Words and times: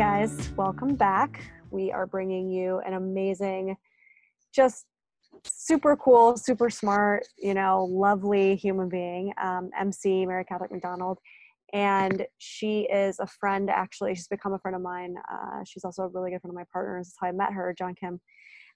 Guys, 0.00 0.50
welcome 0.56 0.94
back. 0.94 1.42
We 1.70 1.92
are 1.92 2.06
bringing 2.06 2.50
you 2.50 2.80
an 2.86 2.94
amazing, 2.94 3.76
just 4.50 4.86
super 5.44 5.94
cool, 5.94 6.38
super 6.38 6.70
smart, 6.70 7.26
you 7.36 7.52
know, 7.52 7.84
lovely 7.84 8.56
human 8.56 8.88
being, 8.88 9.34
um, 9.36 9.68
MC 9.78 10.24
Mary 10.24 10.46
Catherine 10.46 10.70
McDonald. 10.72 11.18
And 11.74 12.26
she 12.38 12.88
is 12.90 13.18
a 13.18 13.26
friend, 13.26 13.68
actually. 13.68 14.14
She's 14.14 14.26
become 14.26 14.54
a 14.54 14.58
friend 14.58 14.74
of 14.74 14.80
mine. 14.80 15.16
Uh, 15.30 15.64
she's 15.66 15.84
also 15.84 16.04
a 16.04 16.08
really 16.08 16.30
good 16.30 16.40
friend 16.40 16.52
of 16.52 16.56
my 16.56 16.64
partner. 16.72 16.98
This 16.98 17.08
is 17.08 17.16
how 17.20 17.26
I 17.28 17.32
met 17.32 17.52
her, 17.52 17.74
John 17.76 17.94
Kim. 17.94 18.22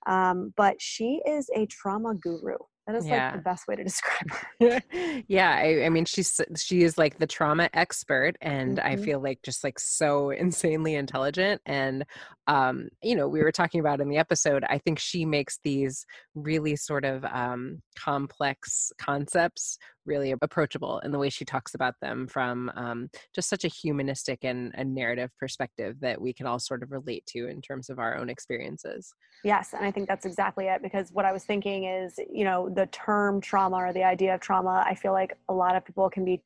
Um, 0.06 0.52
but 0.58 0.76
she 0.78 1.22
is 1.26 1.48
a 1.56 1.64
trauma 1.64 2.16
guru. 2.16 2.58
That 2.86 2.96
is 2.96 3.06
yeah. 3.06 3.26
like 3.26 3.36
the 3.36 3.42
best 3.42 3.66
way 3.66 3.76
to 3.76 3.84
describe 3.84 4.30
her. 4.60 4.82
yeah, 5.28 5.50
I, 5.50 5.84
I, 5.84 5.88
mean, 5.88 6.04
she's 6.04 6.40
she 6.56 6.82
is 6.82 6.98
like 6.98 7.18
the 7.18 7.26
trauma 7.26 7.70
expert, 7.72 8.36
and 8.40 8.78
mm-hmm. 8.78 8.86
I 8.86 8.96
feel 8.96 9.20
like 9.20 9.40
just 9.42 9.64
like 9.64 9.78
so 9.78 10.30
insanely 10.30 10.94
intelligent. 10.94 11.62
And 11.64 12.04
um, 12.46 12.88
you 13.02 13.16
know, 13.16 13.26
we 13.28 13.42
were 13.42 13.52
talking 13.52 13.80
about 13.80 14.00
in 14.00 14.08
the 14.08 14.18
episode. 14.18 14.64
I 14.68 14.78
think 14.78 14.98
she 14.98 15.24
makes 15.24 15.58
these 15.64 16.04
really 16.34 16.76
sort 16.76 17.04
of 17.04 17.24
um, 17.24 17.82
complex 17.96 18.92
concepts 18.98 19.78
really 20.06 20.34
approachable 20.42 20.98
in 21.00 21.12
the 21.12 21.18
way 21.18 21.30
she 21.30 21.44
talks 21.44 21.74
about 21.74 21.94
them 22.00 22.26
from 22.26 22.70
um, 22.76 23.08
just 23.34 23.48
such 23.48 23.64
a 23.64 23.68
humanistic 23.68 24.40
and 24.42 24.72
a 24.74 24.84
narrative 24.84 25.30
perspective 25.38 25.96
that 26.00 26.20
we 26.20 26.32
can 26.32 26.46
all 26.46 26.58
sort 26.58 26.82
of 26.82 26.90
relate 26.90 27.24
to 27.26 27.48
in 27.48 27.60
terms 27.60 27.88
of 27.88 27.98
our 27.98 28.16
own 28.16 28.28
experiences. 28.28 29.14
Yes, 29.44 29.72
and 29.72 29.84
I 29.84 29.90
think 29.90 30.08
that's 30.08 30.26
exactly 30.26 30.66
it 30.66 30.82
because 30.82 31.10
what 31.12 31.24
I 31.24 31.32
was 31.32 31.44
thinking 31.44 31.84
is, 31.84 32.18
you 32.32 32.44
know, 32.44 32.70
the 32.74 32.86
term 32.86 33.40
trauma 33.40 33.76
or 33.76 33.92
the 33.92 34.04
idea 34.04 34.34
of 34.34 34.40
trauma, 34.40 34.84
I 34.86 34.94
feel 34.94 35.12
like 35.12 35.36
a 35.48 35.54
lot 35.54 35.76
of 35.76 35.84
people 35.84 36.08
can 36.10 36.24
be 36.24 36.42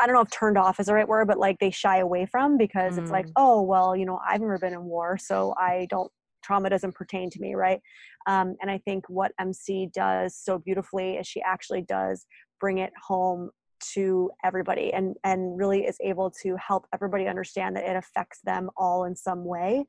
I 0.00 0.06
don't 0.06 0.14
know 0.14 0.22
if 0.22 0.30
turned 0.30 0.56
off 0.56 0.80
is 0.80 0.86
the 0.86 0.94
right 0.94 1.06
word, 1.06 1.28
but 1.28 1.38
like 1.38 1.58
they 1.58 1.70
shy 1.70 1.98
away 1.98 2.26
from 2.26 2.56
because 2.56 2.96
mm. 2.96 3.02
it's 3.02 3.10
like, 3.10 3.26
mm. 3.26 3.32
oh, 3.36 3.60
well, 3.62 3.94
you 3.94 4.06
know, 4.06 4.18
I've 4.26 4.40
never 4.40 4.58
been 4.58 4.72
in 4.72 4.84
war, 4.84 5.18
so 5.18 5.54
I 5.58 5.86
don't, 5.90 6.10
trauma 6.42 6.70
doesn't 6.70 6.94
pertain 6.94 7.30
to 7.30 7.40
me, 7.40 7.54
right? 7.54 7.80
Um, 8.26 8.56
and 8.62 8.70
I 8.70 8.78
think 8.78 9.04
what 9.08 9.32
MC 9.38 9.90
does 9.92 10.36
so 10.36 10.58
beautifully 10.58 11.16
is 11.16 11.26
she 11.26 11.42
actually 11.42 11.82
does 11.82 12.26
bring 12.60 12.78
it 12.78 12.92
home 13.06 13.50
to 13.80 14.30
everybody 14.44 14.92
and 14.92 15.16
and 15.24 15.56
really 15.58 15.84
is 15.84 15.96
able 16.00 16.30
to 16.30 16.56
help 16.56 16.86
everybody 16.92 17.26
understand 17.26 17.76
that 17.76 17.84
it 17.84 17.96
affects 17.96 18.40
them 18.44 18.70
all 18.76 19.04
in 19.04 19.14
some 19.14 19.44
way 19.44 19.84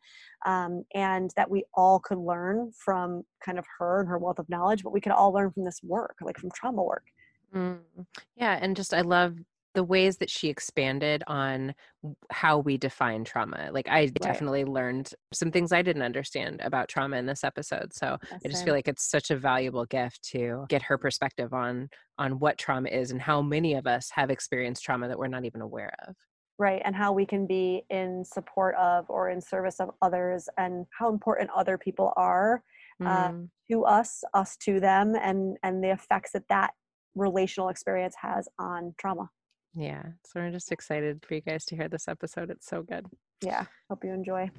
um, 0.46 0.84
and 0.94 1.32
that 1.36 1.50
we 1.50 1.64
all 1.74 2.00
could 2.00 2.18
learn 2.18 2.72
from 2.78 3.24
kind 3.44 3.60
of 3.60 3.66
her 3.80 4.00
and 4.00 4.10
her 4.10 4.18
wealth 4.18 4.40
of 4.40 4.50
knowledge 4.50 4.84
but 4.84 4.94
we 4.94 5.02
could 5.02 5.12
all 5.12 5.32
learn 5.32 5.52
from 5.52 5.64
this 5.64 5.82
work 5.84 6.16
like 6.22 6.38
from 6.38 6.50
trauma 6.52 6.84
work 6.84 7.06
mm. 7.54 7.78
yeah 8.36 8.58
and 8.62 8.76
just 8.76 8.94
i 8.94 9.02
love 9.02 9.36
the 9.76 9.84
ways 9.84 10.18
that 10.18 10.30
she 10.30 10.50
expanded 10.50 11.24
on 11.28 11.76
how 12.32 12.60
we 12.60 12.78
define 12.78 13.24
trauma. 13.24 13.70
Like 13.72 13.88
I 13.88 14.02
right. 14.02 14.14
definitely 14.16 14.66
learned 14.66 15.12
some 15.34 15.52
things 15.52 15.72
I 15.72 15.82
didn't 15.82 16.02
understand 16.02 16.62
about 16.64 16.90
trauma 16.90 17.18
in 17.18 17.26
this 17.26 17.44
episode. 17.44 17.94
So 17.94 18.18
I 18.32 18.48
just 18.48 18.64
feel 18.64 18.74
like 18.74 18.88
it's 18.88 19.10
such 19.10 19.32
a 19.32 19.38
valuable 19.38 19.86
gift 19.86 20.24
to 20.32 20.66
get 20.70 20.82
her 20.84 20.98
perspective 20.98 21.54
on 21.54 21.90
on 22.18 22.40
what 22.40 22.58
trauma 22.58 22.90
is 22.90 23.12
and 23.12 23.22
how 23.22 23.42
many 23.42 23.74
of 23.76 23.86
us 23.86 24.10
have 24.12 24.30
experienced 24.30 24.84
trauma 24.84 25.08
that 25.08 25.20
we're 25.20 25.28
not 25.28 25.46
even 25.46 25.62
aware 25.62 25.94
of. 26.08 26.16
Right, 26.58 26.82
and 26.86 26.96
how 26.96 27.12
we 27.12 27.26
can 27.26 27.46
be 27.46 27.84
in 27.90 28.24
support 28.24 28.76
of 28.76 29.06
or 29.10 29.30
in 29.30 29.42
service 29.42 29.82
of 29.82 29.90
others, 30.02 30.48
and 30.58 30.86
how 30.98 31.10
important 31.10 31.50
other 31.54 31.78
people 31.78 32.14
are 32.16 32.64
mm. 33.02 33.50
to 33.70 33.84
us, 33.84 34.24
us 34.34 34.56
to 34.62 34.80
them, 34.80 35.16
and 35.22 35.58
and 35.64 35.84
the 35.84 35.92
effects 35.92 36.32
that 36.32 36.48
that 36.48 36.74
relational 37.16 37.70
experience 37.70 38.16
has 38.22 38.48
on 38.58 38.94
trauma. 38.98 39.30
Yeah. 39.76 40.04
So 40.24 40.40
we're 40.40 40.52
just 40.52 40.72
excited 40.72 41.26
for 41.28 41.36
you 41.36 41.42
guys 41.42 41.66
to 41.66 41.76
hear 41.76 41.90
this 41.90 42.08
episode. 42.08 42.50
It's 42.50 42.68
so 42.68 42.82
good. 42.82 43.06
Yeah. 43.42 43.66
Hope 43.90 44.04
you 44.04 44.12
enjoy. 44.12 44.50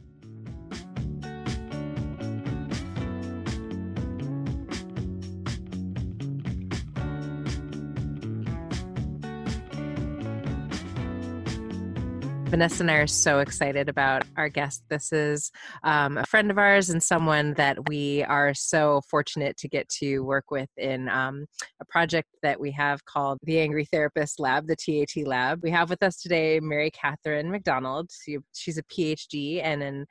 Vanessa 12.48 12.84
and 12.84 12.90
I 12.92 12.94
are 12.94 13.06
so 13.08 13.40
excited 13.40 13.88
about 13.88 14.22
our 14.36 14.48
guest. 14.48 14.84
This 14.88 15.12
is 15.12 15.50
um, 15.82 16.16
a 16.16 16.24
friend 16.24 16.48
of 16.48 16.58
ours 16.58 16.90
and 16.90 17.02
someone 17.02 17.54
that 17.54 17.88
we 17.88 18.22
are 18.22 18.54
so 18.54 19.00
fortunate 19.10 19.56
to 19.56 19.68
get 19.68 19.88
to 19.98 20.20
work 20.20 20.52
with 20.52 20.68
in 20.76 21.08
um, 21.08 21.46
a 21.80 21.84
project 21.86 22.28
that 22.42 22.60
we 22.60 22.70
have 22.70 23.04
called 23.04 23.38
the 23.42 23.58
Angry 23.58 23.84
Therapist 23.84 24.38
Lab, 24.38 24.68
the 24.68 24.76
TAT 24.76 25.26
Lab. 25.26 25.60
We 25.64 25.70
have 25.72 25.90
with 25.90 26.04
us 26.04 26.22
today 26.22 26.60
Mary 26.60 26.92
Catherine 26.92 27.50
McDonald. 27.50 28.10
She, 28.24 28.38
she's 28.54 28.78
a 28.78 28.84
PhD 28.84 29.60
and 29.62 29.82
an 29.82 30.06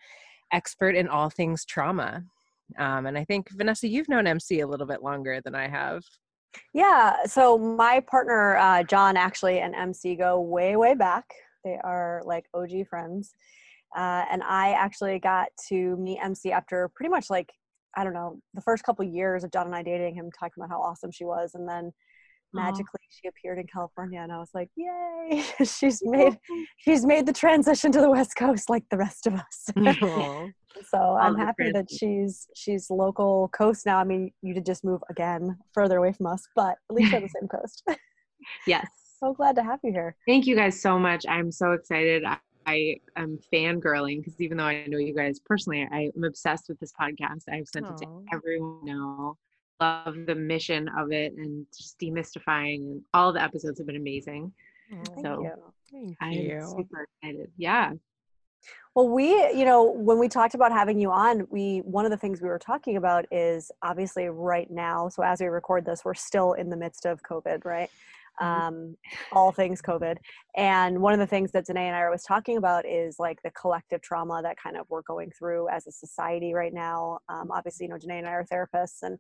expert 0.52 0.96
in 0.96 1.07
all 1.07 1.29
things 1.29 1.63
trauma. 1.63 2.22
Um, 2.78 3.06
and 3.06 3.17
I 3.17 3.23
think, 3.23 3.47
Vanessa, 3.52 3.88
you've 3.88 4.09
known 4.09 4.28
MC 4.28 4.59
a 4.59 4.67
little 4.67 4.88
bit 4.88 5.02
longer 5.02 5.40
than 5.41 5.56
I 5.56 5.69
have. 5.69 6.03
Yeah, 6.73 7.16
so 7.25 7.57
my 7.57 8.02
partner, 8.02 8.57
uh, 8.57 8.84
John, 8.84 9.16
actually, 9.16 9.59
and 9.59 9.73
MC 9.73 10.16
go 10.16 10.41
way, 10.41 10.75
way 10.75 10.96
back. 10.96 11.34
They 11.66 11.78
are 11.84 12.22
like 12.24 12.46
OG 12.53 12.88
friends. 12.90 13.34
Uh, 13.96 14.24
and 14.31 14.44
I 14.44 14.72
actually 14.72 15.20
got 15.20 15.48
to 15.70 15.98
meet 15.98 16.20
MC 16.24 16.52
after 16.52 16.90
pretty 16.96 17.09
much 17.09 17.30
like, 17.30 17.52
I 17.98 18.03
don't 18.03 18.14
know, 18.14 18.40
the 18.53 18.62
first 18.62 18.84
couple 18.84 19.03
years 19.06 19.44
of 19.44 19.52
John 19.52 19.68
and 19.68 19.76
I 19.76 19.84
dating 19.84 20.16
him, 20.16 20.30
talking 20.31 20.62
about 20.62 20.70
how 20.70 20.81
awesome 20.81 21.12
she 21.12 21.26
was. 21.26 21.52
And 21.56 21.68
then 21.68 21.92
magically 22.53 23.02
she 23.09 23.28
appeared 23.28 23.59
in 23.59 23.68
California 23.68 24.20
and 24.22 24.31
I 24.31 24.38
was 24.38 24.52
like, 24.53 24.70
yay, 24.76 25.44
she's 25.66 26.02
made 26.03 26.38
she's 26.78 27.06
made 27.06 27.26
the 27.26 27.34
transition 27.34 27.92
to 27.92 28.00
the 28.00 28.09
West 28.09 28.36
Coast 28.36 28.70
like 28.70 28.84
the 28.90 28.97
rest 28.97 29.28
of 29.28 29.34
us. 29.34 29.70
so 30.90 31.18
I'm 31.20 31.38
happy 31.38 31.72
that 31.72 31.90
she's 31.90 32.47
she's 32.56 32.90
local 32.90 33.50
coast 33.50 33.86
now. 33.86 33.97
I 33.97 34.03
mean, 34.03 34.32
you 34.42 34.53
did 34.53 34.66
just 34.66 34.84
move 34.84 35.02
again 35.09 35.58
further 35.74 35.97
away 35.97 36.14
from 36.14 36.28
us, 36.28 36.47
but 36.56 36.78
at 36.90 36.96
least 36.96 37.14
we're 37.14 37.22
the 37.22 37.30
same 37.30 37.47
coast. 37.47 37.84
yes 38.68 39.05
so 39.25 39.34
glad 39.34 39.56
to 39.56 39.63
have 39.63 39.80
you 39.84 39.91
here. 39.91 40.16
Thank 40.28 40.46
you 40.46 40.56
guys 40.56 40.80
so 40.80 41.00
much. 41.00 41.25
I'm 41.28 41.52
so 41.52 41.72
excited. 41.72 42.24
I, 42.24 42.38
I 42.68 42.97
am 43.16 43.40
fangirling 43.52 44.19
because 44.19 44.40
even 44.40 44.58
though 44.58 44.66
I 44.66 44.86
know 44.88 44.97
you 44.97 45.16
guys 45.16 45.40
personally, 45.40 45.88
I 45.91 46.12
am 46.16 46.24
obsessed 46.24 46.69
with 46.69 46.80
this 46.80 46.94
podcast. 47.00 47.44
I've 47.52 47.68
sent 47.68 47.85
Aww. 47.85 47.94
it 47.96 48.06
to 48.06 48.25
everyone 48.34 48.80
now. 48.84 49.38
Love 49.81 50.16
the 50.28 50.35
mission 50.35 50.90
of 50.97 51.12
it 51.12 51.34
and 51.38 51.66
just 51.75 52.00
demystifying 52.00 52.78
and 52.78 53.02
all 53.14 53.34
the 53.34 53.41
episodes 53.41 53.80
have 53.80 53.88
been 53.88 53.97
amazing. 53.97 54.52
Thank 54.90 55.25
so 55.25 55.41
you. 55.41 55.52
Thank 55.91 56.18
I'm 56.22 56.31
you. 56.31 56.62
super 56.62 57.08
excited. 57.24 57.52
Yeah. 57.58 57.94
Well, 58.96 59.09
we, 59.09 59.30
you 59.52 59.66
know, 59.66 59.84
when 59.84 60.18
we 60.18 60.30
talked 60.30 60.56
about 60.56 60.72
having 60.72 61.00
you 61.00 61.12
on, 61.12 61.47
we 61.50 61.80
one 61.80 62.06
of 62.06 62.12
the 62.12 62.18
things 62.18 62.41
we 62.41 62.47
were 62.47 62.59
talking 62.59 62.96
about 62.96 63.25
is 63.31 63.69
obviously 63.81 64.30
right 64.30 64.69
now. 64.72 65.09
So 65.09 65.23
as 65.23 65.41
we 65.41 65.47
record 65.47 65.85
this, 65.85 66.05
we're 66.05 66.14
still 66.14 66.53
in 66.53 66.70
the 66.70 66.78
midst 66.78 67.05
of 67.05 67.22
COVID, 67.22 67.66
right? 67.66 67.90
Mm-hmm. 68.41 68.67
um, 68.67 68.97
all 69.32 69.52
things 69.52 69.82
COVID. 69.82 70.17
And 70.55 71.02
one 71.02 71.14
of 71.14 71.20
the 71.20 71.28
things 71.28 71.52
that 71.52 71.66
Danae 71.66 71.87
and 71.87 71.96
I 71.96 71.99
are 71.99 72.08
always 72.08 72.23
talking 72.23 72.58
about 72.58 72.85
is 72.85 73.16
like 73.20 73.40
the 73.43 73.52
collective 73.52 74.02
trauma 74.02 74.41
that 74.43 74.58
kind 74.61 74.78
of 74.78 74.85
we're 74.90 75.03
going 75.03 75.32
through 75.37 75.70
as 75.70 75.87
a 75.87 75.91
society 75.91 76.53
right 76.53 76.73
now. 76.73 77.20
Um, 77.29 77.49
obviously, 77.52 77.85
you 77.85 77.91
know, 77.91 77.97
Danae 77.97 78.20
and 78.20 78.28
I 78.28 78.32
are 78.32 78.46
therapists 78.46 79.03
and 79.03 79.17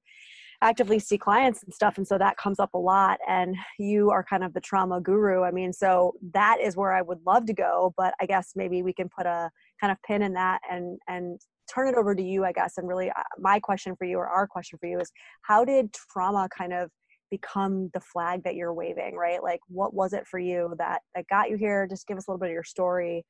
actively 0.61 0.99
see 0.99 1.17
clients 1.17 1.63
and 1.63 1.73
stuff. 1.73 1.97
And 1.97 2.07
so 2.07 2.17
that 2.17 2.37
comes 2.37 2.59
up 2.59 2.73
a 2.73 2.77
lot. 2.77 3.19
And 3.27 3.55
you 3.77 4.11
are 4.11 4.23
kind 4.23 4.43
of 4.43 4.53
the 4.53 4.61
trauma 4.61 5.01
guru. 5.01 5.43
I 5.43 5.51
mean, 5.51 5.73
so 5.73 6.13
that 6.33 6.59
is 6.61 6.75
where 6.75 6.93
I 6.93 7.01
would 7.01 7.19
love 7.25 7.45
to 7.47 7.53
go. 7.53 7.93
But 7.97 8.13
I 8.21 8.25
guess 8.25 8.53
maybe 8.55 8.83
we 8.83 8.93
can 8.93 9.09
put 9.09 9.25
a 9.25 9.49
kind 9.79 9.91
of 9.91 9.97
pin 10.03 10.21
in 10.21 10.33
that 10.33 10.61
and, 10.69 10.99
and, 11.07 11.39
turn 11.67 11.87
it 11.87 11.95
over 11.95 12.13
to 12.13 12.21
you 12.21 12.45
i 12.45 12.51
guess 12.51 12.77
and 12.77 12.87
really 12.87 13.09
uh, 13.09 13.23
my 13.39 13.59
question 13.59 13.95
for 13.95 14.05
you 14.05 14.19
or 14.19 14.27
our 14.27 14.45
question 14.45 14.77
for 14.79 14.85
you 14.85 14.99
is 14.99 15.11
how 15.41 15.65
did 15.65 15.91
trauma 16.11 16.47
kind 16.55 16.71
of 16.71 16.91
become 17.31 17.89
the 17.93 17.99
flag 17.99 18.43
that 18.43 18.55
you're 18.55 18.73
waving 18.73 19.15
right? 19.15 19.41
Like 19.41 19.61
what 19.67 19.93
was 19.93 20.13
it 20.13 20.27
for 20.27 20.39
you 20.39 20.73
that 20.77 21.01
that 21.15 21.27
got 21.27 21.49
you 21.49 21.57
here? 21.57 21.87
Just 21.87 22.07
give 22.07 22.17
us 22.17 22.27
a 22.27 22.31
little 22.31 22.39
bit 22.39 22.49
of 22.49 22.53
your 22.53 22.63
story. 22.63 23.25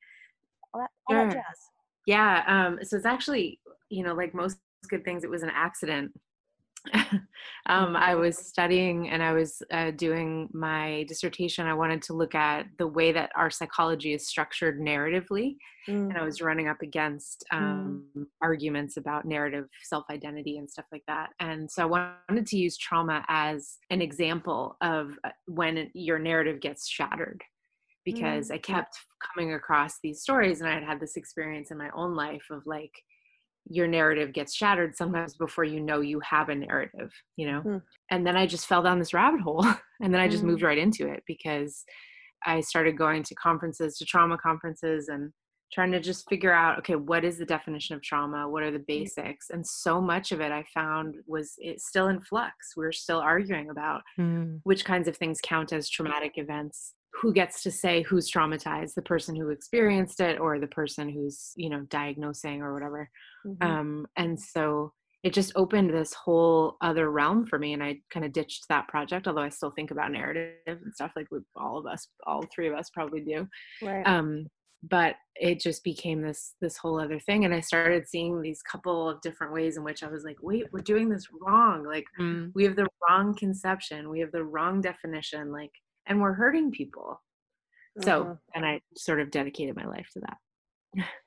All 0.74 0.80
that, 0.80 0.90
all 1.08 1.24
that 1.24 1.32
jazz. 1.32 1.44
Yeah 2.06 2.44
um 2.46 2.78
so 2.82 2.96
it's 2.96 3.06
actually 3.06 3.60
you 3.88 4.02
know 4.02 4.14
like 4.14 4.34
most 4.34 4.58
good 4.88 5.04
things 5.04 5.24
it 5.24 5.30
was 5.30 5.42
an 5.42 5.50
accident 5.52 6.12
um, 7.66 7.96
I 7.96 8.14
was 8.14 8.36
studying 8.38 9.08
and 9.10 9.22
I 9.22 9.32
was 9.32 9.62
uh, 9.70 9.90
doing 9.92 10.48
my 10.52 11.04
dissertation. 11.08 11.66
I 11.66 11.74
wanted 11.74 12.02
to 12.02 12.12
look 12.12 12.34
at 12.34 12.66
the 12.78 12.86
way 12.86 13.12
that 13.12 13.30
our 13.36 13.50
psychology 13.50 14.14
is 14.14 14.26
structured 14.26 14.80
narratively. 14.80 15.56
Mm. 15.88 16.10
And 16.10 16.18
I 16.18 16.22
was 16.22 16.40
running 16.40 16.68
up 16.68 16.82
against 16.82 17.44
mm. 17.52 17.56
um, 17.56 18.04
mm. 18.16 18.26
arguments 18.42 18.96
about 18.96 19.24
narrative 19.24 19.66
self 19.82 20.04
identity 20.10 20.58
and 20.58 20.68
stuff 20.68 20.86
like 20.92 21.04
that. 21.06 21.30
And 21.40 21.70
so 21.70 21.82
I 21.82 22.12
wanted 22.28 22.46
to 22.46 22.56
use 22.56 22.76
trauma 22.76 23.24
as 23.28 23.78
an 23.90 24.02
example 24.02 24.76
of 24.80 25.18
uh, 25.24 25.30
when 25.46 25.90
your 25.94 26.18
narrative 26.18 26.60
gets 26.60 26.88
shattered. 26.88 27.42
Because 28.04 28.50
mm. 28.50 28.54
I 28.54 28.58
kept 28.58 28.96
coming 29.34 29.54
across 29.54 29.98
these 30.00 30.22
stories, 30.22 30.60
and 30.60 30.70
I 30.70 30.74
had 30.74 30.84
had 30.84 31.00
this 31.00 31.16
experience 31.16 31.72
in 31.72 31.78
my 31.78 31.90
own 31.92 32.14
life 32.14 32.44
of 32.52 32.62
like, 32.64 32.92
your 33.68 33.86
narrative 33.86 34.32
gets 34.32 34.54
shattered 34.54 34.96
sometimes 34.96 35.36
before 35.36 35.64
you 35.64 35.80
know 35.80 36.00
you 36.00 36.20
have 36.20 36.48
a 36.48 36.54
narrative 36.54 37.10
you 37.36 37.46
know? 37.46 37.62
Mm. 37.64 37.82
and 38.10 38.26
then 38.26 38.36
i 38.36 38.46
just 38.46 38.66
fell 38.66 38.82
down 38.82 38.98
this 38.98 39.14
rabbit 39.14 39.40
hole 39.40 39.64
and 40.02 40.12
then 40.12 40.20
i 40.20 40.28
just 40.28 40.42
mm. 40.42 40.46
moved 40.46 40.62
right 40.62 40.78
into 40.78 41.08
it 41.08 41.22
because 41.26 41.84
i 42.44 42.60
started 42.60 42.96
going 42.96 43.22
to 43.22 43.34
conferences 43.34 43.96
to 43.98 44.04
trauma 44.04 44.38
conferences 44.38 45.08
and 45.08 45.32
trying 45.72 45.92
to 45.92 46.00
just 46.00 46.28
figure 46.28 46.52
out 46.52 46.78
okay 46.78 46.94
what 46.94 47.24
is 47.24 47.38
the 47.38 47.44
definition 47.44 47.96
of 47.96 48.02
trauma? 48.02 48.48
What 48.48 48.62
are 48.62 48.70
the 48.70 48.84
basics? 48.86 49.50
And 49.50 49.66
so 49.66 50.00
much 50.00 50.32
of 50.32 50.40
it 50.40 50.52
i 50.52 50.64
found 50.74 51.16
was 51.26 51.54
it's 51.58 51.86
still 51.86 52.08
in 52.08 52.20
flux 52.20 52.74
we're 52.76 52.92
still 52.92 53.18
arguing 53.18 53.70
about 53.70 54.02
mm. 54.18 54.60
which 54.64 54.84
kinds 54.84 55.08
of 55.08 55.16
things 55.16 55.38
count 55.42 55.72
as 55.72 55.88
traumatic 55.88 56.32
events. 56.36 56.94
Who 57.22 57.32
gets 57.32 57.62
to 57.62 57.70
say 57.70 58.02
who's 58.02 58.30
traumatized? 58.30 58.92
The 58.94 59.02
person 59.02 59.34
who 59.34 59.48
experienced 59.48 60.20
it 60.20 60.38
or 60.38 60.58
the 60.58 60.66
person 60.66 61.08
who's 61.08 61.52
you 61.56 61.70
know 61.70 61.80
diagnosing 61.88 62.62
or 62.62 62.74
whatever 62.74 63.10
mm-hmm. 63.46 63.62
um, 63.62 64.06
and 64.16 64.38
so 64.38 64.92
it 65.22 65.32
just 65.32 65.52
opened 65.56 65.90
this 65.90 66.12
whole 66.12 66.76
other 66.80 67.10
realm 67.10 67.46
for 67.46 67.58
me 67.58 67.72
and 67.72 67.82
i 67.82 67.96
kind 68.12 68.24
of 68.24 68.32
ditched 68.32 68.64
that 68.68 68.86
project 68.88 69.26
although 69.26 69.42
i 69.42 69.48
still 69.48 69.70
think 69.70 69.90
about 69.90 70.12
narrative 70.12 70.54
and 70.66 70.94
stuff 70.94 71.12
like 71.16 71.26
all 71.56 71.78
of 71.78 71.86
us 71.86 72.08
all 72.26 72.44
three 72.54 72.68
of 72.68 72.74
us 72.74 72.90
probably 72.90 73.20
do 73.20 73.46
right. 73.82 74.06
um, 74.06 74.46
but 74.88 75.16
it 75.36 75.58
just 75.58 75.82
became 75.82 76.22
this 76.22 76.54
this 76.60 76.76
whole 76.76 77.00
other 77.00 77.18
thing 77.18 77.44
and 77.44 77.54
i 77.54 77.60
started 77.60 78.06
seeing 78.06 78.40
these 78.40 78.62
couple 78.62 79.08
of 79.08 79.20
different 79.20 79.52
ways 79.52 79.76
in 79.76 79.84
which 79.84 80.02
i 80.02 80.08
was 80.08 80.22
like 80.22 80.36
wait 80.42 80.64
we're 80.72 80.80
doing 80.80 81.08
this 81.08 81.26
wrong 81.40 81.84
like 81.84 82.04
mm. 82.20 82.50
we 82.54 82.62
have 82.62 82.76
the 82.76 82.86
wrong 83.08 83.34
conception 83.34 84.10
we 84.10 84.20
have 84.20 84.32
the 84.32 84.44
wrong 84.44 84.80
definition 84.80 85.50
like 85.50 85.72
and 86.06 86.20
we're 86.20 86.32
hurting 86.32 86.70
people. 86.70 87.20
So, 88.02 88.22
mm-hmm. 88.22 88.32
and 88.54 88.66
I 88.66 88.80
sort 88.96 89.20
of 89.20 89.30
dedicated 89.30 89.76
my 89.76 89.86
life 89.86 90.08
to 90.14 90.20
that. 90.20 90.36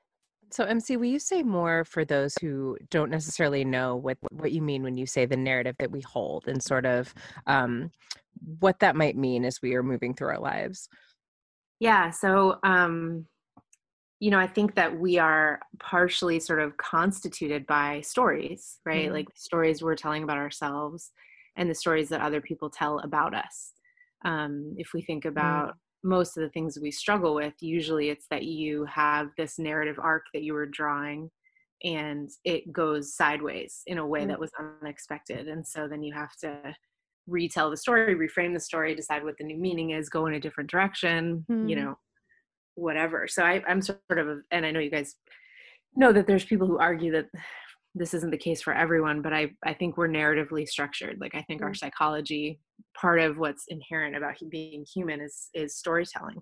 So, 0.51 0.63
MC, 0.63 0.97
will 0.97 1.05
you 1.05 1.19
say 1.19 1.43
more 1.43 1.85
for 1.85 2.03
those 2.03 2.35
who 2.41 2.77
don't 2.89 3.11
necessarily 3.11 3.63
know 3.63 3.95
what 3.95 4.17
what 4.31 4.51
you 4.51 4.61
mean 4.61 4.83
when 4.83 4.97
you 4.97 5.05
say 5.05 5.25
the 5.25 5.37
narrative 5.37 5.75
that 5.79 5.91
we 5.91 6.01
hold, 6.01 6.47
and 6.47 6.61
sort 6.61 6.85
of 6.85 7.13
um, 7.47 7.91
what 8.59 8.79
that 8.79 8.95
might 8.95 9.17
mean 9.17 9.45
as 9.45 9.61
we 9.61 9.75
are 9.75 9.83
moving 9.83 10.13
through 10.13 10.29
our 10.29 10.39
lives? 10.39 10.89
Yeah. 11.79 12.09
So, 12.09 12.57
um, 12.63 13.25
you 14.19 14.31
know, 14.31 14.39
I 14.39 14.47
think 14.47 14.75
that 14.75 14.99
we 14.99 15.17
are 15.17 15.59
partially 15.79 16.39
sort 16.39 16.59
of 16.59 16.75
constituted 16.77 17.65
by 17.67 18.01
stories, 18.01 18.79
right? 18.85 19.05
Mm-hmm. 19.05 19.13
Like 19.13 19.27
stories 19.35 19.81
we're 19.81 19.95
telling 19.95 20.23
about 20.23 20.37
ourselves, 20.37 21.11
and 21.55 21.69
the 21.69 21.75
stories 21.75 22.09
that 22.09 22.21
other 22.21 22.41
people 22.41 22.69
tell 22.69 22.99
about 22.99 23.33
us 23.33 23.73
um, 24.25 24.75
if 24.77 24.93
we 24.93 25.01
think 25.01 25.23
mm. 25.25 25.29
about 25.29 25.69
mm. 25.69 25.73
Most 26.03 26.37
of 26.37 26.43
the 26.43 26.49
things 26.49 26.79
we 26.81 26.91
struggle 26.91 27.35
with 27.35 27.53
usually 27.59 28.09
it's 28.09 28.25
that 28.29 28.43
you 28.43 28.85
have 28.85 29.29
this 29.37 29.59
narrative 29.59 29.99
arc 30.01 30.23
that 30.33 30.43
you 30.43 30.53
were 30.53 30.65
drawing 30.65 31.29
and 31.83 32.29
it 32.43 32.71
goes 32.71 33.15
sideways 33.15 33.81
in 33.87 33.97
a 33.97 34.05
way 34.05 34.23
mm. 34.23 34.27
that 34.27 34.39
was 34.39 34.51
unexpected 34.81 35.47
and 35.47 35.65
so 35.65 35.87
then 35.87 36.03
you 36.03 36.13
have 36.13 36.35
to 36.37 36.57
retell 37.27 37.69
the 37.69 37.77
story 37.77 38.15
reframe 38.15 38.53
the 38.53 38.59
story 38.59 38.95
decide 38.95 39.23
what 39.23 39.35
the 39.37 39.43
new 39.43 39.57
meaning 39.57 39.91
is 39.91 40.09
go 40.09 40.25
in 40.25 40.33
a 40.33 40.39
different 40.39 40.69
direction 40.69 41.45
mm. 41.49 41.69
you 41.69 41.75
know 41.75 41.97
whatever 42.75 43.27
so 43.27 43.43
I, 43.43 43.61
i'm 43.67 43.81
sort 43.81 43.99
of 44.17 44.39
and 44.51 44.65
i 44.65 44.71
know 44.71 44.79
you 44.79 44.89
guys 44.89 45.15
know 45.95 46.13
that 46.13 46.27
there's 46.27 46.45
people 46.45 46.67
who 46.67 46.79
argue 46.79 47.11
that 47.11 47.25
this 47.95 48.13
isn't 48.13 48.31
the 48.31 48.37
case 48.37 48.61
for 48.61 48.73
everyone 48.73 49.21
but 49.21 49.33
i 49.33 49.49
i 49.65 49.73
think 49.73 49.97
we're 49.97 50.07
narratively 50.07 50.67
structured 50.67 51.17
like 51.19 51.35
i 51.35 51.41
think 51.43 51.61
our 51.61 51.71
mm. 51.71 51.77
psychology 51.77 52.59
part 52.99 53.19
of 53.19 53.37
what's 53.37 53.65
inherent 53.67 54.15
about 54.15 54.35
being 54.49 54.85
human 54.93 55.21
is 55.21 55.49
is 55.53 55.75
storytelling 55.75 56.41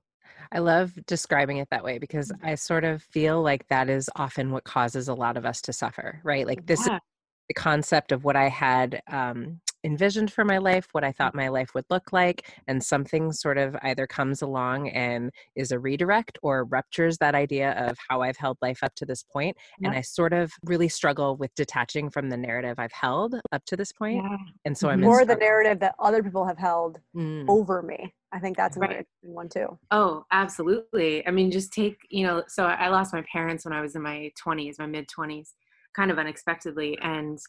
I 0.51 0.59
love 0.59 0.94
describing 1.05 1.57
it 1.57 1.69
that 1.71 1.83
way 1.83 1.97
because 1.99 2.31
mm. 2.31 2.39
I 2.44 2.55
sort 2.55 2.83
of 2.83 3.01
feel 3.01 3.41
like 3.41 3.67
that 3.69 3.89
is 3.89 4.09
often 4.15 4.51
what 4.51 4.63
causes 4.63 5.07
a 5.07 5.13
lot 5.13 5.38
of 5.38 5.45
us 5.45 5.61
to 5.63 5.73
suffer, 5.73 6.19
right? 6.23 6.45
Like 6.45 6.65
this 6.65 6.85
yeah. 6.85 6.95
is 6.95 7.01
the 7.49 7.53
concept 7.53 8.11
of 8.11 8.23
what 8.23 8.35
I 8.35 8.49
had 8.49 9.01
um, 9.11 9.61
envisioned 9.87 10.31
for 10.31 10.43
my 10.43 10.57
life, 10.57 10.89
what 10.91 11.05
I 11.05 11.13
thought 11.13 11.33
my 11.33 11.47
life 11.47 11.73
would 11.73 11.85
look 11.89 12.11
like, 12.11 12.51
and 12.67 12.83
something 12.83 13.31
sort 13.31 13.57
of 13.57 13.75
either 13.83 14.05
comes 14.05 14.41
along 14.41 14.89
and 14.89 15.31
is 15.55 15.71
a 15.71 15.79
redirect 15.79 16.37
or 16.43 16.65
ruptures 16.65 17.17
that 17.19 17.33
idea 17.35 17.71
of 17.87 17.97
how 18.09 18.21
I've 18.21 18.35
held 18.35 18.57
life 18.61 18.83
up 18.83 18.93
to 18.95 19.05
this 19.05 19.23
point. 19.23 19.55
Yeah. 19.79 19.87
And 19.87 19.97
I 19.97 20.01
sort 20.01 20.33
of 20.33 20.51
really 20.65 20.89
struggle 20.89 21.37
with 21.37 21.55
detaching 21.55 22.09
from 22.09 22.29
the 22.29 22.35
narrative 22.35 22.75
I've 22.77 22.91
held 22.91 23.35
up 23.53 23.63
to 23.65 23.77
this 23.77 23.93
point. 23.93 24.23
Yeah. 24.23 24.37
And 24.65 24.77
so 24.77 24.89
I'm 24.89 24.99
more 24.99 25.25
the 25.25 25.35
narrative 25.35 25.79
that 25.79 25.95
other 25.99 26.21
people 26.21 26.45
have 26.45 26.57
held 26.57 26.99
mm. 27.15 27.45
over 27.47 27.81
me. 27.81 28.13
I 28.33 28.39
think 28.39 28.57
that's 28.57 28.75
right. 28.75 29.05
one 29.21 29.47
too. 29.47 29.79
Oh, 29.89 30.25
absolutely. 30.33 31.25
I 31.25 31.31
mean, 31.31 31.49
just 31.49 31.71
take, 31.71 31.97
you 32.09 32.27
know, 32.27 32.43
so 32.49 32.65
I 32.65 32.89
lost 32.89 33.13
my 33.13 33.23
parents 33.31 33.63
when 33.63 33.73
I 33.73 33.79
was 33.79 33.95
in 33.95 34.01
my 34.01 34.31
20s, 34.45 34.79
my 34.79 34.85
mid 34.85 35.07
20s, 35.07 35.53
kind 35.95 36.11
of 36.11 36.19
unexpectedly. 36.19 36.97
And 37.01 37.39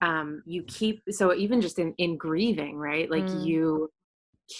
um, 0.00 0.42
you 0.46 0.62
keep 0.64 1.02
so 1.10 1.34
even 1.34 1.60
just 1.60 1.78
in 1.78 1.92
in 1.98 2.16
grieving 2.16 2.76
right 2.76 3.10
like 3.10 3.24
mm. 3.24 3.46
you 3.46 3.90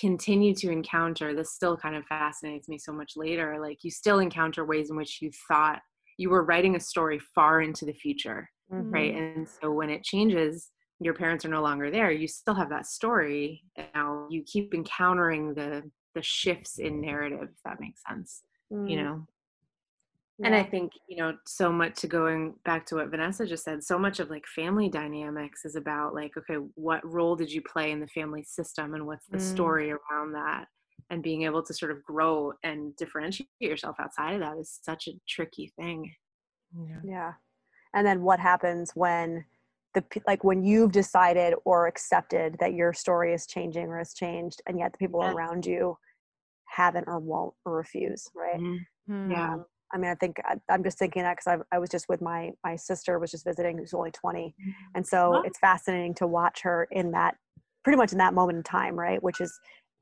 continue 0.00 0.54
to 0.54 0.70
encounter 0.70 1.34
this 1.34 1.52
still 1.52 1.76
kind 1.76 1.96
of 1.96 2.04
fascinates 2.06 2.68
me 2.68 2.76
so 2.76 2.92
much 2.92 3.12
later 3.16 3.58
like 3.60 3.78
you 3.82 3.90
still 3.90 4.18
encounter 4.18 4.64
ways 4.64 4.90
in 4.90 4.96
which 4.96 5.22
you 5.22 5.30
thought 5.48 5.80
you 6.18 6.28
were 6.28 6.44
writing 6.44 6.76
a 6.76 6.80
story 6.80 7.18
far 7.34 7.62
into 7.62 7.84
the 7.84 7.92
future 7.92 8.48
mm-hmm. 8.72 8.90
right 8.90 9.14
and 9.14 9.48
so 9.48 9.70
when 9.70 9.88
it 9.88 10.04
changes 10.04 10.70
your 11.00 11.14
parents 11.14 11.44
are 11.44 11.50
no 11.50 11.62
longer 11.62 11.90
there 11.90 12.10
you 12.10 12.28
still 12.28 12.54
have 12.54 12.68
that 12.68 12.86
story 12.86 13.62
now 13.94 14.26
you 14.28 14.42
keep 14.46 14.74
encountering 14.74 15.54
the 15.54 15.82
the 16.14 16.22
shifts 16.22 16.78
in 16.78 17.00
narrative 17.00 17.38
if 17.42 17.62
that 17.64 17.80
makes 17.80 18.02
sense 18.06 18.42
mm. 18.72 18.90
you 18.90 19.02
know 19.02 19.26
and 20.44 20.54
i 20.54 20.62
think 20.62 20.92
you 21.08 21.16
know 21.16 21.34
so 21.46 21.72
much 21.72 21.96
to 21.96 22.06
going 22.06 22.54
back 22.64 22.86
to 22.86 22.96
what 22.96 23.08
vanessa 23.08 23.46
just 23.46 23.64
said 23.64 23.82
so 23.82 23.98
much 23.98 24.20
of 24.20 24.30
like 24.30 24.46
family 24.46 24.88
dynamics 24.88 25.64
is 25.64 25.76
about 25.76 26.14
like 26.14 26.36
okay 26.36 26.56
what 26.74 27.04
role 27.04 27.34
did 27.34 27.50
you 27.50 27.62
play 27.62 27.90
in 27.90 28.00
the 28.00 28.06
family 28.08 28.42
system 28.42 28.94
and 28.94 29.06
what's 29.06 29.26
the 29.26 29.38
mm. 29.38 29.52
story 29.52 29.90
around 29.90 30.32
that 30.32 30.66
and 31.10 31.22
being 31.22 31.42
able 31.42 31.62
to 31.62 31.72
sort 31.74 31.90
of 31.90 32.02
grow 32.04 32.52
and 32.62 32.94
differentiate 32.96 33.48
yourself 33.60 33.96
outside 33.98 34.34
of 34.34 34.40
that 34.40 34.58
is 34.58 34.78
such 34.82 35.08
a 35.08 35.18
tricky 35.28 35.72
thing 35.78 36.10
yeah, 36.86 37.00
yeah. 37.04 37.32
and 37.94 38.06
then 38.06 38.22
what 38.22 38.38
happens 38.38 38.92
when 38.94 39.44
the 39.94 40.04
like 40.26 40.44
when 40.44 40.62
you've 40.62 40.92
decided 40.92 41.54
or 41.64 41.86
accepted 41.86 42.56
that 42.60 42.74
your 42.74 42.92
story 42.92 43.32
is 43.32 43.46
changing 43.46 43.86
or 43.86 43.98
has 43.98 44.12
changed 44.12 44.60
and 44.66 44.78
yet 44.78 44.92
the 44.92 44.98
people 44.98 45.20
yeah. 45.22 45.32
around 45.32 45.64
you 45.64 45.96
haven't 46.66 47.04
or 47.06 47.18
won't 47.18 47.54
or 47.64 47.74
refuse 47.74 48.28
right 48.36 48.60
mm-hmm. 48.60 49.30
yeah 49.30 49.54
um, 49.54 49.64
I 49.92 49.98
mean, 49.98 50.10
I 50.10 50.14
think 50.14 50.36
I, 50.44 50.56
am 50.74 50.84
just 50.84 50.98
thinking 50.98 51.22
that 51.22 51.36
because 51.36 51.60
I, 51.72 51.76
I 51.76 51.78
was 51.78 51.88
just 51.88 52.08
with 52.08 52.20
my 52.20 52.50
my 52.64 52.76
sister 52.76 53.18
was 53.18 53.30
just 53.30 53.44
visiting 53.44 53.78
who's 53.78 53.94
only 53.94 54.10
20, 54.10 54.40
mm-hmm. 54.40 54.70
and 54.94 55.06
so 55.06 55.36
oh. 55.36 55.42
it's 55.44 55.58
fascinating 55.58 56.14
to 56.16 56.26
watch 56.26 56.60
her 56.62 56.88
in 56.90 57.10
that 57.12 57.36
pretty 57.84 57.96
much 57.96 58.12
in 58.12 58.18
that 58.18 58.34
moment 58.34 58.56
in 58.56 58.62
time, 58.62 58.98
right? 58.98 59.22
Which 59.22 59.40
is 59.40 59.58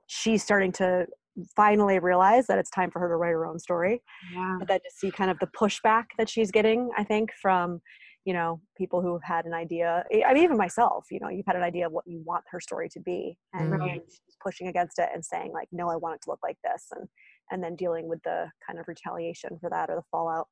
she's 0.07 0.43
starting 0.43 0.73
to 0.73 1.07
finally 1.55 1.99
realize 1.99 2.47
that 2.47 2.59
it's 2.59 2.71
time 2.71 2.91
for 2.91 2.99
her 2.99 3.09
to 3.09 3.17
write 3.17 3.31
her 3.31 3.47
own 3.47 3.59
story. 3.59 4.03
Yeah. 4.33 4.57
But 4.59 4.69
then 4.69 4.79
to 4.79 4.91
see 4.95 5.11
kind 5.11 5.31
of 5.31 5.39
the 5.39 5.49
pushback 5.49 6.05
that 6.19 6.29
she's 6.29 6.51
getting, 6.51 6.91
I 6.97 7.05
think 7.05 7.31
from 7.41 7.81
you 8.25 8.33
know 8.33 8.61
people 8.77 9.01
who 9.01 9.13
have 9.13 9.23
had 9.23 9.47
an 9.47 9.55
idea. 9.55 10.05
I 10.13 10.35
mean, 10.35 10.43
even 10.43 10.57
myself, 10.57 11.07
you 11.11 11.21
know, 11.21 11.29
you've 11.29 11.47
had 11.47 11.57
an 11.57 11.63
idea 11.63 11.87
of 11.87 11.93
what 11.93 12.07
you 12.07 12.23
want 12.25 12.45
her 12.51 12.61
story 12.61 12.89
to 12.91 13.01
be, 13.01 13.39
and 13.55 13.73
mm-hmm. 13.73 13.99
she's 14.09 14.37
pushing 14.43 14.67
against 14.67 14.99
it 14.99 15.09
and 15.15 15.25
saying 15.25 15.53
like, 15.53 15.69
no, 15.73 15.89
I 15.89 15.97
want 15.97 16.17
it 16.17 16.23
to 16.23 16.31
look 16.31 16.41
like 16.43 16.59
this, 16.65 16.89
and 16.91 17.09
and 17.51 17.63
then 17.63 17.77
dealing 17.77 18.09
with 18.09 18.23
the 18.23 18.51
kind 18.67 18.79
of 18.79 18.89
retaliation 18.89 19.59
for 19.61 19.71
that 19.71 19.91
or 19.91 19.97
the 19.97 20.03
fallout. 20.11 20.49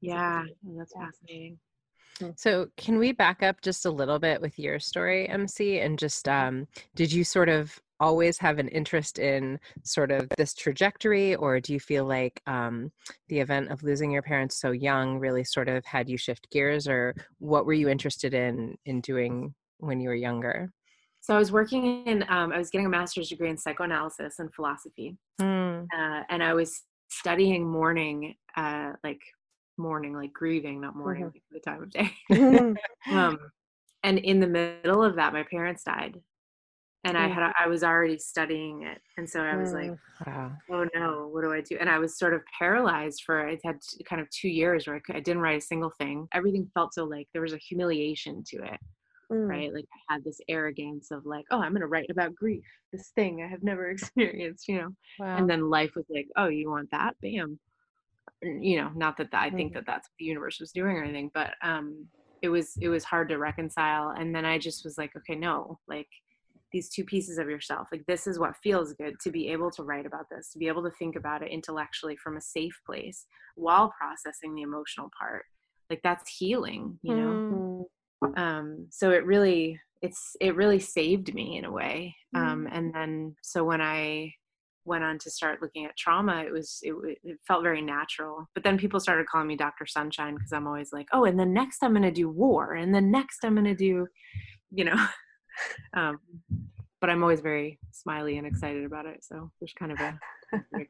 Yeah, 0.00 0.44
that's 0.76 0.92
yeah. 0.96 1.06
fascinating. 1.06 1.58
Hmm. 2.18 2.30
So, 2.36 2.68
can 2.76 2.98
we 2.98 3.12
back 3.12 3.42
up 3.42 3.60
just 3.60 3.86
a 3.86 3.90
little 3.90 4.18
bit 4.18 4.40
with 4.40 4.58
your 4.58 4.78
story, 4.78 5.28
MC? 5.28 5.80
And 5.80 5.98
just, 5.98 6.28
um, 6.28 6.68
did 6.94 7.12
you 7.12 7.24
sort 7.24 7.48
of 7.48 7.80
always 8.00 8.38
have 8.38 8.58
an 8.58 8.68
interest 8.68 9.18
in 9.18 9.58
sort 9.82 10.10
of 10.10 10.28
this 10.36 10.54
trajectory, 10.54 11.34
or 11.34 11.60
do 11.60 11.72
you 11.72 11.80
feel 11.80 12.04
like 12.04 12.42
um, 12.46 12.92
the 13.28 13.40
event 13.40 13.70
of 13.70 13.82
losing 13.82 14.10
your 14.10 14.22
parents 14.22 14.60
so 14.60 14.72
young 14.72 15.18
really 15.18 15.44
sort 15.44 15.68
of 15.68 15.84
had 15.84 16.08
you 16.08 16.16
shift 16.16 16.50
gears, 16.50 16.86
or 16.86 17.14
what 17.38 17.66
were 17.66 17.72
you 17.72 17.88
interested 17.88 18.34
in 18.34 18.76
in 18.84 19.00
doing 19.00 19.54
when 19.78 20.00
you 20.00 20.08
were 20.08 20.14
younger? 20.14 20.70
So 21.24 21.34
I 21.34 21.38
was 21.38 21.50
working 21.50 22.06
in, 22.06 22.22
um, 22.28 22.52
I 22.52 22.58
was 22.58 22.68
getting 22.68 22.84
a 22.84 22.90
master's 22.90 23.30
degree 23.30 23.48
in 23.48 23.56
psychoanalysis 23.56 24.40
and 24.40 24.52
philosophy, 24.52 25.16
mm. 25.40 25.86
uh, 25.96 26.22
and 26.28 26.42
I 26.42 26.52
was 26.52 26.82
studying 27.08 27.66
mourning, 27.66 28.34
uh, 28.58 28.92
like 29.02 29.22
mourning, 29.78 30.12
like 30.14 30.34
grieving, 30.34 30.82
not 30.82 30.94
mourning, 30.94 31.24
mm-hmm. 31.24 31.38
like 31.50 31.62
the 31.64 31.70
time 31.70 31.82
of 31.82 31.88
day. 31.88 32.10
um, 33.10 33.38
and 34.02 34.18
in 34.18 34.38
the 34.38 34.46
middle 34.46 35.02
of 35.02 35.16
that, 35.16 35.32
my 35.32 35.44
parents 35.44 35.82
died, 35.84 36.20
and 37.04 37.16
I 37.16 37.26
Mm. 37.26 37.32
had 37.32 37.52
I 37.58 37.68
was 37.68 37.82
already 37.82 38.18
studying 38.18 38.82
it, 38.82 39.00
and 39.16 39.26
so 39.26 39.40
I 39.40 39.56
was 39.56 39.72
like, 39.72 39.92
Mm. 39.92 39.98
Wow. 40.26 40.52
oh 40.72 40.86
no, 40.94 41.28
what 41.32 41.40
do 41.40 41.54
I 41.54 41.62
do? 41.62 41.78
And 41.80 41.88
I 41.88 41.98
was 41.98 42.18
sort 42.18 42.34
of 42.34 42.42
paralyzed 42.58 43.22
for 43.24 43.48
I 43.48 43.58
had 43.64 43.78
kind 44.04 44.20
of 44.20 44.28
two 44.28 44.50
years 44.50 44.86
where 44.86 44.96
I, 44.96 44.98
cou- 44.98 45.16
I 45.16 45.20
didn't 45.20 45.40
write 45.40 45.56
a 45.56 45.60
single 45.62 45.92
thing. 45.96 46.28
Everything 46.34 46.70
felt 46.74 46.92
so 46.92 47.04
like 47.04 47.28
there 47.32 47.40
was 47.40 47.54
a 47.54 47.58
humiliation 47.58 48.44
to 48.48 48.56
it, 48.58 48.78
Mm. 49.34 49.48
right? 49.48 49.74
Like 49.74 49.86
I 49.92 50.14
had 50.14 50.24
this 50.24 50.40
arrogance 50.48 51.10
of 51.10 51.26
like, 51.26 51.44
oh, 51.50 51.60
I'm 51.60 51.72
gonna 51.72 51.86
write 51.86 52.10
about 52.10 52.34
grief, 52.34 52.64
this 52.92 53.08
thing 53.10 53.42
I 53.42 53.48
have 53.48 53.62
never 53.62 53.90
experienced, 53.90 54.68
you 54.68 54.76
know. 54.78 54.88
Wow. 55.18 55.36
And 55.38 55.48
then 55.50 55.68
life 55.70 55.92
was 55.96 56.06
like, 56.08 56.28
oh, 56.36 56.48
you 56.48 56.70
want 56.70 56.90
that? 56.92 57.16
Bam. 57.20 57.58
You 58.42 58.76
know, 58.76 58.90
not 58.94 59.16
that 59.18 59.28
I 59.32 59.50
think 59.50 59.72
Mhm. 59.72 59.74
that 59.76 59.86
that's 59.86 60.08
what 60.08 60.16
the 60.18 60.24
universe 60.26 60.60
was 60.60 60.72
doing 60.72 60.96
or 60.96 61.02
anything, 61.04 61.30
but 61.34 61.54
um, 61.62 62.06
it 62.42 62.48
was 62.48 62.76
it 62.80 62.88
was 62.88 63.04
hard 63.04 63.28
to 63.30 63.38
reconcile. 63.38 64.10
And 64.10 64.34
then 64.34 64.44
I 64.44 64.58
just 64.58 64.84
was 64.84 64.98
like, 64.98 65.12
okay, 65.16 65.34
no, 65.34 65.78
like 65.88 66.08
these 66.72 66.88
two 66.90 67.04
pieces 67.04 67.38
of 67.38 67.48
yourself, 67.48 67.88
like 67.92 68.04
this 68.06 68.26
is 68.26 68.38
what 68.38 68.56
feels 68.62 68.92
good 68.94 69.14
to 69.20 69.30
be 69.30 69.48
able 69.48 69.70
to 69.70 69.82
write 69.84 70.06
about 70.06 70.26
this, 70.30 70.50
to 70.50 70.58
be 70.58 70.68
able 70.68 70.82
to 70.82 70.90
think 70.98 71.16
about 71.16 71.42
it 71.42 71.50
intellectually 71.52 72.16
from 72.16 72.36
a 72.36 72.40
safe 72.40 72.78
place 72.84 73.26
while 73.54 73.92
processing 73.98 74.54
the 74.54 74.62
emotional 74.62 75.08
part. 75.18 75.44
Like 75.88 76.00
that's 76.02 76.28
healing, 76.36 76.98
you 77.02 77.14
know 77.14 77.38
Mm. 77.50 77.63
Mm. 78.24 78.38
um 78.38 78.86
so 78.90 79.10
it 79.10 79.24
really 79.24 79.78
it's 80.02 80.36
it 80.40 80.54
really 80.56 80.80
saved 80.80 81.32
me 81.34 81.56
in 81.58 81.64
a 81.64 81.72
way. 81.72 82.14
Um 82.34 82.68
and 82.70 82.92
then 82.92 83.36
so 83.42 83.64
when 83.64 83.80
i 83.80 84.32
went 84.86 85.02
on 85.02 85.18
to 85.18 85.30
start 85.30 85.62
looking 85.62 85.86
at 85.86 85.96
trauma 85.96 86.44
it 86.44 86.52
was 86.52 86.80
it, 86.82 86.94
it 87.22 87.38
felt 87.46 87.62
very 87.62 87.80
natural. 87.80 88.46
But 88.54 88.64
then 88.64 88.76
people 88.76 89.00
started 89.00 89.26
calling 89.26 89.46
me 89.46 89.56
dr 89.56 89.86
sunshine 89.86 90.34
because 90.34 90.52
i'm 90.52 90.66
always 90.66 90.92
like 90.92 91.06
oh 91.12 91.24
and 91.24 91.38
then 91.38 91.52
next 91.52 91.82
i'm 91.82 91.92
going 91.92 92.02
to 92.02 92.10
do 92.10 92.28
war 92.28 92.74
and 92.74 92.94
then 92.94 93.10
next 93.10 93.44
i'm 93.44 93.54
going 93.54 93.64
to 93.64 93.74
do 93.74 94.06
you 94.70 94.84
know? 94.84 94.96
Um 95.94 96.18
but 97.00 97.10
i'm 97.10 97.22
always 97.22 97.40
very 97.40 97.78
smiley 97.92 98.38
and 98.38 98.46
excited 98.46 98.84
about 98.84 99.06
it 99.06 99.22
so 99.22 99.52
there's 99.60 99.72
kind 99.78 99.92
of 99.92 100.00
a 100.00 100.18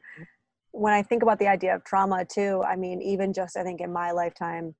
when 0.74 0.92
I 0.92 1.02
think 1.02 1.22
about 1.22 1.38
the 1.38 1.46
idea 1.46 1.74
of 1.74 1.84
trauma 1.84 2.24
too, 2.24 2.62
I 2.66 2.74
mean, 2.74 3.00
even 3.00 3.32
just 3.32 3.56
I 3.56 3.62
think 3.62 3.80
in 3.80 3.92
my 3.92 4.10
lifetime, 4.10 4.74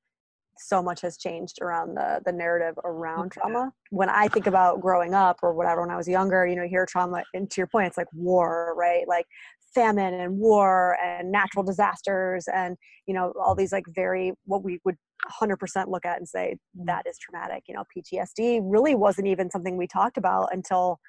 so 0.59 0.83
much 0.83 1.01
has 1.03 1.17
changed 1.17 1.59
around 1.61 1.95
the 1.97 2.21
the 2.25 2.33
narrative 2.33 2.79
around 2.85 3.27
Okay. 3.27 3.41
trauma. 3.41 3.73
When 3.91 4.09
I 4.09 4.29
think 4.29 4.47
about 4.47 4.81
growing 4.81 5.15
up 5.15 5.39
or 5.43 5.55
whatever, 5.55 5.81
when 5.83 5.91
I 5.91 5.97
was 5.97 6.09
younger, 6.09 6.47
you 6.47 6.57
know, 6.57 6.67
hear 6.67 6.87
trauma, 6.87 7.25
and 7.35 7.51
to 7.51 7.61
your 7.61 7.67
point, 7.67 7.87
it's 7.89 7.97
like 7.99 8.13
war, 8.13 8.75
right? 8.77 9.07
Like 9.07 9.27
famine 9.75 10.15
and 10.15 10.39
war 10.39 10.97
and 11.03 11.31
natural 11.33 11.65
disasters 11.65 12.47
and 12.55 12.77
you 13.07 13.15
know 13.15 13.33
all 13.43 13.55
these 13.55 13.73
like 13.73 13.85
very 13.95 14.33
what 14.45 14.63
we 14.63 14.81
would 14.85 14.97
100% 15.41 15.89
look 15.89 16.05
at 16.07 16.19
and 16.19 16.29
say 16.29 16.57
that 16.87 17.07
is 17.07 17.19
traumatic 17.19 17.65
you 17.67 17.75
know 17.75 17.83
ptsd 17.97 18.61
really 18.63 18.95
wasn't 18.95 19.27
even 19.27 19.51
something 19.51 19.77
we 19.77 19.87
talked 19.87 20.17
about 20.17 20.49
until 20.53 21.01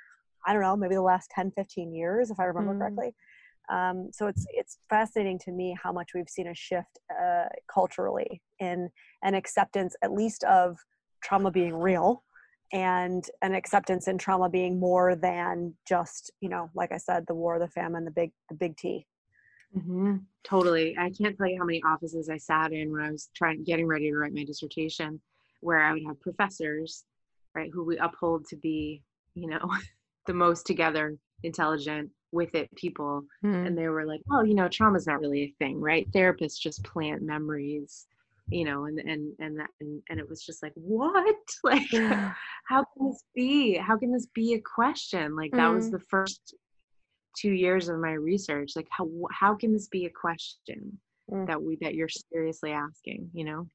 i 0.48 0.54
don't 0.54 0.62
know 0.64 0.76
maybe 0.76 0.96
the 0.96 1.02
last 1.02 1.30
10 1.36 1.52
15 1.52 1.94
years 1.94 2.32
if 2.32 2.40
i 2.40 2.44
remember 2.44 2.74
Mm. 2.74 2.80
correctly 2.80 3.14
um, 3.72 4.10
so 4.12 4.28
it's 4.28 4.46
it's 4.52 4.78
fascinating 4.90 5.40
to 5.40 5.52
me 5.52 5.76
how 5.82 5.92
much 5.92 6.12
we've 6.14 6.30
seen 6.30 6.48
a 6.48 6.56
shift 6.56 7.00
uh, 7.12 7.46
culturally 7.72 8.42
in 8.60 8.90
an 9.24 9.36
acceptance 9.36 9.96
at 10.04 10.12
least 10.12 10.44
of 10.46 10.78
trauma 11.24 11.52
being 11.52 11.76
real 11.76 12.24
and 12.74 13.26
an 13.42 13.54
acceptance 13.54 14.08
in 14.08 14.18
trauma 14.18 14.50
being 14.50 14.80
more 14.80 15.16
than 15.16 15.74
just 15.88 16.32
you 16.42 16.50
know 16.50 16.70
like 16.76 16.92
i 16.92 16.98
said 16.98 17.24
the 17.28 17.36
war 17.36 17.60
the 17.60 17.68
famine 17.68 18.06
the 18.06 18.12
big 18.12 18.32
the 18.50 18.56
big 18.56 18.76
t 18.78 19.06
hmm 19.74 20.16
Totally. 20.46 20.96
I 20.98 21.10
can't 21.10 21.36
tell 21.36 21.48
you 21.48 21.58
how 21.58 21.66
many 21.66 21.82
offices 21.84 22.30
I 22.30 22.38
sat 22.38 22.72
in 22.72 22.92
when 22.92 23.02
I 23.02 23.10
was 23.10 23.30
trying 23.36 23.64
getting 23.64 23.88
ready 23.88 24.12
to 24.12 24.16
write 24.16 24.34
my 24.34 24.44
dissertation, 24.44 25.20
where 25.62 25.82
I 25.82 25.92
would 25.92 26.04
have 26.06 26.22
professors, 26.22 27.04
right, 27.56 27.72
who 27.74 27.84
we 27.84 27.98
uphold 27.98 28.46
to 28.50 28.56
be, 28.56 29.02
you 29.34 29.48
know, 29.48 29.72
the 30.28 30.34
most 30.36 30.68
together, 30.68 31.18
intelligent, 31.42 32.12
with 32.32 32.56
it 32.56 32.74
people, 32.76 33.24
Mm. 33.44 33.68
and 33.68 33.78
they 33.78 33.88
were 33.88 34.06
like, 34.06 34.22
"Oh, 34.32 34.44
you 34.44 34.54
know, 34.54 34.68
trauma's 34.68 35.08
not 35.08 35.20
really 35.20 35.44
a 35.44 35.56
thing, 35.60 35.80
right? 35.80 36.10
Therapists 36.12 36.60
just 36.60 36.84
plant 36.84 37.22
memories." 37.22 38.08
you 38.50 38.64
know 38.64 38.86
and 38.86 39.00
and 39.00 39.34
and 39.40 39.58
that 39.58 39.72
and, 39.82 40.04
and 40.12 40.20
it 40.20 40.30
was 40.30 40.46
just 40.46 40.62
like 40.62 40.72
what 40.76 41.36
like 41.64 41.90
how 42.68 42.84
can 42.84 43.08
this 43.08 43.24
be 43.34 43.74
how 43.76 43.98
can 43.98 44.12
this 44.12 44.28
be 44.36 44.54
a 44.54 44.62
question 44.62 45.36
like 45.36 45.50
that 45.54 45.74
was 45.74 45.88
Mm. 45.88 45.94
the 45.94 46.00
first 46.12 46.54
two 47.36 47.50
years 47.54 47.90
of 47.90 47.98
my 48.00 48.12
research 48.14 48.74
like 48.76 48.88
how 48.92 49.10
how 49.32 49.56
can 49.56 49.74
this 49.74 49.88
be 49.88 50.06
a 50.06 50.12
question 50.12 51.00
Mm. 51.32 51.48
that 51.48 51.60
we 51.60 51.76
that 51.82 51.96
you're 51.96 52.08
seriously 52.08 52.72
asking 52.72 53.32
you 53.34 53.46
know 53.46 53.68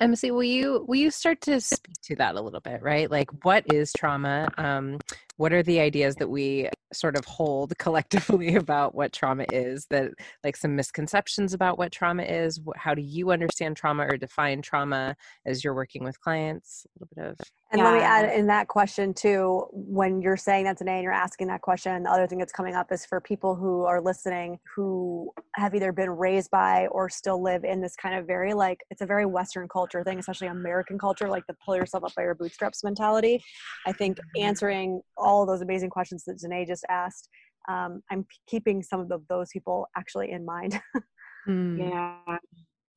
MC, 0.00 0.30
will 0.30 0.42
you 0.42 0.84
will 0.88 0.96
you 0.96 1.10
start 1.10 1.40
to 1.42 1.60
speak 1.60 1.94
to 2.02 2.16
that 2.16 2.34
a 2.34 2.40
little 2.40 2.60
bit, 2.60 2.82
right? 2.82 3.10
Like, 3.10 3.28
what 3.44 3.64
is 3.72 3.92
trauma? 3.92 4.48
Um, 4.58 4.98
what 5.36 5.52
are 5.52 5.62
the 5.62 5.80
ideas 5.80 6.16
that 6.16 6.28
we 6.28 6.68
sort 6.92 7.16
of 7.16 7.24
hold 7.24 7.72
collectively 7.78 8.56
about 8.56 8.94
what 8.94 9.12
trauma 9.12 9.46
is? 9.52 9.86
That 9.90 10.10
like 10.42 10.56
some 10.56 10.74
misconceptions 10.74 11.54
about 11.54 11.78
what 11.78 11.92
trauma 11.92 12.24
is. 12.24 12.60
How 12.76 12.94
do 12.94 13.02
you 13.02 13.30
understand 13.30 13.76
trauma 13.76 14.04
or 14.04 14.16
define 14.16 14.62
trauma 14.62 15.16
as 15.46 15.62
you're 15.62 15.74
working 15.74 16.02
with 16.04 16.20
clients? 16.20 16.84
A 16.86 17.04
little 17.04 17.14
bit 17.14 17.40
of 17.40 17.52
And 17.72 17.80
let 17.80 17.94
me 17.94 18.00
add 18.00 18.30
in 18.36 18.46
that 18.48 18.68
question 18.68 19.14
too, 19.14 19.66
when 19.72 20.20
you're 20.20 20.36
saying 20.36 20.64
that 20.64 20.76
today 20.76 20.96
and 20.96 21.02
you're 21.02 21.12
asking 21.12 21.46
that 21.46 21.62
question, 21.62 22.02
the 22.02 22.10
other 22.10 22.26
thing 22.26 22.38
that's 22.38 22.52
coming 22.52 22.74
up 22.74 22.92
is 22.92 23.06
for 23.06 23.18
people 23.18 23.54
who 23.54 23.84
are 23.84 23.98
listening 23.98 24.58
who 24.76 25.32
have 25.56 25.74
either 25.74 25.90
been 25.90 26.10
raised 26.10 26.50
by 26.50 26.86
or 26.88 27.08
still 27.08 27.42
live 27.42 27.64
in 27.64 27.80
this 27.80 27.96
kind 27.96 28.14
of 28.14 28.26
very 28.26 28.52
like, 28.52 28.80
it's 28.90 29.00
a 29.00 29.06
very 29.06 29.24
Western 29.24 29.68
culture 29.68 30.04
thing, 30.04 30.18
especially 30.18 30.48
American 30.48 30.98
culture, 30.98 31.28
like 31.28 31.46
the 31.46 31.56
pull 31.64 31.74
yourself 31.74 32.04
up 32.04 32.14
by 32.14 32.22
your 32.22 32.34
bootstraps 32.34 32.84
mentality. 32.84 33.42
I 33.86 33.92
think 33.92 34.18
answering 34.38 35.00
all 35.16 35.42
of 35.42 35.48
those 35.48 35.62
amazing 35.62 35.90
questions 35.90 36.24
that 36.26 36.38
Danae 36.40 36.66
just 36.66 36.84
asked, 36.90 37.30
um, 37.70 38.02
I'm 38.10 38.26
keeping 38.46 38.82
some 38.82 39.00
of 39.00 39.08
the, 39.08 39.18
those 39.30 39.48
people 39.50 39.86
actually 39.96 40.30
in 40.30 40.44
mind. 40.44 40.80
Mm. 41.48 41.76
yeah 41.76 42.38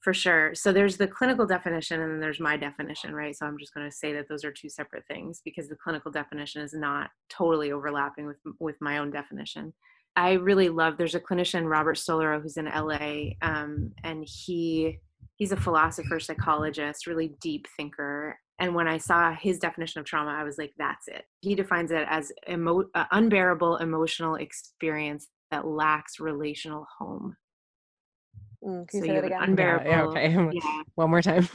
for 0.06 0.14
sure. 0.14 0.54
So 0.54 0.72
there's 0.72 0.98
the 0.98 1.08
clinical 1.08 1.48
definition 1.48 2.00
and 2.00 2.12
then 2.12 2.20
there's 2.20 2.40
my 2.40 2.58
definition 2.58 3.16
right? 3.16 3.36
So 3.36 3.48
i'm 3.48 3.58
just 3.58 3.74
going 3.74 3.90
to 3.90 3.96
say 3.96 4.14
that 4.14 4.30
those 4.30 4.46
are 4.46 4.52
two 4.52 4.70
separate 4.70 5.04
things 5.08 5.42
because 5.44 5.68
the 5.68 5.76
clinical 5.76 6.12
definition 6.12 6.62
is 6.62 6.76
not 6.76 7.10
totally 7.28 7.72
overlapping 7.72 8.28
with 8.28 8.38
with 8.60 8.76
my 8.80 9.00
own 9.00 9.10
definition. 9.10 9.74
I 10.16 10.34
really 10.34 10.70
love 10.70 10.98
there's 10.98 11.16
a 11.16 11.20
clinician 11.20 11.68
robert 11.68 11.98
stolorow 11.98 12.40
who's 12.40 12.58
in 12.58 12.66
la 12.66 13.00
um, 13.42 13.94
and 14.04 14.24
he 14.28 15.00
he's 15.38 15.52
a 15.52 15.58
philosopher 15.58 16.20
psychologist 16.20 17.08
really 17.08 17.36
deep 17.42 17.66
thinker. 17.76 18.38
And 18.60 18.76
when 18.76 18.88
i 18.88 19.00
saw 19.00 19.34
his 19.34 19.58
definition 19.58 20.02
of 20.02 20.06
trauma 20.06 20.38
i 20.40 20.44
was 20.44 20.60
like 20.60 20.74
that's 20.78 21.08
it. 21.08 21.24
He 21.42 21.56
defines 21.56 21.90
it 21.90 22.06
as 22.08 22.32
emo- 22.48 22.92
uh, 22.94 23.06
unbearable 23.12 23.78
emotional 23.78 24.36
experience 24.36 25.30
that 25.50 25.66
lacks 25.66 26.20
relational 26.20 26.86
home 27.00 27.36
Mm, 28.66 28.88
can 28.88 29.00
So 29.02 29.06
you 29.06 29.14
that 29.14 29.24
have 29.24 29.26
again? 29.26 29.58
Yeah, 29.58 29.84
yeah, 29.86 30.04
unbearable 30.04 30.12
okay. 30.12 30.50
yeah, 30.52 30.82
One 30.96 31.10
more 31.10 31.22
time. 31.22 31.48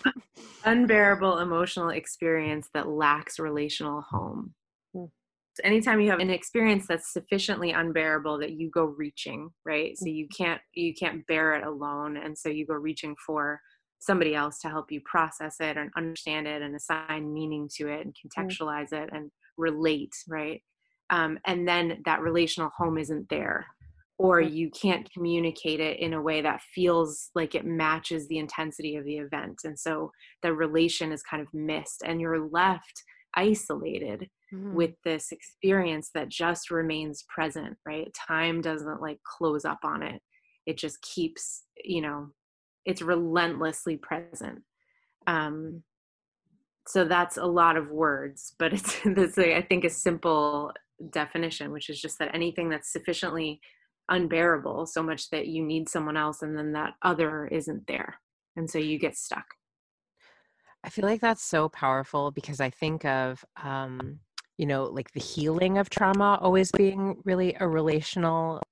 unbearable 0.64 1.38
emotional 1.38 1.90
experience 1.90 2.68
that 2.74 2.88
lacks 2.88 3.38
relational 3.38 4.02
home. 4.02 4.54
Hmm. 4.94 5.06
So 5.54 5.62
anytime 5.64 6.00
you 6.00 6.10
have 6.10 6.20
an 6.20 6.30
experience 6.30 6.86
that's 6.86 7.12
sufficiently 7.12 7.72
unbearable 7.72 8.38
that 8.38 8.52
you 8.52 8.70
go 8.70 8.84
reaching, 8.84 9.50
right? 9.64 9.98
So 9.98 10.06
you 10.06 10.28
can't 10.28 10.60
you 10.74 10.94
can't 10.94 11.26
bear 11.26 11.54
it 11.54 11.64
alone, 11.66 12.16
and 12.16 12.38
so 12.38 12.48
you 12.48 12.66
go 12.66 12.74
reaching 12.74 13.16
for 13.26 13.60
somebody 13.98 14.34
else 14.34 14.58
to 14.60 14.68
help 14.68 14.90
you 14.90 15.00
process 15.04 15.56
it 15.60 15.76
and 15.76 15.90
understand 15.96 16.46
it 16.46 16.62
and 16.62 16.74
assign 16.74 17.32
meaning 17.34 17.68
to 17.76 17.88
it 17.88 18.06
and 18.06 18.14
contextualize 18.14 18.92
it 18.92 19.10
and 19.12 19.30
relate, 19.58 20.14
right? 20.26 20.62
Um, 21.10 21.38
and 21.44 21.68
then 21.68 22.00
that 22.06 22.22
relational 22.22 22.70
home 22.74 22.96
isn't 22.96 23.28
there 23.28 23.66
or 24.22 24.38
you 24.38 24.68
can't 24.70 25.10
communicate 25.12 25.80
it 25.80 25.98
in 25.98 26.12
a 26.12 26.20
way 26.20 26.42
that 26.42 26.60
feels 26.74 27.30
like 27.34 27.54
it 27.54 27.64
matches 27.64 28.28
the 28.28 28.36
intensity 28.38 28.96
of 28.96 29.04
the 29.04 29.16
event 29.16 29.58
and 29.64 29.78
so 29.78 30.10
the 30.42 30.52
relation 30.52 31.10
is 31.10 31.22
kind 31.22 31.40
of 31.42 31.48
missed 31.54 32.02
and 32.04 32.20
you're 32.20 32.48
left 32.50 33.02
isolated 33.34 34.28
Mm. 34.52 34.72
with 34.74 34.90
this 35.04 35.30
experience 35.30 36.10
that 36.12 36.28
just 36.28 36.72
remains 36.72 37.24
present 37.32 37.76
right? 37.86 38.08
Time 38.26 38.60
doesn't 38.60 39.00
like 39.00 39.18
close 39.22 39.64
up 39.64 39.78
on 39.84 40.02
it. 40.02 40.20
It 40.66 40.76
just 40.76 41.00
keeps 41.02 41.62
you 41.84 42.00
know 42.02 42.30
it's 42.84 43.00
relentlessly 43.00 43.96
present. 43.96 44.62
Um 45.28 45.84
so 46.88 47.04
that's 47.04 47.36
a 47.36 47.44
lot 47.44 47.76
of 47.76 47.90
words 47.90 48.54
but 48.58 48.72
it's 48.72 48.98
that's 49.04 49.38
i 49.38 49.62
think 49.62 49.84
a 49.84 49.90
simple 49.90 50.72
definition 51.10 51.70
which 51.70 51.88
is 51.88 52.00
just 52.00 52.18
that 52.18 52.34
anything 52.34 52.68
that's 52.68 52.92
sufficiently 52.92 53.60
unbearable 54.10 54.86
so 54.86 55.02
much 55.02 55.30
that 55.30 55.46
you 55.46 55.64
need 55.64 55.88
someone 55.88 56.16
else 56.16 56.42
and 56.42 56.56
then 56.56 56.72
that 56.72 56.94
other 57.02 57.46
isn't 57.46 57.86
there 57.86 58.20
and 58.56 58.68
so 58.70 58.78
you 58.78 58.98
get 58.98 59.16
stuck 59.16 59.46
I 60.84 60.88
feel 60.88 61.04
like 61.04 61.20
that's 61.20 61.44
so 61.44 61.68
powerful 61.68 62.30
because 62.30 62.60
I 62.60 62.70
think 62.70 63.04
of, 63.04 63.44
um, 63.62 64.20
you 64.56 64.66
know, 64.66 64.84
like 64.84 65.12
the 65.12 65.20
healing 65.20 65.78
of 65.78 65.90
trauma 65.90 66.38
always 66.40 66.72
being 66.72 67.16
really 67.24 67.54
a 67.60 67.68
relational 67.68 68.62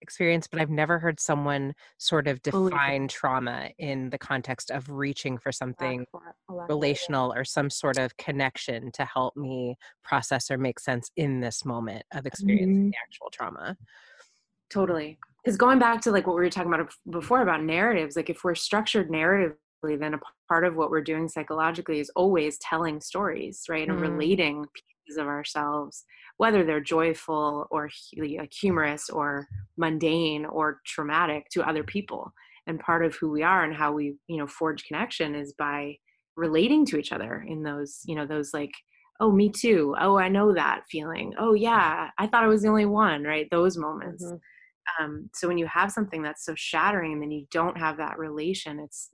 experience, 0.00 0.48
but 0.48 0.60
I've 0.60 0.70
never 0.70 0.98
heard 0.98 1.20
someone 1.20 1.74
sort 1.98 2.26
of 2.26 2.42
define 2.42 3.06
trauma 3.06 3.70
in 3.78 4.10
the 4.10 4.18
context 4.18 4.70
of 4.70 4.90
reaching 4.90 5.38
for 5.38 5.52
something 5.52 6.06
relational 6.48 7.32
or 7.32 7.44
some 7.44 7.70
sort 7.70 7.98
of 7.98 8.16
connection 8.16 8.90
to 8.92 9.04
help 9.04 9.36
me 9.36 9.76
process 10.02 10.50
or 10.50 10.58
make 10.58 10.80
sense 10.80 11.10
in 11.16 11.40
this 11.40 11.64
moment 11.64 12.04
of 12.12 12.26
experiencing 12.26 12.76
mm-hmm. 12.76 12.90
the 12.90 12.96
actual 13.06 13.30
trauma. 13.30 13.76
Totally. 14.72 15.18
Because 15.44 15.56
going 15.56 15.78
back 15.78 16.00
to 16.02 16.10
like 16.10 16.26
what 16.26 16.36
we 16.36 16.42
were 16.42 16.50
talking 16.50 16.72
about 16.72 16.92
before 17.10 17.42
about 17.42 17.62
narratives, 17.62 18.16
like 18.16 18.30
if 18.30 18.44
we're 18.44 18.54
structured 18.54 19.10
narratively, 19.10 19.56
then 19.98 20.14
a 20.14 20.20
part 20.48 20.64
of 20.64 20.76
what 20.76 20.90
we're 20.90 21.02
doing 21.02 21.28
psychologically 21.28 21.98
is 21.98 22.10
always 22.14 22.58
telling 22.58 23.00
stories, 23.00 23.64
right? 23.68 23.88
And 23.88 23.98
mm. 23.98 24.02
relating 24.02 24.64
pieces 25.04 25.18
of 25.18 25.26
ourselves 25.26 26.04
whether 26.36 26.64
they're 26.64 26.80
joyful 26.80 27.66
or 27.70 27.90
like 28.16 28.52
humorous 28.52 29.08
or 29.10 29.46
mundane 29.76 30.44
or 30.44 30.80
traumatic 30.84 31.46
to 31.50 31.62
other 31.62 31.84
people 31.84 32.32
and 32.66 32.80
part 32.80 33.04
of 33.04 33.14
who 33.16 33.30
we 33.30 33.42
are 33.42 33.64
and 33.64 33.74
how 33.74 33.92
we 33.92 34.16
you 34.26 34.36
know 34.36 34.46
forge 34.46 34.84
connection 34.84 35.34
is 35.34 35.52
by 35.52 35.96
relating 36.36 36.86
to 36.86 36.96
each 36.96 37.12
other 37.12 37.44
in 37.46 37.62
those 37.62 38.00
you 38.06 38.14
know 38.14 38.26
those 38.26 38.52
like 38.54 38.72
oh 39.20 39.30
me 39.30 39.48
too 39.48 39.94
oh 40.00 40.18
i 40.18 40.28
know 40.28 40.52
that 40.52 40.82
feeling 40.90 41.32
oh 41.38 41.54
yeah 41.54 42.08
i 42.18 42.26
thought 42.26 42.44
i 42.44 42.48
was 42.48 42.62
the 42.62 42.68
only 42.68 42.86
one 42.86 43.22
right 43.22 43.48
those 43.50 43.76
moments 43.76 44.24
mm-hmm. 44.24 44.36
Um, 45.00 45.30
so 45.34 45.48
when 45.48 45.58
you 45.58 45.66
have 45.66 45.90
something 45.92 46.22
that's 46.22 46.44
so 46.44 46.54
shattering 46.54 47.12
and 47.12 47.22
then 47.22 47.30
you 47.30 47.46
don't 47.50 47.76
have 47.76 47.96
that 47.96 48.18
relation 48.18 48.80
it's 48.80 49.10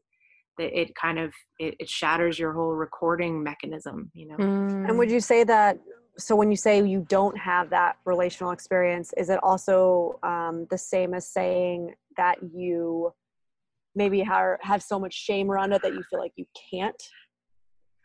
it 0.59 0.93
kind 0.97 1.19
of 1.19 1.33
it, 1.61 1.77
it 1.79 1.89
shatters 1.89 2.39
your 2.39 2.53
whole 2.53 2.73
recording 2.73 3.43
mechanism 3.43 4.11
you 4.15 4.27
know 4.27 4.37
mm. 4.37 4.89
and 4.89 4.99
would 4.99 5.11
you 5.11 5.21
say 5.21 5.45
that 5.45 5.79
so 6.19 6.35
when 6.35 6.51
you 6.51 6.57
say 6.57 6.85
you 6.85 7.07
don't 7.09 7.39
have 7.39 7.71
that 7.71 7.97
relational 8.05 8.51
experience 8.51 9.13
is 9.17 9.31
it 9.31 9.39
also 9.43 10.19
um, 10.25 10.67
the 10.71 10.79
same 10.79 11.15
as 11.15 11.29
saying 11.29 11.95
that 12.17 12.39
you 12.53 13.13
maybe 13.95 14.21
have, 14.21 14.59
have 14.61 14.83
so 14.83 14.99
much 14.99 15.15
shame 15.15 15.51
around 15.51 15.73
it 15.73 15.83
that 15.83 15.93
you 15.93 16.03
feel 16.11 16.19
like 16.19 16.33
you 16.37 16.47
can't 16.71 17.03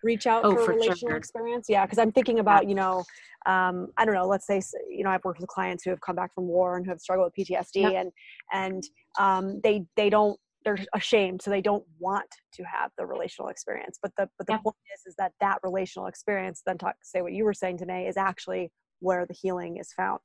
reach 0.03 0.27
out 0.27 0.43
oh, 0.43 0.55
for, 0.55 0.65
for 0.65 0.72
a 0.72 0.75
relational 0.75 1.12
sure. 1.12 1.17
experience 1.17 1.67
yeah 1.69 1.86
because 1.86 1.98
i'm 1.98 2.12
thinking 2.12 2.39
about 2.39 2.67
you 2.67 2.75
know 2.75 3.03
um, 3.45 3.88
i 3.98 4.05
don't 4.05 4.13
know 4.13 4.27
let's 4.27 4.45
say 4.45 4.62
you 4.89 5.03
know 5.03 5.10
i've 5.10 5.24
worked 5.24 5.39
with 5.39 5.50
clients 5.50 5.83
who 5.83 5.89
have 5.89 6.01
come 6.01 6.15
back 6.15 6.33
from 6.33 6.48
war 6.48 6.77
and 6.77 6.86
who 6.86 6.91
have 6.91 7.00
struggled 7.00 7.31
with 7.36 7.48
ptsd 7.48 7.75
yep. 7.75 7.93
and 7.93 8.12
and 8.51 8.83
um, 9.19 9.60
they 9.63 9.86
they 9.95 10.10
don't 10.10 10.39
they're 10.63 10.77
ashamed 10.93 11.41
so 11.41 11.50
they 11.50 11.62
don't 11.62 11.83
want 12.00 12.27
to 12.53 12.63
have 12.63 12.91
the 12.98 13.05
relational 13.05 13.50
experience 13.50 14.00
but 14.01 14.12
the 14.17 14.29
but 14.38 14.48
the 14.48 14.53
yeah. 14.53 14.60
point 14.60 14.75
is 14.95 15.05
is 15.05 15.15
that 15.17 15.31
that 15.39 15.57
relational 15.63 16.07
experience 16.07 16.62
then 16.65 16.77
talk 16.77 16.95
say 17.03 17.22
what 17.22 17.33
you 17.33 17.43
were 17.43 17.53
saying 17.53 17.77
today 17.77 18.07
is 18.07 18.17
actually 18.17 18.72
where 19.00 19.25
the 19.25 19.33
healing 19.33 19.77
is 19.77 19.91
found 19.93 20.19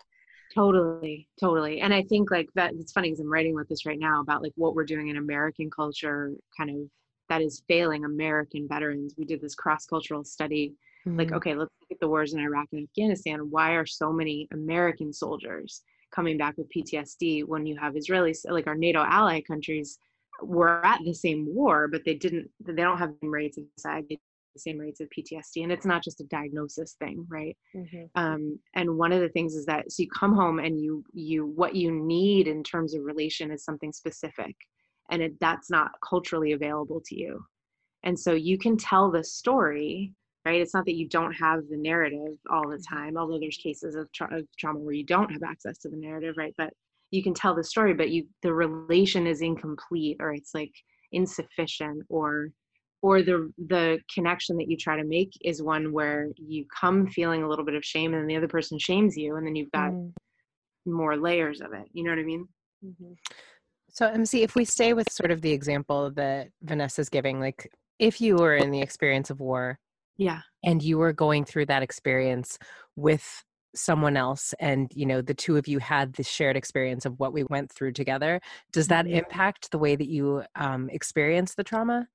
totally 0.54 1.28
totally 1.40 1.80
and 1.80 1.92
i 1.92 2.02
think 2.04 2.30
like 2.30 2.48
that 2.54 2.72
it's 2.74 2.92
funny 2.92 3.08
because 3.08 3.20
i'm 3.20 3.30
writing 3.32 3.52
about 3.52 3.68
this 3.68 3.84
right 3.84 3.98
now 3.98 4.20
about 4.20 4.42
like 4.42 4.52
what 4.54 4.74
we're 4.74 4.84
doing 4.84 5.08
in 5.08 5.16
american 5.16 5.68
culture 5.70 6.32
kind 6.56 6.70
of 6.70 6.76
that 7.28 7.42
is 7.42 7.62
failing 7.68 8.04
american 8.04 8.66
veterans 8.68 9.14
we 9.16 9.24
did 9.24 9.40
this 9.40 9.54
cross-cultural 9.54 10.24
study 10.24 10.74
mm-hmm. 11.06 11.18
like 11.18 11.32
okay 11.32 11.54
let's 11.54 11.72
look 11.80 11.90
at 11.90 12.00
the 12.00 12.08
wars 12.08 12.34
in 12.34 12.40
iraq 12.40 12.66
and 12.72 12.88
afghanistan 12.88 13.50
why 13.50 13.72
are 13.72 13.86
so 13.86 14.12
many 14.12 14.48
american 14.52 15.12
soldiers 15.12 15.82
coming 16.10 16.38
back 16.38 16.56
with 16.56 16.68
ptsd 16.74 17.44
when 17.44 17.66
you 17.66 17.76
have 17.76 17.94
israelis 17.94 18.38
like 18.50 18.66
our 18.66 18.74
nato 18.74 19.04
ally 19.04 19.40
countries 19.40 19.98
were 20.42 20.84
at 20.84 21.00
the 21.04 21.14
same 21.14 21.46
war, 21.54 21.88
but 21.88 22.04
they 22.04 22.14
didn't, 22.14 22.50
they 22.60 22.74
don't 22.74 22.98
have 22.98 23.10
the 23.10 23.18
same 23.22 23.30
rates 23.32 23.58
of 23.58 23.64
suicide, 23.76 24.04
the 24.08 24.18
same 24.56 24.78
rates 24.78 25.00
of 25.00 25.08
PTSD. 25.08 25.62
And 25.62 25.72
it's 25.72 25.86
not 25.86 26.02
just 26.02 26.20
a 26.20 26.24
diagnosis 26.24 26.94
thing, 26.98 27.26
right? 27.28 27.56
Mm-hmm. 27.74 28.04
Um, 28.14 28.58
and 28.74 28.96
one 28.96 29.12
of 29.12 29.20
the 29.20 29.28
things 29.28 29.54
is 29.54 29.66
that, 29.66 29.90
so 29.90 30.02
you 30.02 30.08
come 30.10 30.34
home 30.34 30.58
and 30.58 30.80
you, 30.80 31.04
you, 31.12 31.46
what 31.46 31.74
you 31.74 31.90
need 31.90 32.48
in 32.48 32.62
terms 32.62 32.94
of 32.94 33.04
relation 33.04 33.50
is 33.50 33.64
something 33.64 33.92
specific 33.92 34.54
and 35.10 35.22
it, 35.22 35.40
that's 35.40 35.70
not 35.70 35.92
culturally 36.06 36.52
available 36.52 37.00
to 37.06 37.14
you. 37.14 37.44
And 38.04 38.18
so 38.18 38.32
you 38.32 38.58
can 38.58 38.76
tell 38.76 39.10
the 39.10 39.24
story, 39.24 40.12
right? 40.44 40.60
It's 40.60 40.74
not 40.74 40.84
that 40.86 40.96
you 40.96 41.08
don't 41.08 41.32
have 41.32 41.62
the 41.68 41.76
narrative 41.76 42.36
all 42.50 42.68
the 42.68 42.76
mm-hmm. 42.76 42.94
time, 42.94 43.16
although 43.16 43.40
there's 43.40 43.56
cases 43.56 43.94
of, 43.94 44.10
tra- 44.12 44.38
of 44.38 44.46
trauma 44.58 44.78
where 44.78 44.94
you 44.94 45.04
don't 45.04 45.32
have 45.32 45.42
access 45.42 45.78
to 45.78 45.88
the 45.88 45.96
narrative, 45.96 46.36
right? 46.36 46.54
But 46.56 46.72
you 47.10 47.22
can 47.22 47.34
tell 47.34 47.54
the 47.54 47.64
story 47.64 47.94
but 47.94 48.10
you 48.10 48.26
the 48.42 48.52
relation 48.52 49.26
is 49.26 49.40
incomplete 49.40 50.16
or 50.20 50.32
it's 50.32 50.54
like 50.54 50.72
insufficient 51.12 52.04
or 52.08 52.50
or 53.00 53.22
the 53.22 53.50
the 53.68 53.98
connection 54.12 54.56
that 54.56 54.68
you 54.68 54.76
try 54.76 54.96
to 54.96 55.04
make 55.04 55.32
is 55.42 55.62
one 55.62 55.92
where 55.92 56.28
you 56.36 56.64
come 56.78 57.06
feeling 57.06 57.42
a 57.42 57.48
little 57.48 57.64
bit 57.64 57.74
of 57.74 57.84
shame 57.84 58.12
and 58.12 58.22
then 58.22 58.26
the 58.26 58.36
other 58.36 58.48
person 58.48 58.78
shames 58.78 59.16
you 59.16 59.36
and 59.36 59.46
then 59.46 59.56
you've 59.56 59.72
got 59.72 59.90
mm. 59.90 60.12
more 60.86 61.16
layers 61.16 61.60
of 61.60 61.72
it 61.72 61.86
you 61.92 62.04
know 62.04 62.10
what 62.10 62.18
i 62.18 62.24
mean 62.24 62.46
mm-hmm. 62.84 63.12
So 63.98 64.06
mc 64.06 64.42
if 64.42 64.54
we 64.54 64.64
stay 64.64 64.92
with 64.92 65.10
sort 65.10 65.30
of 65.30 65.42
the 65.42 65.50
example 65.50 66.10
that 66.12 66.48
vanessa's 66.62 67.08
giving 67.08 67.40
like 67.40 67.70
if 67.98 68.20
you 68.20 68.36
were 68.36 68.54
in 68.54 68.70
the 68.70 68.80
experience 68.80 69.28
of 69.28 69.40
war 69.40 69.78
yeah. 70.16 70.40
and 70.64 70.82
you 70.82 70.98
were 70.98 71.12
going 71.12 71.44
through 71.44 71.66
that 71.66 71.82
experience 71.82 72.58
with 72.96 73.44
someone 73.74 74.16
else 74.16 74.54
and 74.60 74.90
you 74.94 75.04
know 75.04 75.20
the 75.20 75.34
two 75.34 75.56
of 75.56 75.68
you 75.68 75.78
had 75.78 76.12
this 76.14 76.28
shared 76.28 76.56
experience 76.56 77.04
of 77.04 77.18
what 77.18 77.32
we 77.32 77.44
went 77.44 77.70
through 77.72 77.92
together 77.92 78.40
does 78.72 78.88
that 78.88 79.04
mm-hmm. 79.04 79.16
impact 79.16 79.70
the 79.70 79.78
way 79.78 79.94
that 79.96 80.08
you 80.08 80.42
um, 80.56 80.88
experience 80.90 81.54
the 81.54 81.64
trauma? 81.64 82.08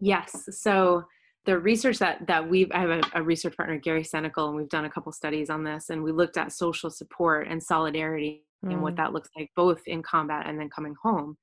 Yes. 0.00 0.48
So 0.50 1.04
the 1.44 1.58
research 1.58 1.98
that 1.98 2.26
that 2.26 2.48
we've 2.48 2.70
i 2.72 2.80
have 2.80 2.90
a, 2.90 3.00
a 3.14 3.22
research 3.22 3.56
partner 3.56 3.78
gary 3.78 4.04
senecal 4.04 4.48
and 4.48 4.56
we've 4.56 4.68
done 4.68 4.84
a 4.84 4.90
couple 4.90 5.10
studies 5.12 5.48
on 5.48 5.64
this 5.64 5.88
and 5.88 6.02
we 6.02 6.12
looked 6.12 6.36
at 6.36 6.52
social 6.52 6.90
support 6.90 7.48
and 7.48 7.62
solidarity 7.62 8.44
mm. 8.64 8.72
and 8.72 8.82
what 8.82 8.94
mm. 8.94 8.96
that 8.98 9.12
looks 9.12 9.30
like 9.36 9.50
both 9.56 9.80
in 9.86 10.02
combat 10.02 10.46
and 10.46 10.58
then 10.58 10.70
coming 10.70 10.94
home 11.02 11.36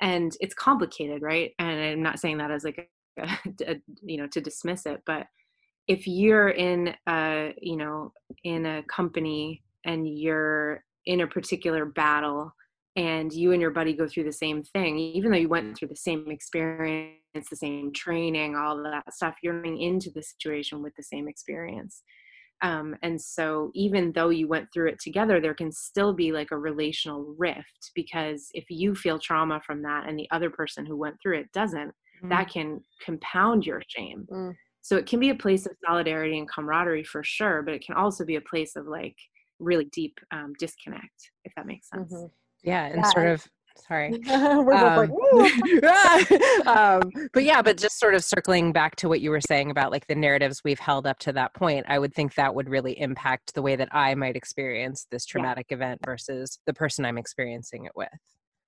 and 0.00 0.32
it's 0.40 0.54
complicated 0.54 1.22
right 1.22 1.52
and 1.58 1.80
i'm 1.80 2.02
not 2.02 2.18
saying 2.18 2.38
that 2.38 2.50
as 2.50 2.64
like 2.64 2.88
a, 3.18 3.22
a, 3.66 3.76
you 4.02 4.16
know 4.16 4.26
to 4.26 4.40
dismiss 4.40 4.86
it 4.86 5.02
but 5.06 5.26
if 5.88 6.06
you're 6.06 6.50
in 6.50 6.94
a 7.08 7.54
you 7.60 7.76
know 7.76 8.12
in 8.44 8.66
a 8.66 8.82
company 8.84 9.62
and 9.84 10.06
you're 10.08 10.84
in 11.06 11.22
a 11.22 11.26
particular 11.26 11.84
battle 11.84 12.54
and 12.96 13.32
you 13.32 13.52
and 13.52 13.62
your 13.62 13.70
buddy 13.70 13.92
go 13.92 14.06
through 14.06 14.24
the 14.24 14.32
same 14.32 14.62
thing 14.62 14.98
even 14.98 15.30
though 15.30 15.38
you 15.38 15.48
went 15.48 15.76
through 15.76 15.88
the 15.88 15.96
same 15.96 16.30
experience 16.30 17.16
the 17.50 17.56
same 17.56 17.92
training 17.92 18.56
all 18.56 18.82
that 18.82 19.12
stuff 19.12 19.36
you're 19.42 19.62
going 19.62 19.80
into 19.80 20.10
the 20.10 20.22
situation 20.22 20.82
with 20.82 20.94
the 20.96 21.02
same 21.02 21.28
experience 21.28 22.02
um, 22.62 22.96
and 23.02 23.20
so 23.20 23.70
even 23.74 24.12
though 24.12 24.28
you 24.28 24.48
went 24.48 24.68
through 24.72 24.88
it 24.88 25.00
together 25.00 25.40
there 25.40 25.54
can 25.54 25.72
still 25.72 26.12
be 26.12 26.32
like 26.32 26.50
a 26.50 26.58
relational 26.58 27.34
rift 27.38 27.90
because 27.94 28.48
if 28.54 28.64
you 28.68 28.94
feel 28.94 29.18
trauma 29.18 29.60
from 29.66 29.82
that 29.82 30.08
and 30.08 30.18
the 30.18 30.28
other 30.30 30.50
person 30.50 30.84
who 30.84 30.96
went 30.96 31.16
through 31.22 31.38
it 31.38 31.50
doesn't 31.52 31.92
mm. 32.22 32.28
that 32.28 32.50
can 32.50 32.80
compound 33.04 33.64
your 33.64 33.82
shame 33.88 34.26
mm. 34.30 34.54
So 34.82 34.96
it 34.96 35.06
can 35.06 35.20
be 35.20 35.30
a 35.30 35.34
place 35.34 35.66
of 35.66 35.72
solidarity 35.86 36.38
and 36.38 36.48
camaraderie 36.48 37.04
for 37.04 37.22
sure, 37.22 37.62
but 37.62 37.74
it 37.74 37.84
can 37.84 37.96
also 37.96 38.24
be 38.24 38.36
a 38.36 38.40
place 38.40 38.76
of 38.76 38.86
like 38.86 39.16
really 39.58 39.84
deep 39.92 40.18
um, 40.32 40.54
disconnect, 40.58 41.30
if 41.44 41.52
that 41.56 41.66
makes 41.66 41.88
sense. 41.90 42.12
Mm-hmm. 42.12 42.26
Yeah, 42.62 42.86
and 42.86 43.02
yeah. 43.02 43.10
sort 43.10 43.28
of 43.28 43.46
sorry 43.86 44.22
um, 44.30 44.66
like, 44.66 45.10
um, 46.66 47.10
but 47.32 47.44
yeah 47.44 47.62
but 47.62 47.76
just 47.76 47.98
sort 47.98 48.14
of 48.14 48.24
circling 48.24 48.72
back 48.72 48.96
to 48.96 49.08
what 49.08 49.20
you 49.20 49.30
were 49.30 49.40
saying 49.40 49.70
about 49.70 49.90
like 49.90 50.06
the 50.06 50.14
narratives 50.14 50.62
we've 50.64 50.78
held 50.78 51.06
up 51.06 51.18
to 51.18 51.32
that 51.32 51.52
point 51.54 51.84
i 51.88 51.98
would 51.98 52.14
think 52.14 52.34
that 52.34 52.54
would 52.54 52.68
really 52.68 52.98
impact 53.00 53.54
the 53.54 53.62
way 53.62 53.76
that 53.76 53.88
i 53.92 54.14
might 54.14 54.36
experience 54.36 55.06
this 55.10 55.24
traumatic 55.24 55.66
yeah. 55.70 55.76
event 55.76 56.00
versus 56.04 56.58
the 56.66 56.74
person 56.74 57.04
i'm 57.04 57.18
experiencing 57.18 57.84
it 57.84 57.92
with 57.94 58.08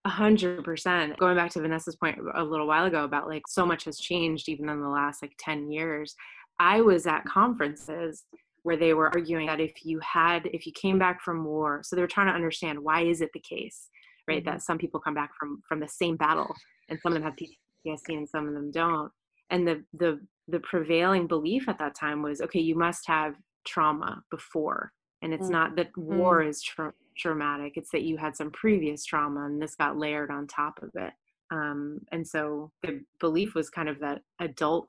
a 0.05 0.09
hundred 0.09 0.64
percent. 0.64 1.16
Going 1.18 1.37
back 1.37 1.51
to 1.53 1.61
Vanessa's 1.61 1.96
point 1.96 2.18
a 2.35 2.42
little 2.42 2.66
while 2.66 2.87
ago 2.87 3.05
about 3.05 3.29
like 3.29 3.46
so 3.46 3.64
much 3.64 3.85
has 3.85 3.98
changed 3.98 4.48
even 4.48 4.68
in 4.68 4.81
the 4.81 4.88
last 4.88 5.22
like 5.22 5.35
10 5.38 5.70
years. 5.70 6.16
I 6.59 6.81
was 6.81 7.07
at 7.07 7.25
conferences 7.25 8.25
where 8.62 8.77
they 8.77 8.94
were 8.94 9.12
arguing 9.14 9.46
that 9.46 9.61
if 9.61 9.85
you 9.85 10.01
had, 10.01 10.46
if 10.53 10.66
you 10.66 10.72
came 10.72 10.98
back 10.98 11.20
from 11.22 11.44
war, 11.44 11.83
so 11.85 11.96
they 11.96 12.03
were 12.03 12.09
trying 12.09 12.29
to 12.29 12.35
understand 12.35 12.79
why 12.79 13.03
is 13.03 13.20
it 13.20 13.31
the 13.33 13.40
case, 13.40 13.88
right? 14.28 14.44
Mm-hmm. 14.44 14.50
That 14.50 14.62
some 14.62 14.78
people 14.78 15.00
come 15.00 15.14
back 15.14 15.30
from 15.38 15.62
from 15.68 15.80
the 15.80 15.88
same 15.88 16.16
battle 16.16 16.54
and 16.88 16.98
some 17.00 17.12
of 17.12 17.22
them 17.22 17.22
have 17.22 17.37
PTSD 17.37 18.16
and 18.16 18.28
some 18.28 18.48
of 18.48 18.54
them 18.54 18.70
don't. 18.70 19.11
And 19.50 19.66
the 19.66 19.85
the 19.94 20.20
the 20.48 20.61
prevailing 20.61 21.26
belief 21.26 21.68
at 21.68 21.78
that 21.78 21.94
time 21.94 22.22
was 22.22 22.40
okay, 22.40 22.61
you 22.61 22.74
must 22.74 23.06
have 23.06 23.35
trauma 23.66 24.22
before. 24.30 24.92
And 25.22 25.32
it's 25.32 25.44
mm-hmm. 25.44 25.52
not 25.52 25.76
that 25.76 25.96
war 25.96 26.40
mm-hmm. 26.40 26.50
is 26.50 26.62
tra- 26.62 26.92
traumatic 27.16 27.74
it's 27.76 27.90
that 27.90 28.02
you 28.02 28.16
had 28.16 28.37
some 28.37 28.50
previous 28.50 29.04
trauma 29.04 29.44
and 29.46 29.61
this 29.61 29.74
got 29.74 29.98
layered 29.98 30.30
on 30.30 30.46
top 30.46 30.78
of 30.82 30.90
it 30.94 31.12
um, 31.50 32.00
and 32.12 32.26
so 32.26 32.70
the 32.82 33.02
belief 33.20 33.54
was 33.54 33.70
kind 33.70 33.88
of 33.88 33.98
that 34.00 34.22
adult 34.40 34.88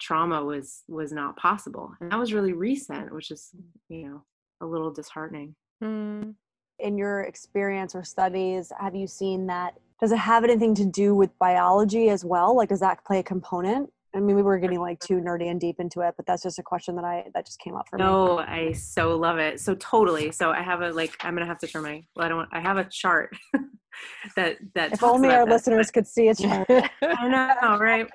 trauma 0.00 0.44
was 0.44 0.82
was 0.88 1.12
not 1.12 1.36
possible 1.36 1.92
and 2.00 2.10
that 2.10 2.18
was 2.18 2.32
really 2.32 2.52
recent 2.52 3.12
which 3.14 3.30
is 3.30 3.50
you 3.88 4.08
know 4.08 4.22
a 4.60 4.66
little 4.66 4.92
disheartening 4.92 5.54
mm. 5.82 6.34
In 6.78 6.98
your 6.98 7.22
experience 7.22 7.94
or 7.94 8.02
studies 8.02 8.72
have 8.80 8.94
you 8.94 9.06
seen 9.06 9.46
that 9.46 9.74
does 10.00 10.12
it 10.12 10.18
have 10.18 10.42
anything 10.42 10.74
to 10.74 10.84
do 10.84 11.14
with 11.14 11.36
biology 11.38 12.08
as 12.08 12.24
well 12.24 12.56
like 12.56 12.68
does 12.68 12.80
that 12.80 13.04
play 13.04 13.18
a 13.18 13.22
component 13.22 13.90
I 14.14 14.20
mean, 14.20 14.36
we 14.36 14.42
were 14.42 14.58
getting 14.58 14.80
like 14.80 15.00
too 15.00 15.14
nerdy 15.14 15.50
and 15.50 15.58
deep 15.58 15.80
into 15.80 16.00
it, 16.00 16.14
but 16.16 16.26
that's 16.26 16.42
just 16.42 16.58
a 16.58 16.62
question 16.62 16.96
that 16.96 17.04
I 17.04 17.24
that 17.34 17.46
just 17.46 17.58
came 17.60 17.74
up 17.74 17.88
for 17.88 17.96
me. 17.96 18.04
No, 18.04 18.38
I 18.38 18.72
so 18.72 19.16
love 19.16 19.38
it. 19.38 19.60
So 19.60 19.74
totally. 19.76 20.30
So 20.32 20.50
I 20.50 20.60
have 20.60 20.82
a 20.82 20.90
like 20.90 21.16
I'm 21.20 21.34
gonna 21.34 21.46
have 21.46 21.58
to 21.58 21.66
turn 21.66 21.82
my 21.82 22.04
well, 22.14 22.26
I 22.26 22.28
don't 22.28 22.38
want, 22.38 22.50
I 22.52 22.60
have 22.60 22.76
a 22.76 22.84
chart 22.84 23.34
that 24.36 24.58
that 24.74 24.92
if 24.92 25.02
only 25.02 25.30
our 25.30 25.46
listeners 25.46 25.90
could 25.90 26.06
see 26.06 26.28
a 26.28 26.34
chart. 26.34 26.68
I 27.02 27.28
know, 27.62 27.78
right? 27.78 28.06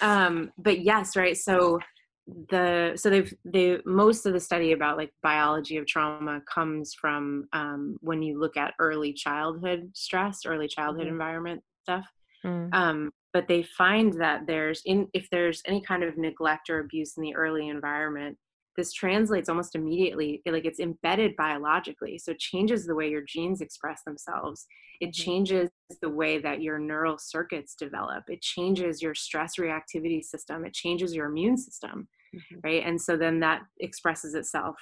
Um, 0.00 0.52
but 0.58 0.80
yes, 0.80 1.16
right. 1.16 1.36
So 1.36 1.80
the 2.50 2.92
so 2.96 3.08
they've 3.08 3.32
they 3.44 3.78
most 3.84 4.26
of 4.26 4.32
the 4.32 4.40
study 4.40 4.72
about 4.72 4.96
like 4.96 5.12
biology 5.22 5.76
of 5.76 5.86
trauma 5.86 6.40
comes 6.52 6.92
from 6.92 7.46
um, 7.52 7.96
when 8.00 8.22
you 8.22 8.40
look 8.40 8.56
at 8.56 8.74
early 8.78 9.12
childhood 9.12 9.90
stress, 9.94 10.40
early 10.44 10.66
childhood 10.66 11.04
mm-hmm. 11.04 11.12
environment 11.12 11.62
stuff. 11.82 12.06
Mm. 12.44 12.74
Um, 12.74 13.10
but 13.32 13.48
they 13.48 13.62
find 13.62 14.12
that 14.14 14.46
there's 14.46 14.82
in 14.86 15.08
if 15.12 15.28
there's 15.30 15.62
any 15.66 15.80
kind 15.80 16.02
of 16.02 16.16
neglect 16.16 16.70
or 16.70 16.80
abuse 16.80 17.16
in 17.16 17.22
the 17.22 17.34
early 17.34 17.68
environment 17.68 18.36
this 18.76 18.92
translates 18.92 19.48
almost 19.48 19.74
immediately 19.74 20.42
like 20.46 20.64
it's 20.64 20.80
embedded 20.80 21.36
biologically 21.36 22.18
so 22.18 22.32
it 22.32 22.38
changes 22.38 22.86
the 22.86 22.94
way 22.94 23.08
your 23.08 23.22
genes 23.22 23.60
express 23.60 24.02
themselves 24.06 24.66
it 25.00 25.06
mm-hmm. 25.06 25.22
changes 25.22 25.70
the 26.00 26.08
way 26.08 26.38
that 26.38 26.62
your 26.62 26.78
neural 26.78 27.18
circuits 27.18 27.74
develop 27.74 28.24
it 28.28 28.40
changes 28.42 29.02
your 29.02 29.14
stress 29.14 29.54
reactivity 29.58 30.22
system 30.22 30.64
it 30.64 30.72
changes 30.74 31.14
your 31.14 31.26
immune 31.26 31.56
system 31.56 32.08
mm-hmm. 32.34 32.56
right 32.64 32.82
and 32.84 33.00
so 33.00 33.16
then 33.16 33.40
that 33.40 33.62
expresses 33.80 34.34
itself 34.34 34.76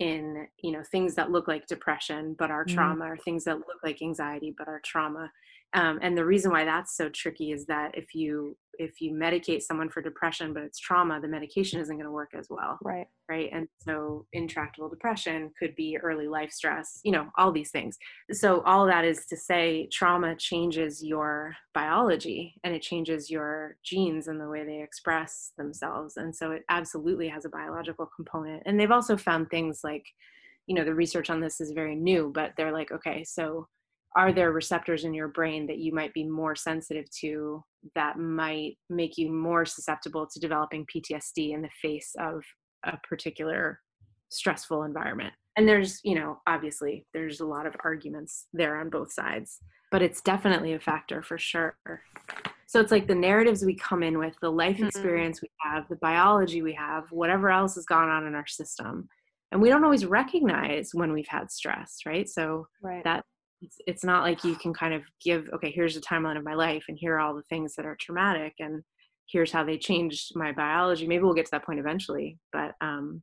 in 0.00 0.46
you 0.62 0.72
know 0.72 0.82
things 0.90 1.14
that 1.14 1.30
look 1.30 1.46
like 1.46 1.66
depression 1.66 2.34
but 2.38 2.50
are 2.50 2.64
mm-hmm. 2.64 2.74
trauma 2.74 3.04
or 3.04 3.16
things 3.16 3.44
that 3.44 3.58
look 3.58 3.78
like 3.84 4.02
anxiety 4.02 4.54
but 4.56 4.68
are 4.68 4.80
trauma 4.84 5.30
um, 5.74 5.98
and 6.02 6.16
the 6.16 6.24
reason 6.24 6.52
why 6.52 6.64
that's 6.64 6.96
so 6.96 7.08
tricky 7.08 7.52
is 7.52 7.66
that 7.66 7.96
if 7.96 8.14
you 8.14 8.56
if 8.76 9.00
you 9.00 9.12
medicate 9.12 9.62
someone 9.62 9.88
for 9.88 10.02
depression 10.02 10.52
but 10.52 10.62
it's 10.64 10.78
trauma 10.80 11.20
the 11.20 11.28
medication 11.28 11.80
isn't 11.80 11.96
going 11.96 12.06
to 12.06 12.10
work 12.10 12.32
as 12.36 12.48
well 12.50 12.78
right. 12.82 13.06
right? 13.28 13.50
And 13.52 13.68
so 13.78 14.26
intractable 14.32 14.88
depression 14.88 15.52
could 15.58 15.76
be 15.76 15.96
early 16.02 16.26
life 16.26 16.50
stress 16.50 17.00
you 17.04 17.12
know 17.12 17.28
all 17.36 17.52
these 17.52 17.70
things. 17.70 17.96
So 18.32 18.62
all 18.62 18.86
that 18.86 19.04
is 19.04 19.26
to 19.26 19.36
say 19.36 19.88
trauma 19.92 20.34
changes 20.36 21.04
your 21.04 21.54
biology 21.72 22.54
and 22.64 22.74
it 22.74 22.82
changes 22.82 23.30
your 23.30 23.76
genes 23.84 24.28
and 24.28 24.40
the 24.40 24.48
way 24.48 24.64
they 24.64 24.82
express 24.82 25.52
themselves. 25.56 26.16
And 26.16 26.34
so 26.34 26.52
it 26.52 26.62
absolutely 26.68 27.28
has 27.28 27.44
a 27.44 27.50
biological 27.50 28.08
component. 28.14 28.62
And 28.66 28.78
they've 28.78 28.90
also 28.90 29.16
found 29.16 29.50
things 29.50 29.80
like 29.84 30.04
you 30.66 30.74
know 30.74 30.84
the 30.84 30.94
research 30.94 31.30
on 31.30 31.40
this 31.40 31.60
is 31.60 31.72
very 31.72 31.94
new 31.94 32.30
but 32.34 32.52
they're 32.56 32.72
like 32.72 32.90
okay 32.90 33.22
so 33.22 33.68
are 34.16 34.32
there 34.32 34.52
receptors 34.52 35.04
in 35.04 35.12
your 35.12 35.28
brain 35.28 35.66
that 35.66 35.78
you 35.78 35.92
might 35.92 36.14
be 36.14 36.24
more 36.24 36.54
sensitive 36.54 37.10
to 37.20 37.64
that 37.94 38.18
might 38.18 38.76
make 38.88 39.18
you 39.18 39.30
more 39.30 39.64
susceptible 39.64 40.26
to 40.26 40.40
developing 40.40 40.86
PTSD 40.86 41.52
in 41.52 41.62
the 41.62 41.70
face 41.82 42.14
of 42.18 42.42
a 42.84 42.96
particular 43.08 43.80
stressful 44.30 44.84
environment? 44.84 45.32
And 45.56 45.68
there's, 45.68 46.00
you 46.04 46.14
know, 46.14 46.38
obviously 46.46 47.06
there's 47.12 47.40
a 47.40 47.46
lot 47.46 47.66
of 47.66 47.74
arguments 47.84 48.46
there 48.52 48.76
on 48.76 48.90
both 48.90 49.12
sides, 49.12 49.58
but 49.90 50.02
it's 50.02 50.20
definitely 50.20 50.74
a 50.74 50.80
factor 50.80 51.22
for 51.22 51.38
sure. 51.38 51.76
So 52.66 52.80
it's 52.80 52.90
like 52.90 53.06
the 53.06 53.14
narratives 53.14 53.64
we 53.64 53.76
come 53.76 54.02
in 54.02 54.18
with, 54.18 54.34
the 54.40 54.50
life 54.50 54.76
mm-hmm. 54.76 54.86
experience 54.86 55.42
we 55.42 55.48
have, 55.60 55.88
the 55.88 55.96
biology 55.96 56.62
we 56.62 56.74
have, 56.74 57.04
whatever 57.10 57.50
else 57.50 57.76
has 57.76 57.84
gone 57.84 58.08
on 58.08 58.26
in 58.26 58.34
our 58.34 58.46
system. 58.46 59.08
And 59.52 59.62
we 59.62 59.68
don't 59.68 59.84
always 59.84 60.06
recognize 60.06 60.90
when 60.92 61.12
we've 61.12 61.28
had 61.28 61.52
stress, 61.52 61.98
right? 62.04 62.28
So 62.28 62.66
right. 62.82 63.04
that 63.04 63.24
it's, 63.64 63.76
it's 63.86 64.04
not 64.04 64.22
like 64.22 64.44
you 64.44 64.54
can 64.56 64.72
kind 64.74 64.94
of 64.94 65.02
give 65.22 65.48
okay 65.54 65.70
here's 65.70 65.94
the 65.94 66.00
timeline 66.00 66.36
of 66.36 66.44
my 66.44 66.54
life 66.54 66.84
and 66.88 66.98
here 66.98 67.14
are 67.14 67.20
all 67.20 67.34
the 67.34 67.42
things 67.42 67.74
that 67.74 67.86
are 67.86 67.96
traumatic 68.00 68.54
and 68.58 68.82
here's 69.30 69.50
how 69.50 69.64
they 69.64 69.78
changed 69.78 70.32
my 70.36 70.52
biology. 70.52 71.06
Maybe 71.06 71.24
we'll 71.24 71.32
get 71.32 71.46
to 71.46 71.50
that 71.52 71.64
point 71.64 71.80
eventually 71.80 72.38
but 72.52 72.72
um 72.80 73.22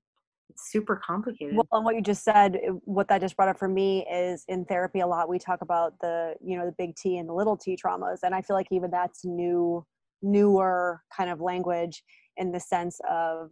it's 0.49 0.69
super 0.69 0.97
complicated. 0.97 1.55
Well 1.55 1.67
and 1.71 1.85
what 1.85 1.95
you 1.95 2.01
just 2.01 2.23
said 2.23 2.59
what 2.83 3.07
that 3.07 3.21
just 3.21 3.37
brought 3.37 3.49
up 3.49 3.57
for 3.57 3.69
me 3.69 4.05
is 4.11 4.43
in 4.47 4.65
therapy 4.65 4.99
a 4.99 5.07
lot 5.07 5.29
we 5.29 5.39
talk 5.39 5.61
about 5.61 5.93
the 6.01 6.35
you 6.43 6.57
know 6.57 6.65
the 6.65 6.75
big 6.77 6.95
t 6.95 7.17
and 7.17 7.29
the 7.29 7.33
little 7.33 7.55
t 7.55 7.77
traumas 7.77 8.17
and 8.23 8.35
i 8.35 8.41
feel 8.41 8.55
like 8.55 8.67
even 8.71 8.91
that's 8.91 9.23
new 9.23 9.85
newer 10.21 11.01
kind 11.15 11.29
of 11.29 11.39
language 11.39 12.03
in 12.37 12.51
the 12.51 12.59
sense 12.59 12.99
of 13.09 13.49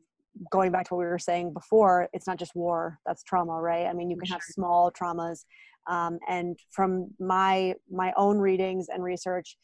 going 0.51 0.71
back 0.71 0.87
to 0.87 0.93
what 0.93 0.99
we 0.99 1.05
were 1.05 1.19
saying 1.19 1.51
before 1.53 2.07
it's 2.13 2.27
not 2.27 2.37
just 2.37 2.55
war 2.55 2.99
that's 3.05 3.23
trauma 3.23 3.53
right? 3.53 3.87
I 3.87 3.93
mean 3.93 4.09
you 4.09 4.17
can 4.17 4.29
have 4.29 4.41
small 4.41 4.91
traumas 4.91 5.45
um, 5.89 6.19
and 6.29 6.57
from 6.71 7.09
my 7.19 7.73
my 7.91 8.13
own 8.15 8.37
readings 8.37 8.87
and 8.89 9.03
research 9.03 9.57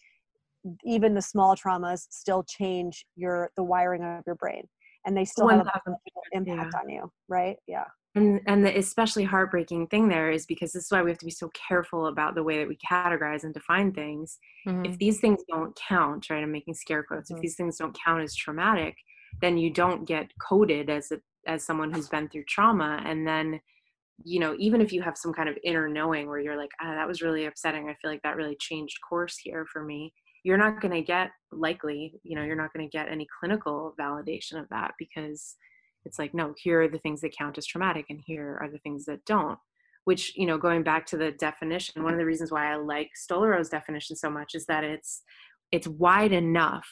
even 0.83 1.13
the 1.13 1.21
small 1.21 1.55
traumas 1.55 2.07
still 2.09 2.43
change 2.43 3.05
your 3.15 3.51
the 3.55 3.63
wiring 3.63 4.03
of 4.03 4.23
your 4.25 4.35
brain 4.35 4.63
and 5.05 5.15
they 5.15 5.25
still 5.25 5.47
have 5.47 5.67
an 5.85 5.95
impact 6.33 6.73
yeah. 6.73 6.79
on 6.79 6.89
you 6.89 7.11
right 7.29 7.57
yeah 7.67 7.85
and 8.15 8.41
and 8.47 8.65
the 8.65 8.77
especially 8.77 9.23
heartbreaking 9.23 9.87
thing 9.87 10.07
there 10.07 10.31
is 10.31 10.45
because 10.45 10.71
this 10.71 10.85
is 10.85 10.91
why 10.91 11.03
we 11.03 11.11
have 11.11 11.19
to 11.19 11.25
be 11.25 11.31
so 11.31 11.49
careful 11.49 12.07
about 12.07 12.33
the 12.33 12.43
way 12.43 12.57
that 12.57 12.67
we 12.67 12.77
categorize 12.77 13.43
and 13.43 13.53
define 13.53 13.91
things 13.91 14.39
mm-hmm. 14.67 14.85
if 14.85 14.97
these 14.97 15.19
things 15.19 15.39
don't 15.47 15.77
count 15.87 16.29
right 16.29 16.43
i'm 16.43 16.51
making 16.51 16.73
scare 16.73 17.03
quotes 17.03 17.29
mm-hmm. 17.29 17.37
if 17.37 17.41
these 17.41 17.55
things 17.55 17.77
don't 17.77 17.97
count 18.03 18.23
as 18.23 18.35
traumatic 18.35 18.95
then 19.41 19.57
you 19.57 19.69
don't 19.69 20.05
get 20.05 20.31
coded 20.39 20.89
as 20.89 21.11
a 21.11 21.19
as 21.47 21.63
someone 21.63 21.93
who's 21.93 22.09
been 22.09 22.27
through 22.27 22.43
trauma 22.45 23.01
and 23.05 23.27
then 23.27 23.59
you 24.23 24.39
know 24.39 24.55
even 24.57 24.81
if 24.81 24.93
you 24.93 25.01
have 25.01 25.17
some 25.17 25.33
kind 25.33 25.49
of 25.49 25.57
inner 25.63 25.87
knowing 25.87 26.27
where 26.27 26.39
you're 26.39 26.57
like 26.57 26.71
ah, 26.81 26.95
that 26.95 27.07
was 27.07 27.21
really 27.21 27.45
upsetting 27.45 27.89
i 27.89 27.95
feel 28.01 28.09
like 28.11 28.21
that 28.23 28.37
really 28.37 28.55
changed 28.59 28.97
course 29.07 29.37
here 29.37 29.65
for 29.71 29.83
me 29.83 30.13
you're 30.43 30.57
not 30.57 30.79
going 30.79 30.93
to 30.93 31.01
get 31.01 31.31
likely 31.51 32.13
you 32.23 32.35
know 32.35 32.43
you're 32.43 32.55
not 32.55 32.71
going 32.73 32.87
to 32.87 32.97
get 32.97 33.09
any 33.09 33.27
clinical 33.39 33.93
validation 33.99 34.59
of 34.59 34.69
that 34.69 34.93
because 34.97 35.55
it's 36.05 36.19
like 36.19 36.33
no 36.33 36.53
here 36.57 36.83
are 36.83 36.87
the 36.87 36.99
things 36.99 37.21
that 37.21 37.35
count 37.37 37.57
as 37.57 37.65
traumatic 37.65 38.05
and 38.09 38.21
here 38.25 38.57
are 38.61 38.69
the 38.69 38.79
things 38.79 39.05
that 39.05 39.25
don't 39.25 39.59
which 40.05 40.33
you 40.37 40.45
know 40.45 40.57
going 40.57 40.83
back 40.83 41.05
to 41.05 41.17
the 41.17 41.31
definition 41.31 42.03
one 42.03 42.13
of 42.13 42.19
the 42.19 42.25
reasons 42.25 42.51
why 42.51 42.71
i 42.71 42.75
like 42.75 43.09
stolorow's 43.29 43.69
definition 43.69 44.15
so 44.15 44.29
much 44.29 44.55
is 44.55 44.65
that 44.65 44.83
it's 44.83 45.23
it's 45.71 45.87
wide 45.87 46.31
enough 46.31 46.87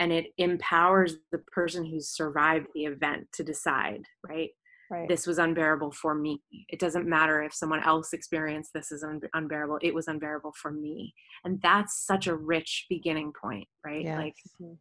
and 0.00 0.12
it 0.12 0.26
empowers 0.38 1.16
the 1.32 1.38
person 1.38 1.84
who's 1.84 2.08
survived 2.08 2.66
the 2.74 2.84
event 2.84 3.26
to 3.32 3.42
decide 3.42 4.02
right 4.28 4.50
right. 4.90 5.08
this 5.08 5.26
was 5.26 5.38
unbearable 5.38 5.92
for 5.92 6.14
me. 6.14 6.40
It 6.68 6.78
doesn't 6.78 7.06
matter 7.06 7.42
if 7.42 7.54
someone 7.54 7.82
else 7.82 8.12
experienced 8.12 8.72
this 8.72 8.92
as 8.92 9.02
un- 9.02 9.20
unbearable. 9.34 9.78
It 9.82 9.94
was 9.94 10.08
unbearable 10.08 10.54
for 10.60 10.70
me. 10.70 11.14
And 11.44 11.60
that's 11.62 12.06
such 12.06 12.26
a 12.26 12.36
rich 12.36 12.86
beginning 12.88 13.32
point, 13.40 13.68
right? 13.84 14.04
Yes. 14.04 14.18
Like, 14.18 14.34
mm-hmm. 14.60 14.74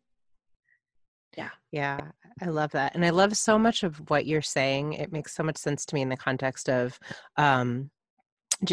yeah. 1.37 1.49
Yeah. 1.71 1.99
I 2.41 2.45
love 2.45 2.71
that. 2.71 2.95
And 2.95 3.05
I 3.05 3.09
love 3.09 3.35
so 3.35 3.57
much 3.57 3.83
of 3.83 3.97
what 4.09 4.25
you're 4.25 4.41
saying. 4.41 4.93
It 4.93 5.11
makes 5.11 5.35
so 5.35 5.43
much 5.43 5.57
sense 5.57 5.85
to 5.87 5.95
me 5.95 6.01
in 6.01 6.09
the 6.09 6.17
context 6.17 6.69
of, 6.69 6.99
um, 7.37 7.89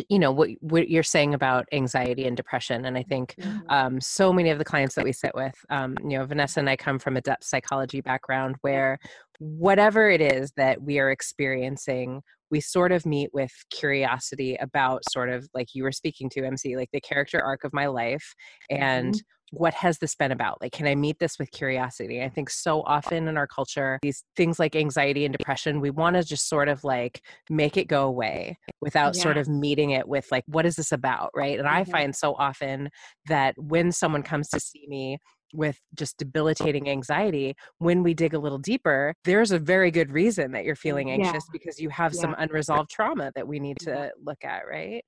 you 0.08 0.18
know 0.18 0.32
what, 0.32 0.48
what 0.60 0.88
you're 0.88 1.02
saying 1.02 1.34
about 1.34 1.66
anxiety 1.72 2.26
and 2.26 2.36
depression 2.36 2.86
and 2.86 2.96
i 2.96 3.02
think 3.02 3.34
mm-hmm. 3.38 3.58
um, 3.68 4.00
so 4.00 4.32
many 4.32 4.48
of 4.48 4.58
the 4.58 4.64
clients 4.64 4.94
that 4.94 5.04
we 5.04 5.12
sit 5.12 5.34
with 5.34 5.54
um, 5.68 5.94
you 6.02 6.16
know 6.16 6.24
vanessa 6.24 6.58
and 6.58 6.70
i 6.70 6.76
come 6.76 6.98
from 6.98 7.16
a 7.16 7.20
depth 7.20 7.44
psychology 7.44 8.00
background 8.00 8.56
where 8.62 8.98
whatever 9.38 10.10
it 10.10 10.20
is 10.20 10.52
that 10.56 10.82
we 10.82 10.98
are 10.98 11.10
experiencing 11.10 12.22
we 12.50 12.60
sort 12.60 12.92
of 12.92 13.04
meet 13.04 13.30
with 13.32 13.50
curiosity 13.70 14.54
about 14.56 15.02
sort 15.10 15.28
of 15.28 15.48
like 15.54 15.68
you 15.74 15.82
were 15.82 15.92
speaking 15.92 16.28
to 16.30 16.44
mc 16.44 16.76
like 16.76 16.90
the 16.92 17.00
character 17.00 17.40
arc 17.40 17.64
of 17.64 17.72
my 17.72 17.86
life 17.86 18.34
and 18.70 19.14
mm-hmm 19.14 19.20
what 19.56 19.74
has 19.74 19.98
this 19.98 20.14
been 20.14 20.32
about? 20.32 20.60
Like, 20.60 20.72
can 20.72 20.86
I 20.86 20.94
meet 20.94 21.18
this 21.18 21.38
with 21.38 21.50
curiosity? 21.50 22.22
I 22.22 22.28
think 22.28 22.50
so 22.50 22.82
often 22.82 23.28
in 23.28 23.36
our 23.36 23.46
culture, 23.46 23.98
these 24.02 24.24
things 24.36 24.58
like 24.58 24.76
anxiety 24.76 25.24
and 25.24 25.36
depression, 25.36 25.80
we 25.80 25.90
want 25.90 26.16
to 26.16 26.24
just 26.24 26.48
sort 26.48 26.68
of 26.68 26.84
like 26.84 27.22
make 27.48 27.76
it 27.76 27.88
go 27.88 28.04
away 28.04 28.58
without 28.80 29.16
yeah. 29.16 29.22
sort 29.22 29.36
of 29.36 29.48
meeting 29.48 29.90
it 29.90 30.08
with 30.08 30.26
like, 30.30 30.44
what 30.46 30.66
is 30.66 30.76
this 30.76 30.92
about? 30.92 31.30
Right. 31.34 31.58
And 31.58 31.68
mm-hmm. 31.68 31.76
I 31.76 31.84
find 31.84 32.14
so 32.14 32.34
often 32.34 32.90
that 33.28 33.54
when 33.56 33.92
someone 33.92 34.22
comes 34.22 34.48
to 34.50 34.60
see 34.60 34.86
me, 34.88 35.18
with 35.54 35.80
just 35.94 36.18
debilitating 36.18 36.88
anxiety, 36.88 37.54
when 37.78 38.02
we 38.02 38.14
dig 38.14 38.34
a 38.34 38.38
little 38.38 38.58
deeper, 38.58 39.14
there's 39.24 39.52
a 39.52 39.58
very 39.58 39.90
good 39.90 40.10
reason 40.12 40.52
that 40.52 40.64
you're 40.64 40.76
feeling 40.76 41.10
anxious 41.10 41.44
yeah. 41.46 41.52
because 41.52 41.80
you 41.80 41.88
have 41.90 42.12
yeah. 42.14 42.20
some 42.20 42.34
unresolved 42.38 42.90
trauma 42.90 43.30
that 43.34 43.46
we 43.46 43.58
need 43.58 43.78
to 43.80 44.10
look 44.24 44.44
at, 44.44 44.66
right? 44.68 45.04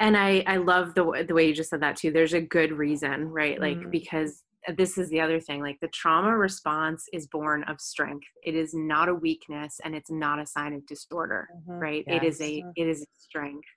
and 0.00 0.16
i 0.16 0.42
i 0.46 0.56
love 0.56 0.94
the 0.94 1.24
the 1.26 1.34
way 1.34 1.46
you 1.46 1.54
just 1.54 1.70
said 1.70 1.80
that 1.80 1.96
too 1.96 2.10
there's 2.10 2.34
a 2.34 2.40
good 2.40 2.72
reason 2.72 3.28
right 3.28 3.60
like 3.60 3.78
mm. 3.78 3.90
because 3.90 4.42
this 4.76 4.98
is 4.98 5.08
the 5.08 5.20
other 5.20 5.40
thing 5.40 5.62
like 5.62 5.78
the 5.80 5.88
trauma 5.88 6.36
response 6.36 7.06
is 7.12 7.26
born 7.28 7.64
of 7.64 7.80
strength 7.80 8.26
it 8.42 8.54
is 8.54 8.74
not 8.74 9.08
a 9.08 9.14
weakness 9.14 9.80
and 9.84 9.94
it's 9.94 10.10
not 10.10 10.38
a 10.38 10.46
sign 10.46 10.72
of 10.72 10.84
disorder 10.86 11.48
mm-hmm. 11.56 11.78
right 11.78 12.04
yes. 12.06 12.16
it 12.16 12.26
is 12.26 12.40
a 12.40 12.64
it 12.76 12.86
is 12.86 13.02
a 13.02 13.06
strength 13.18 13.68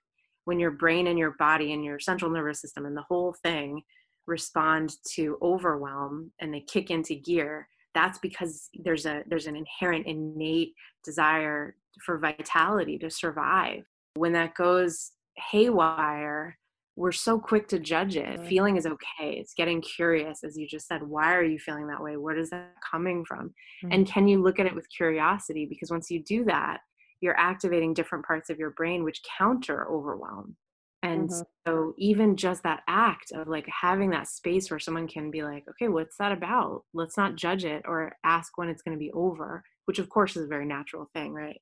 when 0.44 0.58
your 0.58 0.72
brain 0.72 1.06
and 1.06 1.18
your 1.18 1.34
body 1.38 1.72
and 1.72 1.84
your 1.84 1.98
central 1.98 2.30
nervous 2.30 2.60
system 2.60 2.84
and 2.84 2.96
the 2.96 3.04
whole 3.08 3.34
thing 3.42 3.80
respond 4.26 4.94
to 5.14 5.38
overwhelm 5.42 6.30
and 6.40 6.52
they 6.52 6.60
kick 6.60 6.90
into 6.90 7.14
gear 7.14 7.68
that's 7.94 8.18
because 8.18 8.70
there's 8.84 9.06
a 9.06 9.22
there's 9.26 9.46
an 9.46 9.56
inherent 9.56 10.06
innate 10.06 10.72
desire 11.04 11.76
for 12.04 12.18
vitality 12.18 12.98
to 12.98 13.10
survive 13.10 13.84
when 14.14 14.32
that 14.32 14.54
goes 14.54 15.12
haywire 15.36 16.56
we're 16.96 17.12
so 17.12 17.38
quick 17.38 17.68
to 17.68 17.78
judge 17.78 18.16
it. 18.16 18.38
Mm-hmm. 18.38 18.48
Feeling 18.48 18.76
is 18.76 18.86
okay. 18.86 19.32
It's 19.38 19.54
getting 19.54 19.80
curious, 19.80 20.44
as 20.44 20.58
you 20.58 20.66
just 20.66 20.86
said. 20.86 21.02
Why 21.02 21.34
are 21.34 21.44
you 21.44 21.58
feeling 21.58 21.86
that 21.86 22.02
way? 22.02 22.16
Where 22.16 22.36
is 22.36 22.50
that 22.50 22.74
coming 22.88 23.24
from? 23.24 23.54
Mm-hmm. 23.82 23.92
And 23.92 24.06
can 24.06 24.28
you 24.28 24.42
look 24.42 24.58
at 24.58 24.66
it 24.66 24.74
with 24.74 24.86
curiosity? 24.94 25.64
Because 25.64 25.90
once 25.90 26.10
you 26.10 26.22
do 26.22 26.44
that, 26.44 26.80
you're 27.20 27.38
activating 27.38 27.94
different 27.94 28.26
parts 28.26 28.50
of 28.50 28.58
your 28.58 28.70
brain 28.70 29.04
which 29.04 29.22
counter 29.38 29.88
overwhelm. 29.90 30.56
And 31.02 31.28
mm-hmm. 31.28 31.42
so, 31.66 31.94
even 31.98 32.36
just 32.36 32.62
that 32.62 32.82
act 32.88 33.32
of 33.32 33.48
like 33.48 33.66
having 33.68 34.10
that 34.10 34.28
space 34.28 34.70
where 34.70 34.80
someone 34.80 35.08
can 35.08 35.30
be 35.30 35.42
like, 35.42 35.64
okay, 35.70 35.88
what's 35.88 36.16
that 36.18 36.32
about? 36.32 36.84
Let's 36.94 37.16
not 37.16 37.36
judge 37.36 37.64
it 37.64 37.82
or 37.86 38.12
ask 38.24 38.56
when 38.56 38.68
it's 38.68 38.82
going 38.82 38.96
to 38.96 39.00
be 39.00 39.12
over, 39.12 39.64
which 39.86 39.98
of 39.98 40.08
course 40.08 40.36
is 40.36 40.44
a 40.44 40.48
very 40.48 40.66
natural 40.66 41.10
thing, 41.14 41.32
right? 41.32 41.60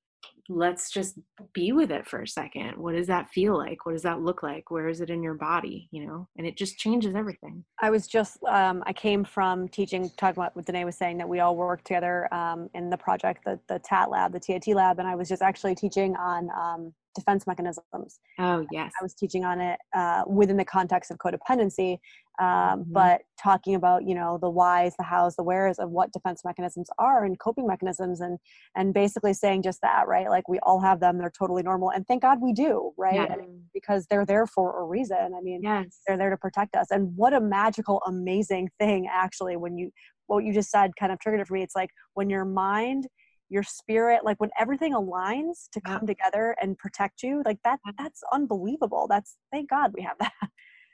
let's 0.49 0.91
just 0.91 1.19
be 1.53 1.73
with 1.73 1.91
it 1.91 2.07
for 2.07 2.23
a 2.23 2.29
second. 2.29 2.77
What 2.77 2.95
does 2.95 3.07
that 3.07 3.31
feel 3.31 3.57
like? 3.57 3.87
What 3.87 3.93
does 3.93 4.03
that 4.03 4.21
look 4.21 4.43
like? 4.43 4.71
Where 4.71 4.89
is 4.89 5.01
it 5.01 5.09
in 5.09 5.23
your 5.23 5.35
body? 5.35 5.89
You 5.93 6.07
know, 6.07 6.29
and 6.37 6.47
it 6.47 6.57
just 6.57 6.77
changes 6.77 7.15
everything. 7.15 7.65
I 7.81 7.91
was 7.91 8.07
just, 8.07 8.43
um, 8.49 8.83
I 8.87 8.93
came 8.93 9.25
from 9.25 9.69
teaching, 9.69 10.11
talking 10.17 10.41
about 10.41 10.57
what 10.57 10.67
Danae 10.67 10.85
was 10.85 10.97
saying 10.97 11.19
that 11.19 11.29
we 11.29 11.41
all 11.41 11.57
work 11.57 11.85
together 11.85 12.33
um, 12.35 12.69
in 12.75 12.91
the 12.91 12.97
project, 12.97 13.45
the, 13.45 13.61
the 13.69 13.79
TAT 13.79 14.11
lab, 14.11 14.33
the 14.33 14.41
TAT 14.41 14.67
lab. 14.69 14.99
And 14.99 15.09
I 15.09 15.15
was 15.15 15.29
just 15.29 15.43
actually 15.43 15.75
teaching 15.75 16.17
on 16.17 16.51
um, 16.51 16.93
defense 17.15 17.47
mechanisms. 17.47 18.21
Oh, 18.39 18.67
yes. 18.71 18.93
I 18.99 19.03
was 19.03 19.15
teaching 19.15 19.45
on 19.45 19.61
it 19.61 19.79
uh, 19.95 20.23
within 20.27 20.57
the 20.57 20.65
context 20.65 21.11
of 21.11 21.19
codependency, 21.19 21.99
um, 22.39 22.47
mm-hmm. 22.47 22.93
but 22.93 23.23
talking 23.43 23.75
about, 23.75 24.07
you 24.07 24.15
know, 24.15 24.39
the 24.41 24.51
whys, 24.51 24.95
the 24.97 25.05
hows, 25.05 25.37
the 25.37 25.43
wheres 25.43 25.79
of 25.79 25.91
what 25.91 26.13
defense 26.13 26.43
mechanisms 26.45 26.89
are 26.99 27.25
and 27.25 27.39
coping 27.39 27.67
mechanisms 27.67 28.21
and, 28.21 28.39
and 28.77 28.95
basically 28.95 29.35
saying 29.35 29.63
just 29.63 29.81
that, 29.83 30.07
right? 30.07 30.29
Like 30.29 30.49
we 30.49 30.59
all 30.61 30.81
have 30.81 31.01
them. 31.01 31.19
They're 31.19 31.33
totally 31.37 31.63
normal. 31.63 31.91
And 31.91 32.07
thank 32.07 32.23
God 32.23 32.39
we 32.41 32.53
do, 32.53 32.93
right? 32.97 33.15
Yeah. 33.15 33.37
because 33.75 34.07
they're 34.09 34.27
there 34.27 34.47
for 34.47 34.81
a 34.81 34.85
reason. 34.85 35.35
I 35.37 35.41
mean, 35.43 35.61
yes. 35.63 36.01
they're 36.07 36.19
there 36.19 36.31
to 36.31 36.37
protect 36.37 36.77
us. 36.77 36.89
And 36.91 37.17
what 37.17 37.33
a 37.33 37.41
magical, 37.41 38.03
amazing 38.07 38.71
thing 38.79 39.09
actually 39.11 39.57
when 39.57 39.77
you, 39.77 39.91
what 40.27 40.45
you 40.45 40.53
just 40.53 40.71
said 40.71 40.93
kind 40.99 41.13
of 41.13 41.19
triggered 41.19 41.41
it 41.41 41.49
for 41.49 41.55
me. 41.55 41.63
It's 41.63 41.75
like 41.75 41.91
when 42.15 42.31
your 42.31 42.45
mind 42.45 43.09
your 43.51 43.63
spirit 43.63 44.25
like 44.25 44.41
when 44.41 44.51
everything 44.59 44.95
aligns 44.95 45.69
to 45.73 45.81
come 45.81 46.01
yeah. 46.03 46.15
together 46.15 46.57
and 46.63 46.79
protect 46.79 47.23
you 47.23 47.43
like 47.45 47.59
that 47.65 47.79
that's 47.99 48.23
unbelievable 48.33 49.07
that's 49.09 49.37
thank 49.53 49.69
god 49.69 49.93
we 49.95 50.03
have 50.03 50.17
that 50.19 50.33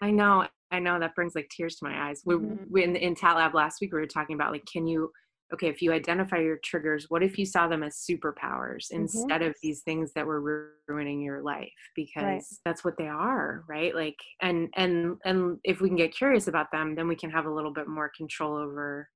i 0.02 0.10
know 0.10 0.46
i 0.72 0.78
know 0.78 0.98
that 0.98 1.14
brings 1.14 1.34
like 1.34 1.48
tears 1.50 1.76
to 1.76 1.84
my 1.84 2.08
eyes 2.08 2.22
we, 2.24 2.34
mm-hmm. 2.34 2.64
we 2.70 2.82
in, 2.82 2.96
in 2.96 3.14
tat 3.14 3.36
lab 3.36 3.54
last 3.54 3.80
week 3.80 3.92
we 3.92 4.00
were 4.00 4.06
talking 4.06 4.34
about 4.34 4.50
like 4.50 4.64
can 4.70 4.86
you 4.86 5.10
okay 5.52 5.68
if 5.68 5.80
you 5.80 5.92
identify 5.92 6.38
your 6.38 6.58
triggers 6.64 7.06
what 7.08 7.22
if 7.22 7.38
you 7.38 7.46
saw 7.46 7.68
them 7.68 7.82
as 7.82 8.04
superpowers 8.10 8.86
mm-hmm. 8.90 9.02
instead 9.02 9.42
of 9.42 9.54
these 9.62 9.82
things 9.82 10.12
that 10.14 10.26
were 10.26 10.72
ruining 10.88 11.20
your 11.20 11.42
life 11.42 11.68
because 11.94 12.22
right. 12.22 12.42
that's 12.64 12.84
what 12.84 12.96
they 12.98 13.06
are 13.06 13.64
right 13.68 13.94
like 13.94 14.18
and 14.40 14.68
and 14.76 15.16
and 15.24 15.58
if 15.62 15.80
we 15.80 15.88
can 15.88 15.96
get 15.96 16.14
curious 16.14 16.48
about 16.48 16.70
them 16.72 16.94
then 16.94 17.06
we 17.06 17.16
can 17.16 17.30
have 17.30 17.46
a 17.46 17.52
little 17.52 17.72
bit 17.72 17.86
more 17.86 18.10
control 18.16 18.56
over 18.56 19.08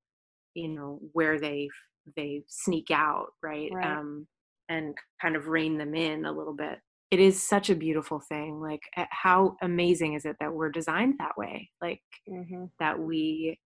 you 0.54 0.68
know 0.68 1.00
where 1.12 1.38
they 1.38 1.68
they 2.16 2.42
sneak 2.48 2.90
out 2.90 3.28
right, 3.42 3.70
right. 3.72 3.86
Um, 3.86 4.26
and 4.68 4.94
kind 5.20 5.36
of 5.36 5.48
rein 5.48 5.78
them 5.78 5.94
in 5.94 6.24
a 6.24 6.32
little 6.32 6.54
bit 6.54 6.78
it 7.10 7.18
is 7.18 7.42
such 7.42 7.70
a 7.70 7.74
beautiful 7.74 8.20
thing 8.20 8.60
like 8.60 8.82
how 9.10 9.56
amazing 9.62 10.14
is 10.14 10.24
it 10.24 10.36
that 10.40 10.52
we're 10.52 10.70
designed 10.70 11.14
that 11.18 11.36
way 11.36 11.68
like 11.82 12.00
mm-hmm. 12.28 12.64
that 12.78 12.98
we 12.98 13.58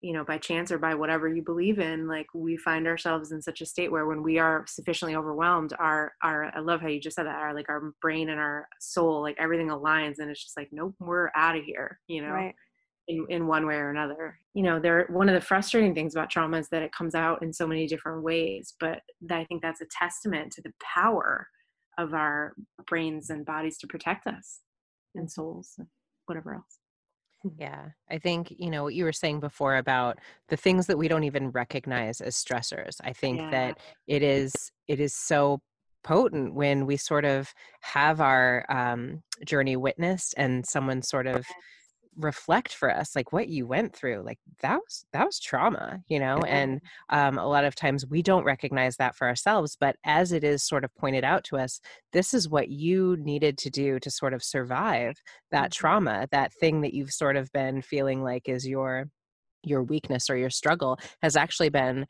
you 0.00 0.12
know 0.12 0.24
by 0.24 0.38
chance 0.38 0.70
or 0.70 0.78
by 0.78 0.94
whatever 0.94 1.28
you 1.28 1.42
believe 1.42 1.78
in 1.78 2.06
like 2.06 2.26
we 2.34 2.56
find 2.56 2.86
ourselves 2.86 3.32
in 3.32 3.40
such 3.40 3.60
a 3.60 3.66
state 3.66 3.90
where 3.90 4.06
when 4.06 4.22
we 4.22 4.38
are 4.38 4.64
sufficiently 4.68 5.14
overwhelmed 5.14 5.72
our 5.78 6.12
our 6.22 6.50
i 6.56 6.60
love 6.60 6.80
how 6.80 6.88
you 6.88 7.00
just 7.00 7.16
said 7.16 7.26
that 7.26 7.36
our 7.36 7.54
like 7.54 7.68
our 7.68 7.92
brain 8.00 8.28
and 8.30 8.40
our 8.40 8.66
soul 8.80 9.20
like 9.20 9.36
everything 9.38 9.68
aligns 9.68 10.18
and 10.18 10.30
it's 10.30 10.42
just 10.42 10.56
like 10.56 10.68
nope 10.72 10.94
we're 11.00 11.30
out 11.34 11.56
of 11.56 11.64
here 11.64 11.98
you 12.08 12.22
know 12.22 12.30
right 12.30 12.54
in, 13.08 13.26
in 13.28 13.46
one 13.46 13.66
way 13.66 13.76
or 13.76 13.90
another 13.90 14.38
you 14.56 14.62
know 14.62 14.80
there 14.80 15.06
one 15.10 15.28
of 15.28 15.34
the 15.34 15.40
frustrating 15.40 15.94
things 15.94 16.14
about 16.14 16.30
trauma 16.30 16.56
is 16.56 16.68
that 16.70 16.82
it 16.82 16.90
comes 16.90 17.14
out 17.14 17.42
in 17.42 17.52
so 17.52 17.66
many 17.66 17.86
different 17.86 18.22
ways 18.22 18.74
but 18.80 19.02
i 19.30 19.44
think 19.44 19.60
that's 19.60 19.82
a 19.82 19.86
testament 19.90 20.50
to 20.50 20.62
the 20.62 20.72
power 20.80 21.46
of 21.98 22.14
our 22.14 22.54
brains 22.86 23.28
and 23.28 23.44
bodies 23.44 23.76
to 23.76 23.86
protect 23.86 24.26
us 24.26 24.60
and 25.14 25.30
souls 25.30 25.74
and 25.78 25.86
whatever 26.24 26.54
else 26.54 26.78
yeah, 27.58 27.90
I 28.10 28.18
think, 28.18 28.52
you 28.58 28.70
know, 28.70 28.82
what 28.82 28.94
you 28.94 29.04
were 29.04 29.12
saying 29.12 29.38
before 29.38 29.76
about 29.76 30.18
the 30.48 30.56
things 30.56 30.88
that 30.88 30.98
we 30.98 31.06
don't 31.06 31.22
even 31.22 31.50
recognize 31.50 32.20
as 32.20 32.34
stressors. 32.34 32.96
I 33.04 33.12
think 33.12 33.38
yeah. 33.38 33.50
that 33.50 33.78
it 34.08 34.24
is 34.24 34.72
it 34.88 34.98
is 34.98 35.14
so 35.14 35.60
potent 36.02 36.54
when 36.54 36.86
we 36.86 36.96
sort 36.96 37.24
of 37.24 37.52
have 37.82 38.20
our 38.20 38.64
um, 38.68 39.22
journey 39.44 39.76
witnessed 39.76 40.34
and 40.36 40.66
someone 40.66 41.02
sort 41.02 41.28
of 41.28 41.46
reflect 42.16 42.74
for 42.74 42.90
us 42.90 43.14
like 43.14 43.32
what 43.32 43.48
you 43.48 43.66
went 43.66 43.94
through 43.94 44.22
like 44.24 44.38
that 44.62 44.76
was 44.76 45.04
that 45.12 45.26
was 45.26 45.38
trauma 45.38 46.00
you 46.08 46.18
know 46.18 46.38
and 46.46 46.80
um, 47.10 47.36
a 47.38 47.46
lot 47.46 47.64
of 47.64 47.74
times 47.74 48.06
we 48.06 48.22
don't 48.22 48.44
recognize 48.44 48.96
that 48.96 49.14
for 49.14 49.26
ourselves 49.26 49.76
but 49.78 49.96
as 50.04 50.32
it 50.32 50.42
is 50.42 50.62
sort 50.62 50.84
of 50.84 50.94
pointed 50.94 51.24
out 51.24 51.44
to 51.44 51.56
us 51.56 51.80
this 52.12 52.32
is 52.32 52.48
what 52.48 52.68
you 52.68 53.16
needed 53.20 53.58
to 53.58 53.68
do 53.68 53.98
to 53.98 54.10
sort 54.10 54.32
of 54.32 54.42
survive 54.42 55.14
that 55.50 55.64
mm-hmm. 55.64 55.78
trauma 55.78 56.26
that 56.30 56.52
thing 56.54 56.80
that 56.80 56.94
you've 56.94 57.12
sort 57.12 57.36
of 57.36 57.52
been 57.52 57.82
feeling 57.82 58.22
like 58.22 58.48
is 58.48 58.66
your 58.66 59.06
your 59.62 59.82
weakness 59.82 60.30
or 60.30 60.36
your 60.36 60.50
struggle 60.50 60.98
has 61.22 61.36
actually 61.36 61.68
been 61.68 62.06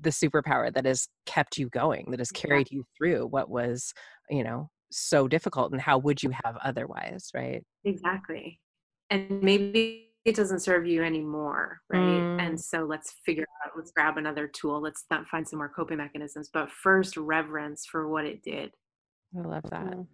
the 0.00 0.10
superpower 0.10 0.72
that 0.72 0.84
has 0.84 1.08
kept 1.26 1.56
you 1.58 1.68
going 1.70 2.10
that 2.10 2.20
has 2.20 2.30
carried 2.30 2.70
you 2.70 2.84
through 2.96 3.26
what 3.26 3.48
was 3.50 3.92
you 4.30 4.44
know 4.44 4.68
so 4.90 5.26
difficult 5.28 5.72
and 5.72 5.80
how 5.80 5.98
would 5.98 6.22
you 6.22 6.30
have 6.44 6.56
otherwise 6.62 7.30
right? 7.34 7.64
Exactly 7.84 8.60
and 9.10 9.42
maybe 9.42 10.10
it 10.24 10.36
doesn't 10.36 10.60
serve 10.60 10.86
you 10.86 11.02
anymore 11.02 11.80
right 11.88 12.00
mm. 12.00 12.40
and 12.40 12.60
so 12.60 12.84
let's 12.84 13.14
figure 13.24 13.46
out 13.64 13.72
let's 13.76 13.90
grab 13.92 14.18
another 14.18 14.46
tool 14.46 14.80
let's 14.80 15.04
find 15.30 15.46
some 15.46 15.58
more 15.58 15.68
coping 15.74 15.96
mechanisms 15.96 16.50
but 16.52 16.70
first 16.70 17.16
reverence 17.16 17.86
for 17.86 18.08
what 18.08 18.24
it 18.24 18.42
did 18.42 18.70
i 19.36 19.40
love 19.40 19.64
that 19.70 19.86
mm. 19.86 20.06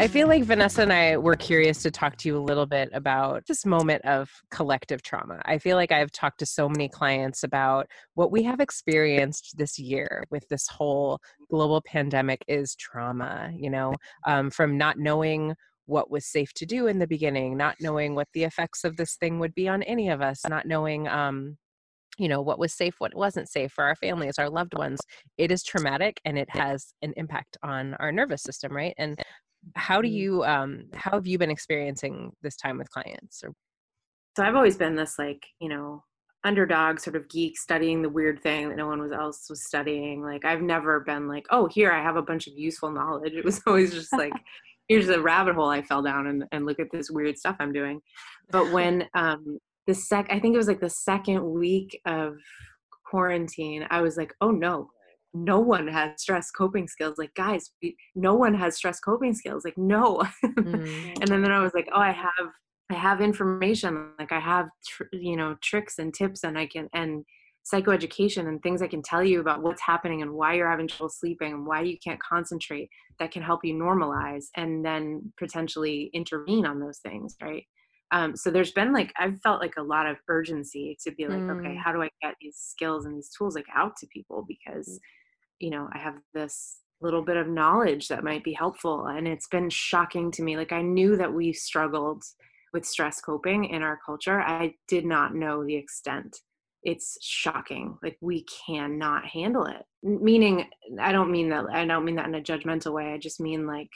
I 0.00 0.06
feel 0.06 0.28
like 0.28 0.44
Vanessa 0.44 0.82
and 0.82 0.92
I 0.92 1.16
were 1.16 1.34
curious 1.34 1.82
to 1.82 1.90
talk 1.90 2.16
to 2.18 2.28
you 2.28 2.38
a 2.38 2.38
little 2.38 2.66
bit 2.66 2.88
about 2.92 3.44
this 3.48 3.66
moment 3.66 4.04
of 4.04 4.30
collective 4.48 5.02
trauma. 5.02 5.42
I 5.44 5.58
feel 5.58 5.74
like 5.74 5.90
I've 5.90 6.12
talked 6.12 6.38
to 6.38 6.46
so 6.46 6.68
many 6.68 6.88
clients 6.88 7.42
about 7.42 7.88
what 8.14 8.30
we 8.30 8.44
have 8.44 8.60
experienced 8.60 9.58
this 9.58 9.76
year 9.76 10.22
with 10.30 10.48
this 10.50 10.68
whole 10.68 11.18
global 11.50 11.82
pandemic 11.84 12.44
is 12.46 12.76
trauma, 12.76 13.50
you 13.52 13.70
know, 13.70 13.92
um, 14.24 14.50
from 14.50 14.78
not 14.78 15.00
knowing 15.00 15.56
what 15.86 16.12
was 16.12 16.26
safe 16.26 16.54
to 16.54 16.64
do 16.64 16.86
in 16.86 17.00
the 17.00 17.08
beginning, 17.08 17.56
not 17.56 17.74
knowing 17.80 18.14
what 18.14 18.28
the 18.34 18.44
effects 18.44 18.84
of 18.84 18.96
this 18.96 19.16
thing 19.16 19.40
would 19.40 19.54
be 19.56 19.66
on 19.66 19.82
any 19.82 20.10
of 20.10 20.22
us, 20.22 20.48
not 20.48 20.64
knowing 20.64 21.08
um, 21.08 21.56
you 22.18 22.28
know 22.28 22.42
what 22.42 22.58
was 22.58 22.74
safe 22.74 22.96
what 22.98 23.14
wasn't 23.14 23.48
safe 23.48 23.70
for 23.70 23.84
our 23.84 23.94
families 23.94 24.40
our 24.40 24.50
loved 24.50 24.76
ones 24.76 24.98
it 25.36 25.52
is 25.52 25.62
traumatic 25.62 26.20
and 26.24 26.36
it 26.36 26.50
has 26.50 26.92
an 27.00 27.14
impact 27.16 27.56
on 27.62 27.94
our 28.00 28.10
nervous 28.10 28.42
system 28.42 28.74
right 28.74 28.94
and 28.98 29.20
how 29.74 30.00
do 30.00 30.08
mm-hmm. 30.08 30.16
you 30.16 30.44
um 30.44 30.84
how 30.94 31.12
have 31.12 31.26
you 31.26 31.38
been 31.38 31.50
experiencing 31.50 32.32
this 32.42 32.56
time 32.56 32.78
with 32.78 32.90
clients 32.90 33.42
or? 33.44 33.52
So 34.36 34.44
i've 34.44 34.56
always 34.56 34.76
been 34.76 34.94
this 34.94 35.18
like 35.18 35.44
you 35.60 35.68
know 35.68 36.04
underdog 36.44 37.00
sort 37.00 37.16
of 37.16 37.28
geek 37.28 37.58
studying 37.58 38.00
the 38.00 38.08
weird 38.08 38.40
thing 38.40 38.68
that 38.68 38.76
no 38.76 38.86
one 38.86 39.00
was 39.00 39.12
else 39.12 39.50
was 39.50 39.64
studying 39.64 40.22
like 40.22 40.44
i've 40.44 40.62
never 40.62 41.00
been 41.00 41.26
like 41.26 41.44
oh 41.50 41.66
here 41.66 41.90
i 41.90 42.00
have 42.00 42.16
a 42.16 42.22
bunch 42.22 42.46
of 42.46 42.52
useful 42.56 42.90
knowledge. 42.90 43.32
It 43.32 43.44
was 43.44 43.60
always 43.66 43.92
just 43.92 44.12
like 44.12 44.32
here's 44.88 45.08
a 45.08 45.20
rabbit 45.20 45.54
hole 45.54 45.68
i 45.68 45.82
fell 45.82 46.02
down 46.02 46.28
and, 46.28 46.44
and 46.52 46.64
look 46.64 46.78
at 46.78 46.90
this 46.92 47.10
weird 47.10 47.36
stuff 47.38 47.56
i'm 47.58 47.72
doing. 47.72 48.00
But 48.50 48.72
when 48.72 49.06
um 49.14 49.58
the 49.86 49.94
sec 49.94 50.26
i 50.30 50.38
think 50.38 50.54
it 50.54 50.58
was 50.58 50.68
like 50.68 50.80
the 50.80 50.90
second 50.90 51.42
week 51.44 52.00
of 52.06 52.36
quarantine 53.10 53.86
i 53.90 54.02
was 54.02 54.16
like 54.16 54.34
oh 54.40 54.50
no 54.50 54.90
no 55.34 55.60
one 55.60 55.86
has 55.86 56.20
stress 56.20 56.50
coping 56.50 56.88
skills 56.88 57.18
like 57.18 57.34
guys 57.34 57.70
no 58.14 58.34
one 58.34 58.54
has 58.54 58.76
stress 58.76 58.98
coping 59.00 59.34
skills 59.34 59.64
like 59.64 59.76
no 59.76 60.22
mm. 60.44 61.16
and 61.20 61.28
then, 61.28 61.42
then 61.42 61.52
i 61.52 61.60
was 61.60 61.72
like 61.74 61.88
oh 61.94 62.00
i 62.00 62.10
have 62.10 62.50
i 62.90 62.94
have 62.94 63.20
information 63.20 64.10
like 64.18 64.32
i 64.32 64.40
have 64.40 64.68
tr- 64.86 65.04
you 65.12 65.36
know 65.36 65.56
tricks 65.62 65.98
and 65.98 66.14
tips 66.14 66.44
and 66.44 66.58
i 66.58 66.66
can 66.66 66.88
and 66.94 67.24
psychoeducation 67.70 68.48
and 68.48 68.62
things 68.62 68.80
i 68.80 68.86
can 68.86 69.02
tell 69.02 69.22
you 69.22 69.40
about 69.40 69.62
what's 69.62 69.82
happening 69.82 70.22
and 70.22 70.32
why 70.32 70.54
you're 70.54 70.70
having 70.70 70.88
trouble 70.88 71.10
sleeping 71.10 71.52
and 71.52 71.66
why 71.66 71.82
you 71.82 71.98
can't 72.02 72.20
concentrate 72.20 72.88
that 73.18 73.30
can 73.30 73.42
help 73.42 73.64
you 73.64 73.74
normalize 73.74 74.46
and 74.56 74.84
then 74.84 75.32
potentially 75.38 76.10
intervene 76.14 76.64
on 76.64 76.80
those 76.80 76.98
things 76.98 77.36
right 77.42 77.64
um, 78.10 78.34
so 78.34 78.50
there's 78.50 78.72
been 78.72 78.94
like 78.94 79.12
i've 79.18 79.38
felt 79.42 79.60
like 79.60 79.74
a 79.76 79.82
lot 79.82 80.06
of 80.06 80.16
urgency 80.28 80.96
to 81.04 81.12
be 81.12 81.26
like 81.26 81.40
mm. 81.40 81.60
okay 81.60 81.76
how 81.76 81.92
do 81.92 82.02
i 82.02 82.08
get 82.22 82.34
these 82.40 82.56
skills 82.56 83.04
and 83.04 83.14
these 83.14 83.30
tools 83.36 83.54
like 83.54 83.66
out 83.76 83.94
to 83.98 84.06
people 84.06 84.46
because 84.48 84.98
you 85.60 85.70
know 85.70 85.88
i 85.92 85.98
have 85.98 86.16
this 86.34 86.78
little 87.00 87.22
bit 87.22 87.36
of 87.36 87.46
knowledge 87.48 88.08
that 88.08 88.24
might 88.24 88.42
be 88.42 88.52
helpful 88.52 89.06
and 89.06 89.28
it's 89.28 89.48
been 89.48 89.70
shocking 89.70 90.30
to 90.30 90.42
me 90.42 90.56
like 90.56 90.72
i 90.72 90.82
knew 90.82 91.16
that 91.16 91.32
we 91.32 91.52
struggled 91.52 92.22
with 92.72 92.84
stress 92.84 93.20
coping 93.20 93.66
in 93.66 93.82
our 93.82 93.98
culture 94.04 94.40
i 94.40 94.72
did 94.88 95.04
not 95.04 95.34
know 95.34 95.64
the 95.64 95.76
extent. 95.76 96.36
It's 96.84 97.18
shocking 97.20 97.98
like 98.04 98.16
we 98.20 98.46
cannot 98.66 99.26
handle 99.26 99.66
it. 99.66 99.84
Meaning 100.02 100.66
i 101.00 101.12
don't 101.12 101.30
mean 101.30 101.48
that 101.50 101.64
i 101.72 101.84
don't 101.84 102.04
mean 102.04 102.16
that 102.16 102.26
in 102.26 102.36
a 102.36 102.40
judgmental 102.40 102.92
way 102.92 103.12
i 103.12 103.18
just 103.18 103.40
mean 103.40 103.66
like 103.66 103.90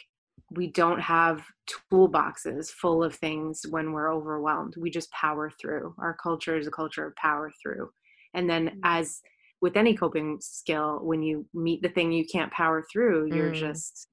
we 0.56 0.66
don't 0.68 1.00
have 1.00 1.42
toolboxes 1.90 2.68
full 2.70 3.02
of 3.02 3.14
things 3.14 3.62
when 3.70 3.92
we're 3.92 4.12
overwhelmed. 4.12 4.74
We 4.78 4.90
just 4.90 5.10
power 5.12 5.50
through. 5.50 5.94
Our 5.98 6.14
culture 6.14 6.56
is 6.56 6.66
a 6.66 6.70
culture 6.70 7.06
of 7.06 7.16
power 7.16 7.50
through. 7.62 7.90
And 8.34 8.48
then 8.48 8.66
mm-hmm. 8.66 8.80
as 8.84 9.20
with 9.62 9.76
any 9.76 9.94
coping 9.96 10.38
skill 10.40 10.98
when 11.02 11.22
you 11.22 11.46
meet 11.54 11.80
the 11.82 11.88
thing 11.88 12.12
you 12.12 12.26
can't 12.30 12.52
power 12.52 12.84
through 12.92 13.32
you're 13.32 13.52
mm. 13.52 13.58
just 13.58 14.08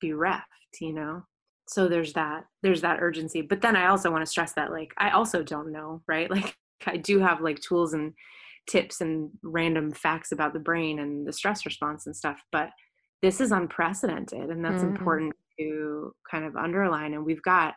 bereft 0.00 0.46
you 0.80 0.92
know 0.92 1.22
so 1.68 1.86
there's 1.86 2.14
that 2.14 2.44
there's 2.62 2.80
that 2.80 2.98
urgency 3.00 3.42
but 3.42 3.60
then 3.60 3.76
i 3.76 3.86
also 3.86 4.10
want 4.10 4.22
to 4.22 4.30
stress 4.30 4.52
that 4.54 4.72
like 4.72 4.92
i 4.98 5.10
also 5.10 5.42
don't 5.42 5.70
know 5.70 6.02
right 6.08 6.30
like 6.32 6.56
i 6.86 6.96
do 6.96 7.20
have 7.20 7.40
like 7.40 7.60
tools 7.60 7.92
and 7.92 8.12
tips 8.68 9.00
and 9.00 9.30
random 9.44 9.92
facts 9.92 10.32
about 10.32 10.52
the 10.52 10.58
brain 10.58 10.98
and 10.98 11.26
the 11.26 11.32
stress 11.32 11.64
response 11.64 12.06
and 12.06 12.16
stuff 12.16 12.42
but 12.50 12.70
this 13.22 13.40
is 13.40 13.52
unprecedented 13.52 14.50
and 14.50 14.64
that's 14.64 14.82
mm-hmm. 14.82 14.96
important 14.96 15.32
to 15.58 16.12
kind 16.28 16.44
of 16.44 16.56
underline 16.56 17.14
and 17.14 17.24
we've 17.24 17.42
got 17.42 17.74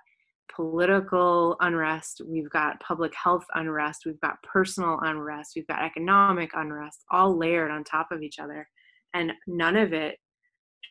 political 0.56 1.56
unrest 1.62 2.22
we've 2.26 2.50
got 2.50 2.80
public 2.80 3.14
health 3.16 3.46
unrest 3.56 4.04
we've 4.06 4.20
got 4.22 4.42
personal 4.44 5.00
unrest 5.04 5.54
we've 5.56 5.68
got 5.68 5.84
economic 5.84 6.52
unrest 6.56 7.04
all 7.12 7.38
layered 7.38 7.72
on 7.72 7.84
top 7.84 8.12
of 8.12 8.22
each 8.22 8.40
other. 8.40 8.68
And 9.14 9.32
none 9.48 9.76
of 9.76 9.94
it 9.94 10.18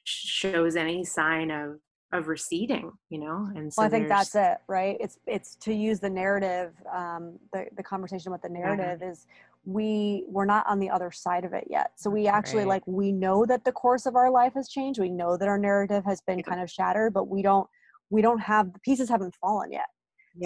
shows 0.05 0.77
any 0.77 1.05
sign 1.05 1.51
of 1.51 1.79
of 2.13 2.29
receding 2.29 2.91
you 3.11 3.19
know? 3.19 3.49
And 3.55 3.73
so 3.73 3.83
well, 3.83 3.87
i 3.87 3.91
think 3.91 4.09
that's 4.09 4.35
it 4.35 4.59
right? 4.67 4.97
It's 5.01 5.19
it's 5.27 5.57
to 5.57 5.75
use 5.75 6.01
the 6.01 6.11
narrative 6.11 6.73
um 6.95 7.39
the, 7.53 7.67
the 7.77 7.83
conversation 7.83 8.33
about 8.33 8.43
the 8.43 8.49
narrative 8.49 9.03
is 9.03 9.27
we 9.65 10.25
we're 10.29 10.47
not 10.47 10.67
on 10.67 10.79
the 10.79 10.89
other 10.89 11.11
side 11.11 11.45
of 11.45 11.53
it 11.53 11.67
yet. 11.69 11.93
So 11.97 12.09
we 12.09 12.27
actually 12.27 12.61
right. 12.61 12.69
like 12.69 12.87
we 12.87 13.13
know 13.13 13.45
that 13.45 13.65
the 13.65 13.73
course 13.73 14.07
of 14.07 14.17
our 14.17 14.31
life 14.31 14.55
has 14.55 14.69
changed. 14.69 14.99
We 14.99 15.11
know 15.11 15.37
that 15.37 15.49
our 15.49 15.59
narrative 15.59 16.05
has 16.07 16.23
been 16.23 16.43
kind 16.43 16.61
of 16.61 16.71
shattered 16.71 17.13
but 17.13 17.29
we 17.29 17.43
don't 17.43 17.69
we 18.11 18.23
don't 18.23 18.41
have 18.41 18.73
the 18.73 18.81
pieces 18.81 19.09
haven't 19.09 19.35
fallen 19.41 19.73
yet. 19.73 19.87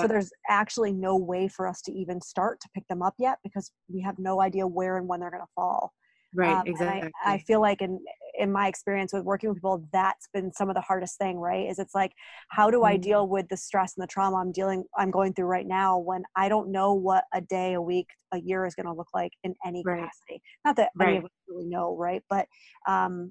So 0.01 0.09
there's 0.09 0.31
actually 0.49 0.93
no 0.93 1.17
way 1.17 1.49
for 1.49 1.67
us 1.67 1.83
to 1.83 1.93
even 1.93 2.21
start 2.21 2.61
to 2.61 2.69
pick 2.75 2.87
them 2.89 3.03
up 3.03 3.15
yet 3.19 3.39
because 3.43 3.71
we 3.93 4.01
have 4.01 4.19
no 4.19 4.41
idea 4.41 4.67
where 4.67 4.97
and 4.97 5.07
when 5.07 5.21
they're 5.21 5.31
going 5.31 5.43
to 5.43 5.53
fall. 5.55 5.93
Right 6.35 6.57
um, 6.57 6.63
exactly 6.67 7.11
I, 7.23 7.35
I, 7.35 7.39
feel 7.41 7.61
like 7.61 7.83
in 7.83 8.03
in 8.39 8.51
my 8.51 8.67
experience 8.67 9.13
with 9.13 9.23
working 9.23 9.51
with 9.51 9.59
people 9.59 9.87
that's 9.93 10.29
been 10.33 10.51
some 10.51 10.71
of 10.71 10.75
the 10.75 10.81
hardest 10.81 11.19
thing 11.19 11.37
right? 11.37 11.69
Is 11.69 11.79
it's 11.79 11.95
like 11.95 12.13
how 12.49 12.71
do 12.71 12.85
i 12.85 12.95
mm-hmm. 12.95 13.03
deal 13.03 13.29
with 13.29 13.49
the 13.49 13.57
stress 13.59 13.93
and 13.95 14.03
the 14.03 14.07
trauma 14.07 14.39
i'm 14.39 14.51
dealing 14.51 14.83
i'm 14.97 15.11
going 15.11 15.35
through 15.35 15.45
right 15.45 15.67
now 15.67 15.99
when 15.99 16.23
i 16.35 16.49
don't 16.49 16.73
know 16.73 16.95
what 16.95 17.25
a 17.35 17.43
day 17.43 17.75
a 17.75 17.83
week 17.83 18.07
a 18.33 18.39
year 18.41 18.65
is 18.65 18.75
going 18.75 18.87
to 18.87 18.95
look 18.95 19.09
like 19.13 19.33
in 19.45 19.55
any 19.67 19.83
right. 19.85 19.99
capacity? 19.99 20.41
Not 20.65 20.77
that 20.77 20.89
right. 20.97 21.09
any 21.09 21.19
of 21.19 21.25
us 21.27 21.31
really 21.47 21.67
know 21.67 21.95
right? 21.99 22.23
But 22.31 22.47
um 22.89 23.31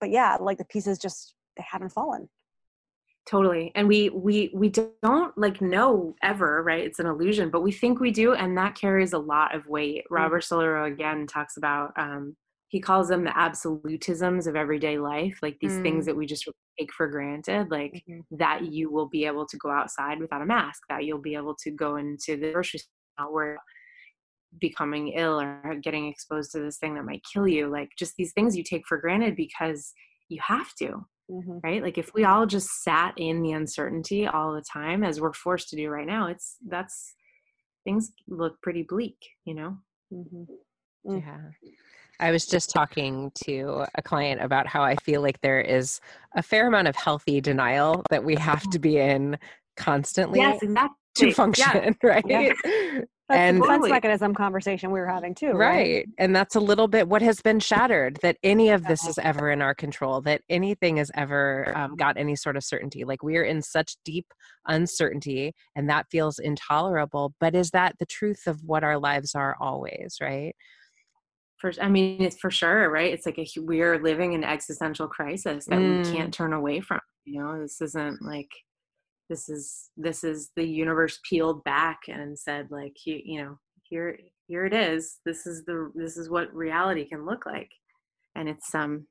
but 0.00 0.10
yeah 0.10 0.36
like 0.40 0.58
the 0.58 0.64
pieces 0.66 1.00
just 1.00 1.34
they 1.56 1.64
haven't 1.68 1.90
fallen 1.90 2.28
totally 3.28 3.72
and 3.74 3.88
we 3.88 4.08
we 4.10 4.50
we 4.54 4.68
don't 4.68 5.36
like 5.36 5.60
know 5.60 6.14
ever 6.22 6.62
right 6.62 6.84
it's 6.84 7.00
an 7.00 7.06
illusion 7.06 7.50
but 7.50 7.62
we 7.62 7.72
think 7.72 7.98
we 7.98 8.10
do 8.10 8.34
and 8.34 8.56
that 8.56 8.74
carries 8.74 9.12
a 9.12 9.18
lot 9.18 9.54
of 9.54 9.66
weight 9.66 10.04
mm. 10.04 10.06
robert 10.10 10.44
mm. 10.44 10.92
again 10.92 11.26
talks 11.26 11.56
about 11.56 11.92
um 11.96 12.36
he 12.68 12.80
calls 12.80 13.08
them 13.08 13.24
the 13.24 13.30
absolutisms 13.30 14.46
of 14.46 14.56
everyday 14.56 14.98
life 14.98 15.38
like 15.42 15.56
these 15.60 15.72
mm. 15.72 15.82
things 15.82 16.06
that 16.06 16.16
we 16.16 16.24
just 16.24 16.48
take 16.78 16.92
for 16.92 17.08
granted 17.08 17.70
like 17.70 17.92
mm-hmm. 18.08 18.36
that 18.36 18.72
you 18.72 18.90
will 18.90 19.08
be 19.08 19.24
able 19.24 19.46
to 19.46 19.56
go 19.56 19.70
outside 19.70 20.20
without 20.20 20.42
a 20.42 20.46
mask 20.46 20.82
that 20.88 21.04
you'll 21.04 21.18
be 21.18 21.34
able 21.34 21.54
to 21.54 21.70
go 21.70 21.96
into 21.96 22.36
the 22.36 22.52
grocery 22.52 22.78
store 22.78 23.32
where 23.32 23.58
becoming 24.60 25.08
ill 25.08 25.40
or 25.40 25.74
getting 25.82 26.06
exposed 26.06 26.52
to 26.52 26.60
this 26.60 26.78
thing 26.78 26.94
that 26.94 27.04
might 27.04 27.24
kill 27.32 27.48
you 27.48 27.68
like 27.68 27.88
just 27.98 28.14
these 28.16 28.32
things 28.32 28.56
you 28.56 28.62
take 28.62 28.86
for 28.86 28.98
granted 28.98 29.34
because 29.36 29.92
you 30.28 30.40
have 30.46 30.72
to 30.74 31.04
mm-hmm. 31.30 31.58
right 31.62 31.82
like 31.82 31.98
if 31.98 32.12
we 32.14 32.24
all 32.24 32.46
just 32.46 32.82
sat 32.82 33.14
in 33.16 33.42
the 33.42 33.52
uncertainty 33.52 34.26
all 34.26 34.52
the 34.52 34.62
time 34.62 35.02
as 35.02 35.20
we're 35.20 35.32
forced 35.32 35.68
to 35.68 35.76
do 35.76 35.88
right 35.88 36.06
now 36.06 36.26
it's 36.28 36.56
that's 36.68 37.14
things 37.84 38.12
look 38.28 38.60
pretty 38.62 38.82
bleak 38.82 39.18
you 39.44 39.54
know 39.54 39.76
mm-hmm. 40.12 41.10
mm. 41.10 41.22
yeah 41.22 41.70
I 42.18 42.30
was 42.30 42.46
just 42.46 42.70
talking 42.70 43.30
to 43.44 43.84
a 43.94 44.00
client 44.00 44.40
about 44.42 44.66
how 44.66 44.82
I 44.82 44.96
feel 44.96 45.20
like 45.20 45.38
there 45.42 45.60
is 45.60 46.00
a 46.34 46.42
fair 46.42 46.66
amount 46.66 46.88
of 46.88 46.96
healthy 46.96 47.42
denial 47.42 48.02
that 48.08 48.24
we 48.24 48.36
have 48.36 48.62
to 48.70 48.78
be 48.78 48.96
in 48.96 49.36
constantly 49.76 50.40
yes, 50.40 50.62
exactly. 50.62 50.96
To 51.16 51.32
function, 51.32 51.66
yeah. 51.74 51.92
right? 52.02 52.24
Yeah. 52.26 52.52
That's 53.28 53.40
and 53.40 53.56
the 53.58 53.62
defense 53.62 53.88
mechanism 53.88 54.34
conversation 54.34 54.92
we 54.92 55.00
were 55.00 55.08
having 55.08 55.34
too, 55.34 55.50
right? 55.52 55.56
right? 55.56 56.08
And 56.16 56.34
that's 56.34 56.54
a 56.54 56.60
little 56.60 56.86
bit 56.86 57.08
what 57.08 57.22
has 57.22 57.40
been 57.40 57.58
shattered 57.58 58.18
that 58.22 58.36
any 58.44 58.70
of 58.70 58.84
this 58.84 59.04
is 59.04 59.18
ever 59.18 59.50
in 59.50 59.60
our 59.60 59.74
control, 59.74 60.20
that 60.22 60.42
anything 60.48 60.98
has 60.98 61.10
ever 61.14 61.76
um, 61.76 61.96
got 61.96 62.16
any 62.16 62.36
sort 62.36 62.56
of 62.56 62.62
certainty. 62.62 63.02
Like 63.04 63.24
we 63.24 63.36
are 63.36 63.42
in 63.42 63.62
such 63.62 63.96
deep 64.04 64.26
uncertainty, 64.68 65.54
and 65.74 65.90
that 65.90 66.06
feels 66.08 66.38
intolerable. 66.38 67.34
But 67.40 67.56
is 67.56 67.70
that 67.70 67.96
the 67.98 68.06
truth 68.06 68.46
of 68.46 68.60
what 68.62 68.84
our 68.84 68.98
lives 68.98 69.34
are 69.34 69.56
always, 69.60 70.18
right? 70.20 70.54
for 71.58 71.72
i 71.80 71.88
mean 71.88 72.20
it's 72.22 72.38
for 72.38 72.50
sure 72.50 72.90
right 72.90 73.14
it's 73.14 73.24
like 73.24 73.38
a 73.38 73.46
we're 73.60 73.98
living 73.98 74.34
an 74.34 74.44
existential 74.44 75.08
crisis 75.08 75.64
that 75.64 75.78
mm. 75.78 76.04
we 76.04 76.12
can't 76.12 76.34
turn 76.34 76.52
away 76.52 76.80
from 76.80 77.00
you 77.24 77.40
know 77.40 77.58
this 77.60 77.80
isn't 77.80 78.20
like 78.22 78.50
this 79.28 79.48
is 79.48 79.90
this 79.96 80.24
is 80.24 80.50
the 80.56 80.64
universe 80.64 81.18
peeled 81.28 81.64
back 81.64 82.00
and 82.08 82.38
said 82.38 82.68
like 82.70 82.94
you, 83.04 83.20
you 83.24 83.42
know 83.42 83.58
here 83.82 84.18
here 84.48 84.64
it 84.64 84.72
is. 84.74 85.18
This 85.24 85.46
is 85.46 85.64
the 85.64 85.90
this 85.94 86.16
is 86.16 86.30
what 86.30 86.54
reality 86.54 87.08
can 87.08 87.24
look 87.26 87.46
like. 87.46 87.70
And 88.34 88.48
it's 88.48 88.74
um 88.74 89.06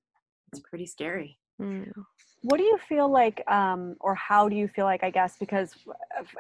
it's 0.52 0.62
pretty 0.70 0.86
scary. 0.86 1.38
Mm. 1.62 1.90
what 2.42 2.58
do 2.58 2.64
you 2.64 2.78
feel 2.78 3.10
like 3.10 3.42
um 3.50 3.96
or 4.02 4.14
how 4.14 4.50
do 4.50 4.58
you 4.58 4.68
feel 4.68 4.84
like 4.84 5.06
i 5.06 5.10
guess 5.10 5.38
because 5.40 5.74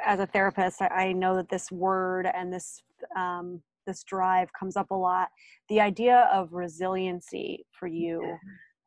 as 0.06 0.20
a 0.20 0.26
therapist 0.26 0.82
i, 0.82 0.88
I 0.88 1.12
know 1.14 1.38
that 1.38 1.48
this 1.48 1.72
word 1.72 2.28
and 2.36 2.52
this 2.52 2.84
um 3.16 3.62
this 3.86 4.04
drive 4.04 4.50
comes 4.58 4.76
up 4.76 4.92
a 4.92 4.96
lot. 4.96 5.30
The 5.70 5.80
idea 5.80 6.30
of 6.34 6.54
resiliency 6.54 7.66
for 7.72 7.88
you 7.88 8.38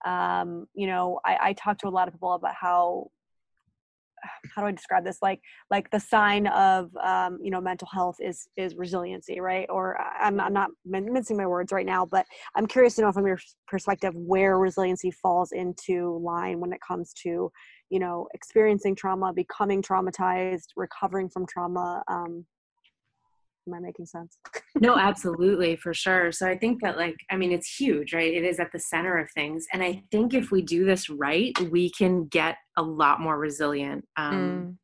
um, 0.05 0.66
you 0.74 0.87
know 0.87 1.18
I, 1.24 1.38
I 1.40 1.53
talk 1.55 1.79
to 1.79 1.88
a 1.88 1.90
lot 1.90 2.09
of 2.09 2.14
people 2.14 2.33
about 2.33 2.55
how 2.55 3.11
how 4.54 4.62
do 4.62 4.68
I 4.68 4.72
describe 4.72 5.04
this? 5.04 5.18
Like, 5.22 5.40
like 5.70 5.90
the 5.90 6.00
sign 6.00 6.46
of, 6.48 6.90
um, 6.96 7.38
you 7.42 7.50
know, 7.50 7.61
mental 7.61 7.88
health 7.92 8.16
is 8.20 8.48
is 8.57 8.76
resiliency, 8.76 9.40
right? 9.40 9.66
Or 9.70 9.98
I'm 10.00 10.40
I'm 10.40 10.52
not 10.52 10.70
mincing 10.85 11.37
my 11.37 11.46
words 11.46 11.72
right 11.72 11.87
now, 11.87 12.07
but 12.07 12.26
I'm 12.54 12.66
curious 12.66 12.94
to 12.96 13.02
know 13.02 13.12
from 13.12 13.26
your 13.26 13.38
perspective 13.66 14.14
where 14.14 14.59
resiliency 14.59 15.11
falls 15.11 15.52
into 15.52 16.18
line 16.22 16.61
when 16.61 16.72
it 16.72 16.81
comes 16.87 17.12
to, 17.22 17.50
you 17.90 17.98
know, 17.98 18.28
experiencing 18.35 18.94
trauma, 18.94 19.33
becoming 19.33 19.83
traumatized, 19.83 20.68
recovering 20.76 21.28
from 21.28 21.46
trauma. 21.46 22.02
Um, 22.09 22.44
am 23.68 23.74
i 23.74 23.81
making 23.81 24.07
sense 24.07 24.38
no 24.81 24.96
absolutely 24.96 25.76
for 25.76 25.94
sure 25.94 26.33
so 26.33 26.46
i 26.46 26.57
think 26.57 26.81
that 26.83 26.96
like 26.96 27.16
i 27.31 27.37
mean 27.37 27.52
it's 27.52 27.76
huge 27.76 28.14
right 28.14 28.33
it 28.33 28.44
is 28.44 28.59
at 28.59 28.72
the 28.72 28.78
center 28.78 29.18
of 29.18 29.31
things 29.33 29.66
and 29.72 29.83
i 29.83 30.02
think 30.11 30.35
if 30.35 30.50
we 30.50 30.62
do 30.62 30.85
this 30.85 31.09
right 31.09 31.52
we 31.70 31.90
can 31.90 32.26
get 32.26 32.57
a 32.79 32.83
lot 32.83 33.21
more 33.21 33.38
resilient 33.38 34.05
um, 34.17 34.35
mm. 34.35 34.77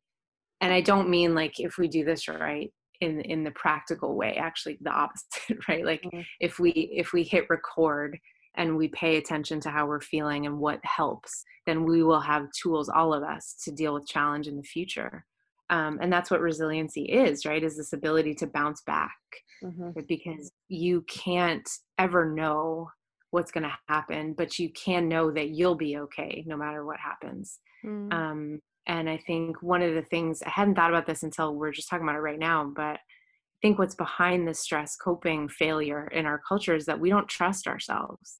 and 0.61 0.73
i 0.73 0.81
don't 0.81 1.09
mean 1.09 1.33
like 1.33 1.59
if 1.59 1.77
we 1.77 1.87
do 1.87 2.03
this 2.03 2.27
right 2.27 2.71
in 3.01 3.21
in 3.21 3.43
the 3.43 3.51
practical 3.51 4.15
way 4.15 4.35
actually 4.35 4.77
the 4.81 4.91
opposite 5.03 5.57
right 5.67 5.85
like 5.85 6.03
mm. 6.03 6.23
if 6.39 6.59
we 6.59 6.71
if 6.71 7.13
we 7.13 7.23
hit 7.23 7.49
record 7.49 8.17
and 8.57 8.77
we 8.77 8.87
pay 8.89 9.17
attention 9.17 9.59
to 9.59 9.69
how 9.69 9.85
we're 9.85 10.01
feeling 10.01 10.45
and 10.45 10.57
what 10.57 10.79
helps 10.83 11.43
then 11.65 11.85
we 11.85 12.03
will 12.03 12.19
have 12.19 12.47
tools 12.61 12.89
all 12.89 13.13
of 13.13 13.23
us 13.23 13.55
to 13.63 13.71
deal 13.71 13.93
with 13.93 14.07
challenge 14.07 14.47
in 14.47 14.57
the 14.57 14.63
future 14.63 15.25
um, 15.71 15.97
and 15.99 16.13
that's 16.13 16.29
what 16.29 16.41
resiliency 16.41 17.03
is 17.03 17.45
right 17.45 17.63
is 17.63 17.77
this 17.77 17.93
ability 17.93 18.33
to 18.33 18.47
bounce 18.47 18.81
back 18.85 19.15
mm-hmm. 19.63 19.89
because 20.07 20.51
you 20.67 21.01
can't 21.09 21.69
ever 21.97 22.33
know 22.33 22.89
what's 23.31 23.51
going 23.51 23.63
to 23.63 23.77
happen 23.89 24.33
but 24.37 24.57
you 24.59 24.69
can 24.71 25.09
know 25.09 25.31
that 25.31 25.49
you'll 25.49 25.75
be 25.75 25.97
okay 25.97 26.43
no 26.47 26.55
matter 26.55 26.85
what 26.85 26.99
happens 26.99 27.59
mm. 27.85 28.13
um, 28.13 28.59
and 28.87 29.09
i 29.09 29.17
think 29.17 29.61
one 29.61 29.81
of 29.81 29.93
the 29.93 30.01
things 30.01 30.41
i 30.43 30.49
hadn't 30.49 30.75
thought 30.75 30.89
about 30.89 31.05
this 31.05 31.23
until 31.23 31.55
we're 31.55 31.71
just 31.71 31.89
talking 31.89 32.05
about 32.05 32.15
it 32.15 32.21
right 32.21 32.39
now 32.39 32.71
but 32.75 32.95
i 32.95 33.59
think 33.61 33.77
what's 33.77 33.95
behind 33.95 34.47
the 34.47 34.53
stress 34.53 34.95
coping 34.95 35.47
failure 35.47 36.07
in 36.07 36.25
our 36.25 36.41
culture 36.47 36.75
is 36.75 36.85
that 36.85 36.99
we 36.99 37.09
don't 37.09 37.27
trust 37.27 37.67
ourselves 37.67 38.39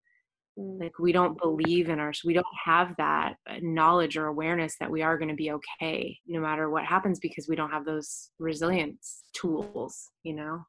Mm. 0.58 0.80
like 0.80 1.00
we 1.00 1.12
don't 1.12 1.38
believe 1.38 1.90
in 1.90 2.00
our 2.00 2.14
we 2.24 2.34
don't 2.34 2.46
have 2.64 2.96
that 2.98 3.36
uh, 3.50 3.56
knowledge 3.62 4.16
or 4.16 4.28
awareness 4.28 4.78
that 4.80 4.90
we 4.90 5.02
are 5.02 5.18
going 5.18 5.28
to 5.28 5.36
be 5.36 5.52
okay 5.52 6.18
no 6.28 6.40
matter 6.40 6.70
what 6.70 6.86
happens 6.86 7.20
because 7.20 7.50
we 7.50 7.58
don't 7.58 7.72
have 7.72 7.84
those 7.84 8.30
resilience 8.40 9.24
tools 9.34 10.12
you 10.24 10.34
know 10.34 10.66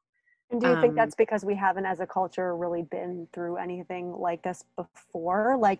and 0.51 0.59
do 0.59 0.67
you 0.67 0.73
um, 0.73 0.81
think 0.81 0.95
that's 0.95 1.15
because 1.15 1.45
we 1.45 1.55
haven't 1.55 1.85
as 1.85 2.01
a 2.01 2.05
culture 2.05 2.57
really 2.57 2.83
been 2.83 3.29
through 3.31 3.55
anything 3.55 4.11
like 4.11 4.43
this 4.43 4.61
before 4.75 5.57
like 5.57 5.79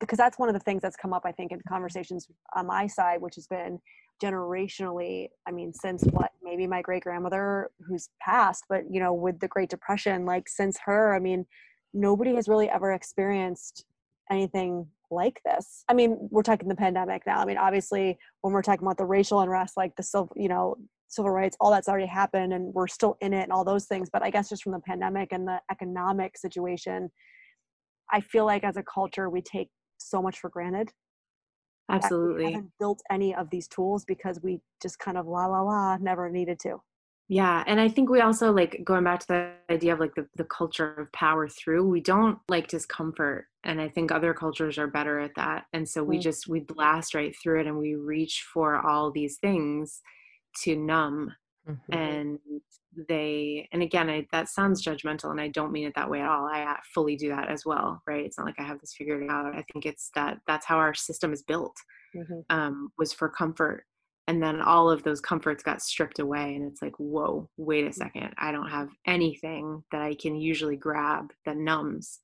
because 0.00 0.16
that's 0.16 0.38
one 0.38 0.48
of 0.48 0.54
the 0.54 0.60
things 0.60 0.82
that's 0.82 0.96
come 0.96 1.12
up 1.12 1.22
i 1.24 1.32
think 1.32 1.52
in 1.52 1.60
conversations 1.68 2.26
on 2.54 2.66
my 2.66 2.86
side 2.86 3.20
which 3.20 3.34
has 3.34 3.46
been 3.46 3.78
generationally 4.22 5.28
i 5.46 5.50
mean 5.50 5.72
since 5.72 6.02
what 6.10 6.32
maybe 6.42 6.66
my 6.66 6.82
great 6.82 7.02
grandmother 7.02 7.70
who's 7.86 8.08
passed 8.20 8.64
but 8.68 8.82
you 8.90 9.00
know 9.00 9.12
with 9.12 9.38
the 9.40 9.48
great 9.48 9.68
depression 9.68 10.24
like 10.24 10.48
since 10.48 10.78
her 10.84 11.14
i 11.14 11.18
mean 11.18 11.44
nobody 11.94 12.34
has 12.34 12.48
really 12.48 12.68
ever 12.68 12.92
experienced 12.92 13.84
anything 14.30 14.86
like 15.10 15.40
this. 15.44 15.84
I 15.88 15.94
mean 15.94 16.28
we're 16.30 16.42
talking 16.42 16.68
the 16.68 16.74
pandemic 16.74 17.22
now. 17.26 17.40
I 17.40 17.44
mean 17.44 17.56
obviously 17.58 18.18
when 18.42 18.52
we're 18.52 18.62
talking 18.62 18.86
about 18.86 18.98
the 18.98 19.04
racial 19.04 19.40
unrest 19.40 19.76
like 19.76 19.96
the 19.96 20.02
civil 20.02 20.30
you 20.36 20.48
know 20.48 20.76
civil 21.08 21.30
rights 21.30 21.56
all 21.60 21.70
that's 21.70 21.88
already 21.88 22.06
happened 22.06 22.52
and 22.52 22.72
we're 22.74 22.86
still 22.86 23.16
in 23.22 23.32
it 23.32 23.42
and 23.42 23.52
all 23.52 23.64
those 23.64 23.86
things 23.86 24.10
but 24.12 24.22
i 24.22 24.28
guess 24.28 24.50
just 24.50 24.62
from 24.62 24.72
the 24.72 24.80
pandemic 24.80 25.32
and 25.32 25.48
the 25.48 25.58
economic 25.70 26.36
situation 26.36 27.10
i 28.10 28.20
feel 28.20 28.44
like 28.44 28.64
as 28.64 28.76
a 28.76 28.82
culture 28.82 29.28
we 29.28 29.42
take 29.42 29.68
so 29.98 30.22
much 30.22 30.38
for 30.38 30.50
granted 30.50 30.90
absolutely 31.90 32.44
we 32.46 32.52
haven't 32.52 32.72
built 32.78 33.00
any 33.10 33.34
of 33.34 33.48
these 33.50 33.68
tools 33.68 34.04
because 34.04 34.40
we 34.42 34.60
just 34.82 34.98
kind 34.98 35.16
of 35.16 35.26
la 35.26 35.46
la 35.46 35.60
la 35.60 35.96
never 35.96 36.30
needed 36.30 36.58
to. 36.60 36.76
Yeah 37.28 37.62
and 37.66 37.78
i 37.78 37.88
think 37.88 38.08
we 38.08 38.22
also 38.22 38.52
like 38.52 38.80
going 38.84 39.04
back 39.04 39.20
to 39.20 39.26
the 39.28 39.52
idea 39.70 39.92
of 39.92 40.00
like 40.00 40.14
the, 40.14 40.26
the 40.36 40.44
culture 40.44 40.94
of 40.94 41.12
power 41.12 41.46
through 41.46 41.86
we 41.86 42.00
don't 42.00 42.38
like 42.48 42.68
discomfort 42.68 43.46
and 43.64 43.82
i 43.82 43.88
think 43.88 44.10
other 44.10 44.32
cultures 44.32 44.78
are 44.78 44.86
better 44.86 45.20
at 45.20 45.32
that 45.36 45.64
and 45.74 45.86
so 45.86 46.02
we 46.02 46.18
mm. 46.18 46.22
just 46.22 46.48
we 46.48 46.60
blast 46.60 47.14
right 47.14 47.34
through 47.42 47.60
it 47.60 47.66
and 47.66 47.76
we 47.76 47.94
reach 47.96 48.46
for 48.52 48.86
all 48.86 49.10
these 49.10 49.36
things 49.38 50.00
to 50.62 50.74
numb 50.74 51.30
mm-hmm. 51.68 51.92
and 51.92 52.38
they 53.08 53.68
and 53.72 53.82
again 53.82 54.08
I, 54.10 54.26
that 54.32 54.48
sounds 54.48 54.84
judgmental 54.84 55.30
and 55.30 55.40
i 55.40 55.48
don't 55.48 55.72
mean 55.72 55.86
it 55.86 55.94
that 55.94 56.10
way 56.10 56.20
at 56.20 56.28
all. 56.28 56.46
I 56.46 56.76
fully 56.94 57.16
do 57.16 57.28
that 57.28 57.48
as 57.48 57.64
well 57.64 58.02
right? 58.06 58.24
It's 58.24 58.38
not 58.38 58.46
like 58.46 58.58
i 58.58 58.62
have 58.62 58.80
this 58.80 58.94
figured 58.96 59.28
out. 59.30 59.54
I 59.54 59.64
think 59.72 59.86
it's 59.86 60.10
that 60.14 60.38
that's 60.46 60.66
how 60.66 60.78
our 60.78 60.94
system 60.94 61.32
is 61.32 61.42
built 61.42 61.76
mm-hmm. 62.16 62.40
um, 62.50 62.90
was 62.98 63.12
for 63.12 63.28
comfort. 63.28 63.84
And 64.26 64.42
then 64.42 64.60
all 64.60 64.90
of 64.90 65.02
those 65.04 65.22
comforts 65.22 65.62
got 65.62 65.80
stripped 65.80 66.18
away 66.18 66.54
and 66.54 66.70
it's 66.70 66.82
like 66.82 66.96
whoa 66.98 67.48
wait 67.56 67.84
a 67.84 67.90
mm. 67.90 67.94
second. 67.94 68.34
I 68.38 68.52
don't 68.52 68.70
have 68.70 68.88
anything 69.06 69.82
that 69.92 70.02
i 70.02 70.14
can 70.14 70.34
usually 70.36 70.76
grab 70.76 71.30
that 71.44 71.56
numbs. 71.56 72.20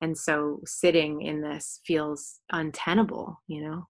And 0.00 0.16
so 0.16 0.60
sitting 0.66 1.22
in 1.22 1.40
this 1.40 1.80
feels 1.86 2.40
untenable 2.52 3.40
you 3.46 3.62
know 3.62 3.86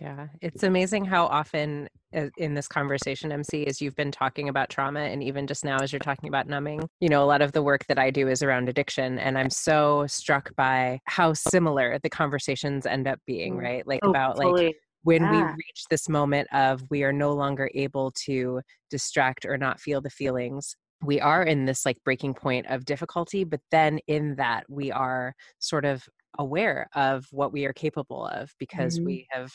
yeah, 0.00 0.28
it's 0.40 0.62
amazing 0.62 1.04
how 1.04 1.26
often 1.26 1.88
uh, 2.14 2.28
in 2.36 2.54
this 2.54 2.68
conversation, 2.68 3.32
MC, 3.32 3.66
as 3.66 3.80
you've 3.80 3.96
been 3.96 4.10
talking 4.10 4.48
about 4.48 4.70
trauma, 4.70 5.00
and 5.00 5.22
even 5.22 5.46
just 5.46 5.64
now 5.64 5.78
as 5.78 5.92
you're 5.92 5.98
talking 5.98 6.28
about 6.28 6.46
numbing, 6.48 6.88
you 7.00 7.08
know, 7.08 7.22
a 7.22 7.26
lot 7.26 7.42
of 7.42 7.52
the 7.52 7.62
work 7.62 7.86
that 7.86 7.98
I 7.98 8.10
do 8.10 8.28
is 8.28 8.42
around 8.42 8.68
addiction. 8.68 9.18
And 9.18 9.38
I'm 9.38 9.50
so 9.50 10.06
struck 10.06 10.54
by 10.56 11.00
how 11.06 11.32
similar 11.32 11.98
the 12.02 12.10
conversations 12.10 12.86
end 12.86 13.06
up 13.06 13.18
being, 13.26 13.56
mm. 13.56 13.62
right? 13.62 13.86
Like 13.86 14.00
oh, 14.02 14.10
about 14.10 14.36
totally. 14.36 14.66
like 14.66 14.76
when 15.02 15.22
yeah. 15.22 15.46
we 15.46 15.52
reach 15.52 15.84
this 15.90 16.08
moment 16.08 16.48
of 16.52 16.82
we 16.90 17.04
are 17.04 17.12
no 17.12 17.32
longer 17.32 17.70
able 17.74 18.10
to 18.12 18.60
distract 18.90 19.44
or 19.44 19.56
not 19.56 19.80
feel 19.80 20.00
the 20.00 20.10
feelings 20.10 20.76
we 21.02 21.20
are 21.20 21.42
in 21.42 21.66
this 21.66 21.84
like 21.84 21.98
breaking 22.04 22.34
point 22.34 22.66
of 22.68 22.84
difficulty 22.84 23.44
but 23.44 23.60
then 23.70 23.98
in 24.06 24.34
that 24.36 24.64
we 24.68 24.90
are 24.90 25.34
sort 25.58 25.84
of 25.84 26.08
aware 26.38 26.88
of 26.94 27.26
what 27.30 27.52
we 27.52 27.64
are 27.64 27.72
capable 27.72 28.26
of 28.26 28.52
because 28.58 28.96
mm-hmm. 28.96 29.06
we 29.06 29.26
have 29.30 29.52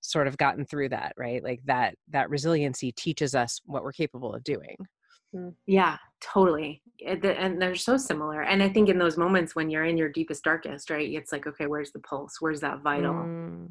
sort 0.00 0.26
of 0.26 0.36
gotten 0.38 0.64
through 0.64 0.88
that 0.88 1.12
right? 1.16 1.42
Like 1.42 1.60
that 1.64 1.94
that 2.08 2.30
resiliency 2.30 2.92
teaches 2.92 3.34
us 3.34 3.60
what 3.64 3.82
we're 3.82 3.92
capable 3.92 4.34
of 4.34 4.44
doing. 4.44 4.76
Mm. 5.34 5.54
yeah 5.66 5.96
totally. 6.20 6.82
Eh, 7.06 7.16
and 7.22 7.62
they're 7.62 7.76
so 7.76 7.96
similar 7.96 8.42
and 8.42 8.62
i 8.62 8.68
think 8.68 8.88
in 8.88 8.98
those 8.98 9.16
moments 9.16 9.54
when 9.54 9.70
you're 9.70 9.84
in 9.84 9.96
your 9.96 10.08
deepest 10.08 10.42
darkest 10.42 10.90
right 10.90 11.08
it's 11.08 11.30
like 11.30 11.46
okay 11.46 11.66
where's 11.66 11.92
the 11.92 12.00
pulse? 12.00 12.38
Where's 12.40 12.60
that 12.60 12.80
vital 12.80 13.14
mm. 13.14 13.68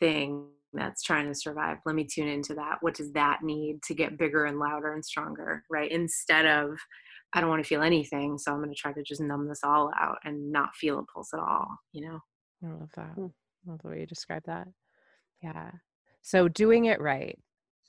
thing 0.00 0.48
that's 0.72 1.02
trying 1.02 1.28
to 1.28 1.34
survive? 1.34 1.78
Let 1.86 1.94
me 1.94 2.04
tune 2.04 2.28
into 2.28 2.54
that. 2.54 2.78
What 2.80 2.94
does 2.94 3.12
that 3.12 3.42
need 3.42 3.82
to 3.84 3.94
get 3.94 4.18
bigger 4.18 4.46
and 4.46 4.58
louder 4.58 4.92
and 4.94 5.04
stronger? 5.04 5.62
Right? 5.70 5.90
Instead 5.90 6.46
of 6.46 6.78
I 7.34 7.40
don't 7.40 7.50
want 7.50 7.62
to 7.62 7.68
feel 7.68 7.82
anything, 7.82 8.38
so 8.38 8.52
I'm 8.52 8.58
going 8.58 8.70
to 8.70 8.76
try 8.76 8.92
to 8.92 9.02
just 9.02 9.20
numb 9.20 9.48
this 9.48 9.64
all 9.64 9.90
out 9.98 10.18
and 10.24 10.52
not 10.52 10.74
feel 10.74 10.98
a 10.98 11.04
pulse 11.04 11.32
at 11.32 11.40
all, 11.40 11.68
you 11.92 12.06
know? 12.06 12.20
I 12.64 12.68
love 12.68 12.90
that. 12.96 13.16
Mm. 13.16 13.32
I 13.66 13.70
love 13.70 13.80
the 13.82 13.88
way 13.88 14.00
you 14.00 14.06
describe 14.06 14.42
that. 14.46 14.68
Yeah. 15.42 15.70
So 16.22 16.48
doing 16.48 16.86
it 16.86 17.00
right, 17.00 17.38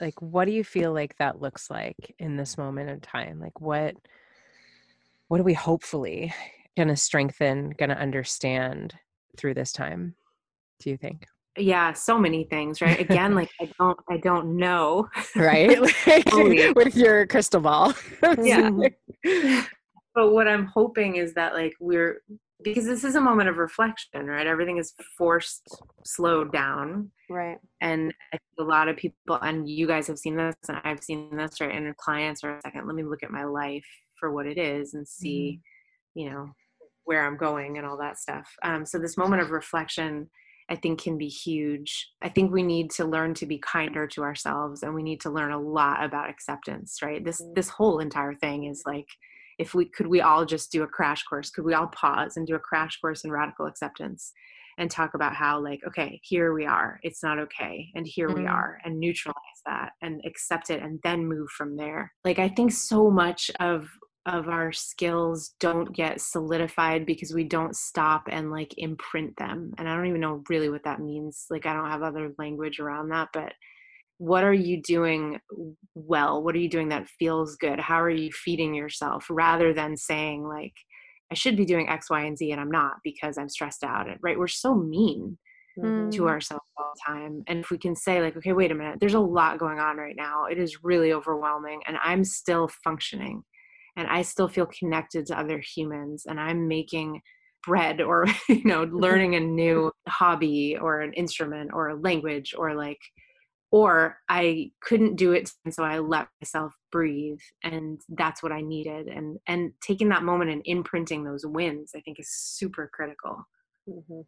like 0.01 0.19
what 0.21 0.45
do 0.45 0.51
you 0.51 0.63
feel 0.63 0.93
like 0.93 1.15
that 1.17 1.41
looks 1.41 1.69
like 1.69 2.15
in 2.19 2.35
this 2.35 2.57
moment 2.57 2.89
of 2.89 3.01
time? 3.01 3.39
Like 3.39 3.59
what 3.61 3.95
what 5.27 5.39
are 5.39 5.43
we 5.43 5.53
hopefully 5.53 6.33
gonna 6.75 6.95
strengthen, 6.97 7.71
gonna 7.77 7.93
understand 7.93 8.95
through 9.37 9.53
this 9.53 9.71
time, 9.71 10.15
do 10.79 10.89
you 10.89 10.97
think? 10.97 11.27
Yeah 11.57 11.93
so 11.93 12.17
many 12.17 12.43
things 12.45 12.81
right? 12.81 12.99
Again 12.99 13.35
like 13.35 13.49
i 13.61 13.69
don't 13.79 13.99
i 14.09 14.17
don't 14.17 14.57
know. 14.57 15.07
Right? 15.35 15.79
Like, 15.81 16.25
with 16.75 16.95
your 16.95 17.27
crystal 17.27 17.61
ball. 17.61 17.93
Yeah. 18.41 18.69
but 20.15 20.31
what 20.31 20.47
i'm 20.47 20.65
hoping 20.65 21.15
is 21.15 21.33
that 21.33 21.53
like 21.53 21.73
we're 21.79 22.21
because 22.63 22.85
this 22.85 23.03
is 23.03 23.15
a 23.15 23.21
moment 23.21 23.49
of 23.49 23.57
reflection 23.57 24.25
right? 24.25 24.47
Everything 24.47 24.77
is 24.77 24.93
forced 25.17 25.67
slowed 26.05 26.51
down. 26.53 27.11
Right. 27.29 27.57
And 27.81 28.13
a 28.59 28.63
lot 28.63 28.87
of 28.87 28.95
people 28.95 29.37
and 29.41 29.69
you 29.69 29.87
guys 29.87 30.07
have 30.07 30.17
seen 30.17 30.35
this 30.35 30.55
and 30.67 30.79
i've 30.83 31.03
seen 31.03 31.35
this 31.35 31.61
right? 31.61 31.75
And 31.75 31.95
clients 31.97 32.43
are 32.43 32.59
second 32.63 32.87
let 32.87 32.95
me 32.95 33.03
look 33.03 33.23
at 33.23 33.31
my 33.31 33.43
life 33.43 33.85
for 34.19 34.31
what 34.31 34.47
it 34.47 34.57
is 34.57 34.93
and 34.93 35.07
see 35.07 35.59
mm-hmm. 36.17 36.19
you 36.19 36.29
know 36.31 36.49
where 37.05 37.25
i'm 37.27 37.37
going 37.37 37.77
and 37.77 37.85
all 37.85 37.97
that 37.97 38.17
stuff. 38.17 38.49
Um, 38.63 38.85
so 38.85 38.97
this 38.97 39.17
moment 39.17 39.41
of 39.41 39.51
reflection 39.51 40.29
I 40.73 40.75
think 40.75 41.03
can 41.03 41.19
be 41.19 41.27
huge. 41.27 42.09
I 42.23 42.29
think 42.29 42.51
we 42.51 42.63
need 42.63 42.89
to 42.91 43.05
learn 43.05 43.35
to 43.35 43.45
be 43.45 43.59
kinder 43.59 44.07
to 44.07 44.23
ourselves 44.23 44.81
and 44.81 44.95
we 44.95 45.03
need 45.03 45.21
to 45.21 45.29
learn 45.29 45.51
a 45.51 45.61
lot 45.61 46.03
about 46.03 46.31
acceptance, 46.31 46.97
right? 47.03 47.23
This 47.23 47.39
mm. 47.39 47.53
this 47.53 47.69
whole 47.69 47.99
entire 47.99 48.33
thing 48.33 48.63
is 48.63 48.81
like 48.83 49.07
if 49.59 49.75
we 49.75 49.85
could 49.85 50.07
we 50.07 50.21
all 50.21 50.45
just 50.45 50.71
do 50.71 50.81
a 50.81 50.87
crash 50.87 51.21
course, 51.25 51.51
could 51.51 51.63
we 51.63 51.75
all 51.75 51.89
pause 51.89 52.37
and 52.37 52.47
do 52.47 52.55
a 52.55 52.59
crash 52.59 52.99
course 52.99 53.23
in 53.23 53.29
radical 53.29 53.67
acceptance 53.67 54.33
and 54.79 54.89
talk 54.89 55.13
about 55.13 55.35
how 55.35 55.63
like 55.63 55.81
okay, 55.87 56.19
here 56.23 56.55
we 56.55 56.65
are. 56.65 56.99
It's 57.03 57.21
not 57.21 57.37
okay 57.37 57.89
and 57.93 58.07
here 58.07 58.29
mm. 58.29 58.39
we 58.39 58.47
are 58.47 58.79
and 58.83 58.99
neutralize 58.99 59.61
that 59.67 59.91
and 60.01 60.21
accept 60.25 60.71
it 60.71 60.81
and 60.81 60.99
then 61.03 61.27
move 61.27 61.49
from 61.51 61.77
there. 61.77 62.11
Like 62.25 62.39
I 62.39 62.49
think 62.49 62.71
so 62.71 63.11
much 63.11 63.51
of 63.59 63.87
of 64.25 64.47
our 64.47 64.71
skills 64.71 65.53
don't 65.59 65.93
get 65.93 66.21
solidified 66.21 67.05
because 67.05 67.33
we 67.33 67.43
don't 67.43 67.75
stop 67.75 68.23
and 68.29 68.51
like 68.51 68.73
imprint 68.77 69.35
them. 69.37 69.73
And 69.77 69.89
I 69.89 69.95
don't 69.95 70.07
even 70.07 70.21
know 70.21 70.43
really 70.49 70.69
what 70.69 70.85
that 70.85 71.01
means. 71.01 71.45
Like, 71.49 71.65
I 71.65 71.73
don't 71.73 71.89
have 71.89 72.03
other 72.03 72.33
language 72.37 72.79
around 72.79 73.09
that, 73.09 73.29
but 73.33 73.53
what 74.19 74.45
are 74.45 74.53
you 74.53 74.81
doing 74.81 75.39
well? 75.93 76.41
What 76.41 76.55
are 76.55 76.59
you 76.59 76.69
doing 76.69 76.89
that 76.89 77.09
feels 77.19 77.57
good? 77.57 77.79
How 77.79 78.01
are 78.01 78.09
you 78.09 78.31
feeding 78.31 78.73
yourself 78.73 79.25
rather 79.29 79.73
than 79.73 79.97
saying, 79.97 80.47
like, 80.47 80.73
I 81.31 81.35
should 81.35 81.57
be 81.57 81.65
doing 81.65 81.89
X, 81.89 82.09
Y, 82.09 82.21
and 82.21 82.37
Z, 82.37 82.51
and 82.51 82.61
I'm 82.61 82.71
not 82.71 82.97
because 83.03 83.37
I'm 83.37 83.49
stressed 83.49 83.83
out. 83.83 84.07
Right? 84.21 84.39
We're 84.39 84.47
so 84.47 84.73
mean 84.75 85.37
mm-hmm. 85.77 86.11
to 86.11 86.29
ourselves 86.29 86.69
all 86.77 86.93
the 86.95 87.13
time. 87.13 87.43
And 87.47 87.59
if 87.59 87.71
we 87.71 87.77
can 87.77 87.95
say, 87.95 88.21
like, 88.21 88.37
okay, 88.37 88.53
wait 88.53 88.71
a 88.71 88.75
minute, 88.75 88.99
there's 89.01 89.15
a 89.15 89.19
lot 89.19 89.59
going 89.59 89.79
on 89.79 89.97
right 89.97 90.15
now. 90.15 90.45
It 90.45 90.57
is 90.57 90.83
really 90.83 91.11
overwhelming, 91.11 91.81
and 91.87 91.97
I'm 92.01 92.23
still 92.23 92.69
functioning 92.83 93.43
and 93.95 94.07
I 94.07 94.21
still 94.21 94.47
feel 94.47 94.65
connected 94.67 95.25
to 95.27 95.39
other 95.39 95.59
humans 95.59 96.25
and 96.27 96.39
I'm 96.39 96.67
making 96.67 97.21
bread 97.65 98.01
or 98.01 98.25
you 98.49 98.63
know 98.65 98.85
mm-hmm. 98.85 98.97
learning 98.97 99.35
a 99.35 99.39
new 99.39 99.91
hobby 100.07 100.77
or 100.79 101.01
an 101.01 101.13
instrument 101.13 101.71
or 101.73 101.89
a 101.89 101.95
language 101.95 102.53
or 102.57 102.75
like 102.75 102.99
or 103.71 104.17
I 104.29 104.71
couldn't 104.81 105.15
do 105.15 105.31
it 105.31 105.49
and 105.65 105.73
so 105.73 105.83
I 105.83 105.99
let 105.99 106.27
myself 106.41 106.73
breathe 106.91 107.39
and 107.63 107.99
that's 108.09 108.43
what 108.43 108.51
I 108.51 108.61
needed 108.61 109.07
and 109.07 109.37
and 109.47 109.71
taking 109.81 110.09
that 110.09 110.23
moment 110.23 110.51
and 110.51 110.61
imprinting 110.65 111.23
those 111.23 111.45
wins 111.45 111.91
I 111.95 112.01
think 112.01 112.19
is 112.19 112.29
super 112.29 112.89
critical. 112.93 113.45
Mm-hmm 113.89 114.21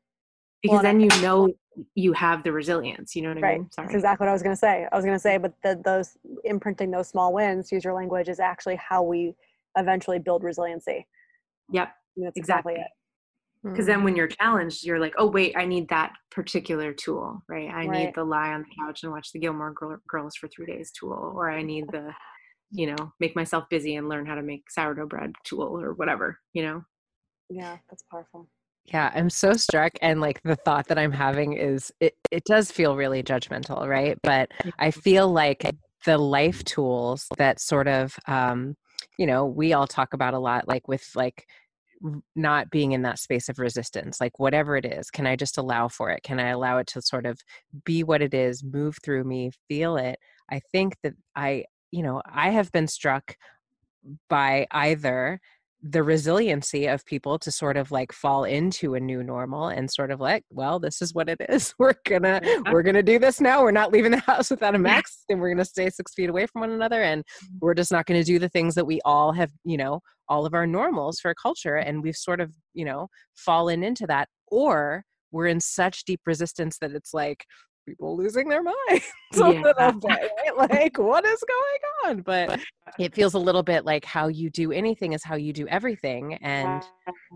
because 0.66 0.76
well, 0.76 0.84
then 0.84 1.00
you 1.00 1.10
know 1.22 1.50
you 1.94 2.12
have 2.14 2.44
the 2.44 2.52
resilience 2.52 3.16
you 3.16 3.22
know 3.22 3.30
what 3.30 3.42
right. 3.42 3.56
i 3.56 3.58
mean 3.60 3.72
Sorry. 3.72 3.88
that's 3.88 3.96
exactly 3.96 4.26
what 4.26 4.30
i 4.30 4.34
was 4.34 4.42
going 4.42 4.56
to 4.56 4.60
say 4.60 4.88
i 4.92 4.96
was 4.96 5.06
going 5.06 5.16
to 5.16 5.22
say 5.22 5.38
but 5.38 5.54
the, 5.64 5.80
those 5.84 6.18
imprinting 6.44 6.92
those 6.92 7.08
small 7.08 7.34
wins 7.34 7.72
use 7.72 7.84
your 7.84 7.94
language 7.94 8.30
is 8.30 8.40
actually 8.40 8.78
how 8.78 9.04
we 9.04 9.36
eventually 9.78 10.20
build 10.20 10.44
resiliency. 10.44 11.08
Yep. 11.72 11.90
That's 12.18 12.38
exactly, 12.38 12.74
exactly 12.74 12.76
it. 12.76 12.92
Because 13.64 13.80
mm-hmm. 13.80 13.88
then 13.88 14.04
when 14.04 14.16
you're 14.16 14.28
challenged, 14.28 14.86
you're 14.86 15.00
like, 15.00 15.16
oh, 15.18 15.26
wait, 15.26 15.56
I 15.58 15.66
need 15.66 15.90
that 15.90 16.14
particular 16.30 16.94
tool, 16.94 17.42
right? 17.50 17.70
I 17.70 17.88
right. 17.88 17.90
need 17.90 18.12
the 18.16 18.24
lie 18.24 18.54
on 18.54 18.62
the 18.62 18.76
couch 18.80 19.02
and 19.02 19.12
watch 19.12 19.32
the 19.32 19.40
Gilmore 19.40 19.74
Girls 20.08 20.36
for 20.36 20.48
three 20.48 20.68
days 20.68 20.92
tool, 20.92 21.34
or 21.36 21.50
I 21.50 21.64
need 21.64 21.86
the, 21.92 22.14
you 22.72 22.88
know, 22.88 23.12
make 23.20 23.36
myself 23.36 23.66
busy 23.70 23.96
and 23.96 24.08
learn 24.08 24.28
how 24.28 24.36
to 24.36 24.44
make 24.44 24.70
sourdough 24.70 25.08
bread 25.08 25.34
tool 25.44 25.80
or 25.80 25.94
whatever, 25.94 26.38
you 26.54 26.62
know? 26.62 26.84
Yeah, 27.50 27.78
that's 27.90 28.04
powerful. 28.12 28.48
Yeah, 28.86 29.12
I'm 29.16 29.32
so 29.32 29.54
struck. 29.54 29.94
And 30.02 30.22
like 30.22 30.42
the 30.44 30.56
thought 30.58 30.88
that 30.90 31.00
I'm 31.00 31.12
having 31.12 31.54
is 31.54 31.92
it, 32.00 32.14
it 32.32 32.44
does 32.46 32.72
feel 32.72 32.96
really 32.96 33.24
judgmental, 33.24 33.88
right? 33.88 34.18
But 34.22 34.52
I 34.78 34.92
feel 34.92 35.28
like 35.32 35.76
the 36.06 36.20
life 36.20 36.64
tools 36.66 37.26
that 37.38 37.60
sort 37.60 37.88
of 37.88 38.16
um, 38.28 38.76
you 39.18 39.26
know 39.26 39.46
we 39.46 39.74
all 39.74 39.88
talk 39.88 40.14
about 40.14 40.34
a 40.34 40.40
lot 40.40 40.68
like 40.68 40.88
with 40.88 41.08
like 41.16 41.46
not 42.36 42.70
being 42.70 42.92
in 42.92 43.04
that 43.04 43.20
space 43.20 43.50
of 43.50 43.58
resistance 43.58 44.20
like 44.20 44.38
whatever 44.38 44.76
it 44.76 44.86
is 44.86 45.10
can 45.10 45.26
i 45.26 45.36
just 45.36 45.58
allow 45.58 45.88
for 45.88 46.10
it? 46.12 46.24
Can 46.24 46.40
i 46.40 46.50
allow 46.50 46.78
it 46.78 46.88
to 46.88 47.02
sort 47.02 47.26
of 47.26 47.40
be 47.86 48.04
what 48.04 48.22
it 48.22 48.34
is 48.34 48.64
move 48.64 48.98
through 49.04 49.24
me 49.24 49.52
feel 49.68 49.98
it? 49.98 50.20
I 50.52 50.60
think 50.72 50.98
that 51.04 51.14
i 51.36 51.66
you 51.92 52.04
know 52.04 52.22
i 52.32 52.50
have 52.50 52.72
been 52.72 52.88
struck 52.88 53.38
by 54.30 54.68
either 54.72 55.40
the 55.88 56.02
resiliency 56.02 56.88
of 56.88 57.06
people 57.06 57.38
to 57.38 57.52
sort 57.52 57.78
of 57.78 57.92
like 57.92 58.12
fall 58.12 58.44
into 58.44 58.96
a 58.96 59.00
new 59.00 59.22
normal 59.22 59.68
and 59.68 59.92
sort 59.92 60.10
of 60.10 60.20
like 60.20 60.44
well 60.50 60.80
this 60.80 61.00
is 61.00 61.14
what 61.14 61.30
it 61.30 61.40
is. 61.48 61.76
We're 61.80 61.94
gonna 62.06 62.42
we're 62.72 62.82
gonna 62.82 63.04
do 63.04 63.20
this 63.20 63.40
now. 63.40 63.62
We're 63.62 63.72
not 63.72 63.92
leaving 63.92 64.12
the 64.12 64.18
house 64.26 64.50
without 64.50 64.74
a 64.74 64.80
mask 64.92 65.20
and 65.30 65.40
we're 65.40 65.50
gonna 65.50 65.64
stay 65.64 65.90
six 65.90 66.14
feet 66.16 66.30
away 66.30 66.48
from 66.48 66.62
one 66.62 66.72
another 66.72 67.04
and 67.04 67.22
mm-hmm. 67.24 67.58
we're 67.62 67.76
just 67.76 67.92
not 67.92 68.08
gonna 68.08 68.24
do 68.24 68.40
the 68.40 68.50
things 68.50 68.74
that 68.76 68.88
we 68.88 69.00
all 69.06 69.32
have 69.34 69.52
you 69.64 69.78
know 69.78 70.00
all 70.28 70.46
of 70.46 70.56
our 70.56 70.66
normals 70.66 71.20
for 71.20 71.34
culture 71.36 71.76
and 71.76 72.02
we've 72.02 72.16
sort 72.16 72.42
of 72.42 72.52
you 72.74 72.86
know 72.86 73.08
fallen 73.36 73.84
into 73.84 74.08
that 74.08 74.28
or 74.48 75.04
we're 75.32 75.48
in 75.48 75.60
such 75.60 76.06
deep 76.06 76.22
resistance 76.26 76.78
that 76.80 76.94
it's 76.94 77.14
like 77.14 77.46
people 77.86 78.18
losing 78.18 78.48
their 78.50 78.64
minds 78.64 78.78
yeah. 79.34 79.46
a 79.46 79.50
little 79.50 79.92
bit, 80.00 80.32
right? 80.38 80.58
Like, 80.58 80.98
what 80.98 81.26
is 81.26 81.44
going 81.48 82.16
on? 82.18 82.22
But 82.22 82.60
it 83.00 83.14
feels 83.14 83.34
a 83.34 83.40
little 83.40 83.64
bit 83.64 83.86
like 83.86 84.06
how 84.06 84.28
you 84.28 84.50
do 84.50 84.72
anything 84.72 85.14
is 85.14 85.24
how 85.24 85.36
you 85.36 85.54
do 85.54 85.68
everything. 85.68 86.36
And 86.36 86.84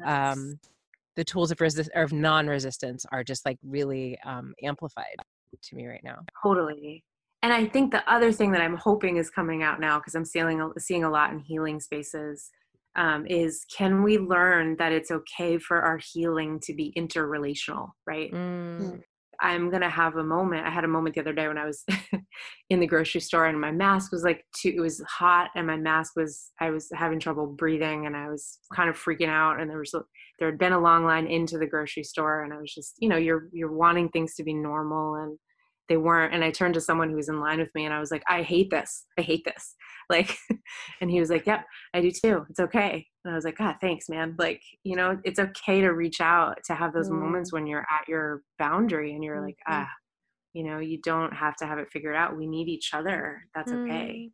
um, 0.05 0.59
the 1.15 1.23
tools 1.23 1.51
of 1.51 1.61
resist 1.61 1.89
or 1.95 2.03
of 2.03 2.13
non-resistance 2.13 3.05
are 3.11 3.23
just 3.23 3.45
like 3.45 3.57
really 3.63 4.17
um, 4.25 4.53
amplified 4.63 5.15
to 5.61 5.75
me 5.75 5.87
right 5.87 6.03
now. 6.03 6.19
Totally. 6.43 7.03
And 7.41 7.53
I 7.53 7.65
think 7.65 7.91
the 7.91 8.09
other 8.11 8.31
thing 8.31 8.51
that 8.51 8.61
I'm 8.61 8.75
hoping 8.75 9.17
is 9.17 9.29
coming 9.29 9.63
out 9.63 9.79
now, 9.79 9.99
because 9.99 10.15
I'm 10.15 10.25
seeing 10.25 10.71
seeing 10.77 11.03
a 11.03 11.09
lot 11.09 11.31
in 11.31 11.39
healing 11.39 11.79
spaces, 11.79 12.49
um, 12.95 13.25
is 13.27 13.65
can 13.75 14.03
we 14.03 14.17
learn 14.17 14.75
that 14.77 14.91
it's 14.91 15.11
okay 15.11 15.57
for 15.57 15.81
our 15.81 15.97
healing 15.97 16.59
to 16.63 16.73
be 16.73 16.93
interrelational, 16.97 17.91
right? 18.05 18.31
Mm. 18.31 19.01
I'm 19.41 19.69
gonna 19.69 19.89
have 19.89 20.15
a 20.17 20.23
moment. 20.23 20.65
I 20.65 20.69
had 20.69 20.83
a 20.83 20.87
moment 20.87 21.15
the 21.15 21.21
other 21.21 21.33
day 21.33 21.47
when 21.47 21.57
I 21.57 21.65
was 21.65 21.85
in 22.69 22.79
the 22.79 22.87
grocery 22.87 23.21
store 23.21 23.45
and 23.45 23.59
my 23.59 23.71
mask 23.71 24.11
was 24.11 24.23
like 24.23 24.45
too 24.55 24.73
it 24.75 24.81
was 24.81 25.01
hot 25.07 25.49
and 25.55 25.65
my 25.67 25.77
mask 25.77 26.15
was 26.15 26.51
I 26.59 26.69
was 26.69 26.89
having 26.93 27.19
trouble 27.19 27.47
breathing 27.47 28.05
and 28.05 28.15
I 28.15 28.29
was 28.29 28.59
kind 28.73 28.89
of 28.89 28.97
freaking 28.97 29.29
out 29.29 29.59
and 29.59 29.69
there 29.69 29.79
was 29.79 29.93
there 30.39 30.49
had 30.49 30.59
been 30.59 30.73
a 30.73 30.79
long 30.79 31.05
line 31.05 31.27
into 31.27 31.57
the 31.57 31.67
grocery 31.67 32.03
store 32.03 32.43
and 32.43 32.53
I 32.53 32.57
was 32.57 32.73
just, 32.73 32.95
you 32.99 33.09
know, 33.09 33.17
you're 33.17 33.49
you're 33.51 33.71
wanting 33.71 34.09
things 34.09 34.35
to 34.35 34.43
be 34.43 34.53
normal 34.53 35.15
and 35.15 35.37
they 35.89 35.97
weren't 35.97 36.33
and 36.35 36.43
i 36.43 36.51
turned 36.51 36.75
to 36.75 36.81
someone 36.81 37.09
who 37.09 37.15
was 37.15 37.29
in 37.29 37.39
line 37.39 37.57
with 37.57 37.73
me 37.73 37.83
and 37.85 37.93
i 37.93 37.99
was 37.99 38.11
like 38.11 38.23
i 38.27 38.43
hate 38.43 38.69
this. 38.69 39.05
I 39.17 39.21
hate 39.21 39.43
this. 39.45 39.75
Like 40.11 40.35
and 41.01 41.11
he 41.11 41.19
was 41.19 41.29
like 41.29 41.45
yep 41.45 41.65
i 41.93 42.01
do 42.01 42.09
too. 42.09 42.43
It's 42.49 42.59
okay 42.59 43.05
and 43.23 43.31
i 43.31 43.35
was 43.35 43.45
like 43.45 43.57
god 43.57 43.75
thanks 43.81 44.09
man 44.09 44.35
like 44.37 44.61
you 44.83 44.95
know 44.95 45.19
it's 45.23 45.39
okay 45.39 45.81
to 45.81 45.89
reach 45.89 46.21
out 46.21 46.57
to 46.63 46.73
have 46.73 46.93
those 46.93 47.09
mm. 47.09 47.19
moments 47.19 47.51
when 47.51 47.67
you're 47.67 47.85
at 47.89 48.07
your 48.07 48.41
boundary 48.57 49.13
and 49.13 49.23
you're 49.23 49.37
mm-hmm. 49.37 49.45
like 49.45 49.59
ah 49.67 49.89
you 50.53 50.63
know 50.63 50.79
you 50.79 50.99
don't 51.01 51.33
have 51.33 51.55
to 51.55 51.65
have 51.65 51.77
it 51.77 51.89
figured 51.91 52.15
out 52.15 52.37
we 52.37 52.47
need 52.47 52.67
each 52.67 52.93
other 52.93 53.43
that's 53.53 53.71
okay 53.71 54.29
mm. 54.29 54.31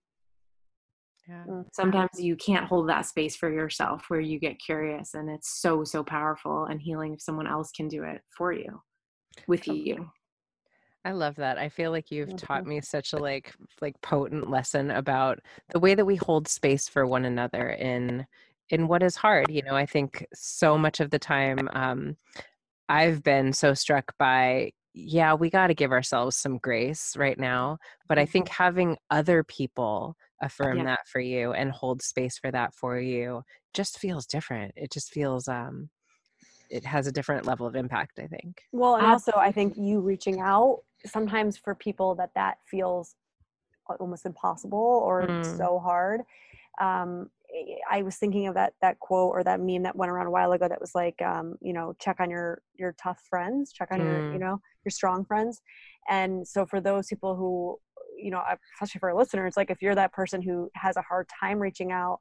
yeah. 1.28 1.44
Mm. 1.48 1.66
sometimes 1.74 2.12
you 2.20 2.36
can't 2.36 2.68
hold 2.68 2.90
that 2.90 3.06
space 3.06 3.36
for 3.36 3.52
yourself 3.52 4.06
where 4.08 4.22
you 4.22 4.40
get 4.40 4.60
curious 4.60 5.14
and 5.14 5.30
it's 5.30 5.60
so 5.62 5.84
so 5.84 6.04
powerful 6.04 6.66
and 6.66 6.82
healing 6.82 7.14
if 7.14 7.22
someone 7.22 7.48
else 7.48 7.72
can 7.72 7.88
do 7.88 8.04
it 8.04 8.22
for 8.38 8.54
you 8.54 8.82
with 9.48 9.68
you 9.68 10.10
I 11.06 11.12
love 11.12 11.36
that. 11.36 11.60
I 11.60 11.70
feel 11.70 11.92
like 11.92 12.10
you've 12.10 12.30
Mm-hmm. 12.30 12.38
taught 12.38 12.66
me 12.66 12.82
such 12.82 13.14
a 13.14 13.18
like 13.18 13.54
like 13.80 14.02
potent 14.02 14.50
lesson 14.50 14.90
about 14.90 15.40
the 15.70 15.80
way 15.80 15.94
that 15.94 16.06
we 16.06 16.16
hold 16.16 16.48
space 16.48 16.90
for 16.90 17.06
one 17.06 17.26
another 17.26 17.70
in 17.70 18.26
in 18.70 18.88
what 18.88 19.04
is 19.04 19.16
hard. 19.16 19.50
You 19.52 19.64
know, 19.64 19.76
I 19.76 19.86
think 19.86 20.26
so 20.34 20.78
much 20.78 21.00
of 21.00 21.10
the 21.12 21.20
time 21.20 21.70
um 21.74 22.18
I've 22.90 23.24
been 23.24 23.54
so 23.54 23.74
struck 23.74 24.14
by 24.18 24.72
yeah, 24.94 25.34
we 25.34 25.50
got 25.50 25.68
to 25.68 25.74
give 25.74 25.92
ourselves 25.92 26.38
some 26.38 26.58
grace 26.58 27.18
right 27.18 27.38
now, 27.38 27.80
but 28.08 28.18
I 28.18 28.26
think 28.26 28.48
Mm-hmm. 28.48 28.64
having 28.64 28.98
other 29.12 29.44
people 29.44 30.16
affirm 30.42 30.78
Yeah. 30.78 30.84
that 30.86 31.08
for 31.08 31.20
you 31.20 31.52
and 31.52 31.72
hold 31.72 32.02
space 32.02 32.38
for 32.40 32.50
that 32.52 32.74
for 32.74 32.98
you 33.00 33.44
just 33.74 34.00
feels 34.00 34.26
different. 34.26 34.74
It 34.78 34.92
just 34.92 35.12
feels 35.12 35.48
um 35.48 35.90
it 36.70 36.86
has 36.86 37.08
a 37.08 37.12
different 37.12 37.46
level 37.46 37.68
of 37.68 37.76
impact, 37.76 38.20
I 38.20 38.28
think. 38.28 38.64
Well, 38.72 38.96
and 38.96 39.06
also 39.08 39.32
I 39.36 39.52
think 39.52 39.76
you 39.78 40.00
reaching 40.00 40.40
out 40.40 40.82
sometimes 41.06 41.58
for 41.58 41.76
people 41.76 42.16
that 42.16 42.32
that 42.36 42.58
feels 42.66 43.16
almost 44.00 44.26
impossible 44.26 44.80
or 45.06 45.24
Mm. 45.30 45.58
so 45.58 45.80
hard. 45.80 46.22
Um, 46.82 47.30
I 47.90 48.02
was 48.02 48.18
thinking 48.18 48.48
of 48.48 48.56
that 48.56 48.74
that 48.82 49.00
quote 49.00 49.32
or 49.32 49.44
that 49.44 49.60
meme 49.60 49.84
that 49.84 49.96
went 49.96 50.12
around 50.12 50.28
a 50.28 50.32
while 50.32 50.52
ago 50.52 50.68
that 50.68 50.82
was 50.82 50.92
like, 50.96 51.22
um, 51.22 51.56
you 51.62 51.74
know, 51.74 51.94
check 52.00 52.18
on 52.20 52.30
your 52.30 52.62
your 52.78 52.96
tough 53.02 53.22
friends, 53.30 53.72
check 53.72 53.90
on 53.92 54.02
your 54.02 54.26
you 54.32 54.40
Mm. 54.40 54.40
know 54.40 54.60
your 54.86 54.92
strong 54.92 55.26
friends. 55.26 55.62
And 56.10 56.48
so 56.48 56.66
for 56.66 56.80
those 56.82 57.08
people 57.08 57.36
who, 57.36 57.78
you 58.18 58.32
know, 58.32 58.42
especially 58.76 59.00
for 59.00 59.10
our 59.10 59.16
listeners, 59.18 59.56
like 59.58 59.70
if 59.72 59.82
you're 59.82 59.96
that 59.96 60.14
person 60.14 60.42
who 60.42 60.70
has 60.76 60.98
a 60.98 61.02
hard 61.02 61.28
time 61.40 61.60
reaching 61.60 61.92
out, 61.92 62.20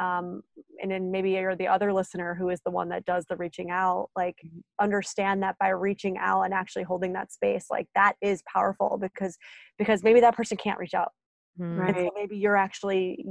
um, 0.00 0.42
and 0.82 0.90
then 0.90 1.10
maybe 1.10 1.32
you're 1.32 1.56
the 1.56 1.68
other 1.68 1.92
listener 1.92 2.34
who 2.34 2.48
is 2.48 2.60
the 2.64 2.70
one 2.70 2.88
that 2.88 3.04
does 3.04 3.26
the 3.28 3.36
reaching 3.36 3.70
out 3.70 4.08
like 4.16 4.36
Mm-hmm. 4.44 4.60
understand 4.80 5.42
that 5.42 5.56
by 5.58 5.68
reaching 5.68 6.16
out 6.18 6.42
and 6.42 6.54
actually 6.54 6.82
holding 6.82 7.12
that 7.12 7.30
space 7.32 7.66
like 7.70 7.86
that 7.94 8.14
is 8.22 8.42
powerful 8.52 8.98
because 9.00 9.36
because 9.78 10.02
maybe 10.02 10.20
that 10.20 10.34
person 10.34 10.56
can't 10.56 10.78
reach 10.78 10.94
out 10.94 11.12
Mm. 11.60 11.86
and 11.86 11.96
so 11.96 12.02
Right. 12.02 12.10
maybe 12.14 12.36
you're 12.38 12.56
actually 12.56 13.24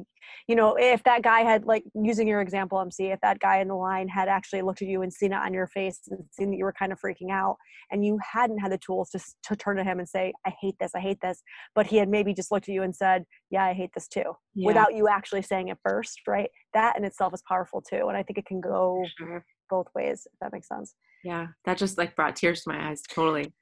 you 0.47 0.55
know 0.55 0.75
if 0.79 1.03
that 1.05 1.23
guy 1.23 1.41
had 1.41 1.65
like 1.65 1.83
using 1.95 2.27
your 2.27 2.39
example 2.41 2.79
mc 2.79 3.03
if 3.11 3.19
that 3.21 3.39
guy 3.39 3.57
in 3.57 3.67
the 3.67 3.73
line 3.75 4.07
had 4.07 4.27
actually 4.29 4.61
looked 4.61 4.81
at 4.83 4.87
you 4.87 5.01
and 5.01 5.11
seen 5.11 5.33
it 5.33 5.37
on 5.37 5.53
your 5.53 5.65
face 5.67 6.01
and 6.09 6.23
seen 6.31 6.51
that 6.51 6.57
you 6.57 6.63
were 6.63 6.73
kind 6.77 6.91
of 6.91 6.99
freaking 6.99 7.31
out 7.31 7.57
and 7.89 8.05
you 8.05 8.19
hadn't 8.33 8.59
had 8.59 8.71
the 8.71 8.77
tools 8.77 9.09
to, 9.09 9.19
to 9.43 9.55
turn 9.55 9.75
to 9.77 9.83
him 9.83 9.97
and 9.97 10.07
say 10.07 10.31
i 10.45 10.53
hate 10.61 10.75
this 10.79 10.91
i 10.95 10.99
hate 10.99 11.19
this 11.21 11.41
but 11.73 11.87
he 11.87 11.97
had 11.97 12.09
maybe 12.09 12.31
just 12.33 12.51
looked 12.51 12.69
at 12.69 12.73
you 12.75 12.83
and 12.83 12.95
said 12.95 13.23
yeah 13.49 13.65
i 13.65 13.73
hate 13.73 13.89
this 13.95 14.07
too 14.07 14.33
Yeah, 14.53 14.67
without 14.67 14.93
you 14.93 15.07
actually 15.07 15.41
saying 15.41 15.69
it 15.69 15.77
first, 15.83 16.21
right? 16.27 16.49
That 16.73 16.97
in 16.97 17.03
itself 17.05 17.33
is 17.33 17.41
powerful 17.47 17.81
too. 17.81 18.07
And 18.07 18.17
I 18.17 18.23
think 18.23 18.37
it 18.37 18.45
can 18.45 18.61
go 18.61 19.03
sure. 19.17 19.45
both 19.69 19.87
ways, 19.95 20.27
if 20.31 20.37
that 20.41 20.53
makes 20.53 20.67
sense. 20.67 20.93
yeah 21.23 21.47
that 21.65 21.77
just 21.77 21.97
like 21.97 22.15
brought 22.15 22.35
tears 22.35 22.63
to 22.63 22.69
my 22.71 22.89
eyes 22.89 23.01
totally 23.01 23.53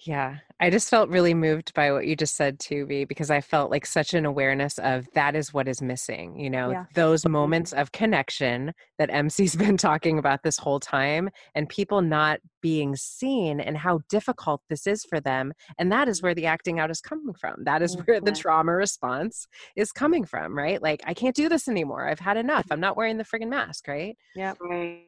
Yeah, 0.00 0.38
I 0.60 0.70
just 0.70 0.90
felt 0.90 1.08
really 1.08 1.34
moved 1.34 1.72
by 1.72 1.90
what 1.92 2.06
you 2.06 2.14
just 2.14 2.36
said 2.36 2.58
to 2.60 2.84
me 2.86 3.04
because 3.04 3.30
I 3.30 3.40
felt 3.40 3.70
like 3.70 3.86
such 3.86 4.12
an 4.12 4.26
awareness 4.26 4.78
of 4.78 5.08
that 5.14 5.34
is 5.34 5.54
what 5.54 5.66
is 5.66 5.80
missing, 5.80 6.38
you 6.38 6.50
know, 6.50 6.72
Yeah. 6.72 6.84
those 6.94 7.26
moments 7.26 7.72
of 7.72 7.92
connection 7.92 8.72
that 8.98 9.08
MC's 9.10 9.56
been 9.74 9.76
talking 9.76 10.18
about 10.18 10.42
this 10.42 10.58
whole 10.58 10.78
time 10.80 11.30
and 11.54 11.68
people 11.68 12.02
not 12.02 12.40
being 12.60 12.96
seen 12.96 13.60
and 13.60 13.76
how 13.78 14.00
difficult 14.08 14.60
this 14.68 14.86
is 14.86 15.04
for 15.04 15.20
them. 15.20 15.52
And 15.78 15.90
that 15.92 16.08
is 16.08 16.22
where 16.22 16.34
the 16.34 16.46
acting 16.46 16.78
out 16.80 16.90
is 16.90 17.00
coming 17.00 17.32
from. 17.34 17.64
That 17.64 17.80
is 17.80 17.96
where 18.06 18.20
the 18.20 18.32
trauma 18.32 18.72
response 18.72 19.46
is 19.76 19.90
coming 19.92 20.24
from, 20.24 20.56
right? 20.56 20.82
Like, 20.82 21.02
I 21.06 21.14
can't 21.14 21.36
do 21.36 21.48
this 21.48 21.66
anymore. 21.68 22.06
I've 22.08 22.20
had 22.20 22.36
enough. 22.36 22.66
I'm 22.70 22.80
not 22.80 22.96
wearing 22.96 23.16
the 23.16 23.24
friggin' 23.24 23.48
mask, 23.48 23.88
right? 23.88 24.16
Yeah. 24.34 24.54
right 24.60 25.06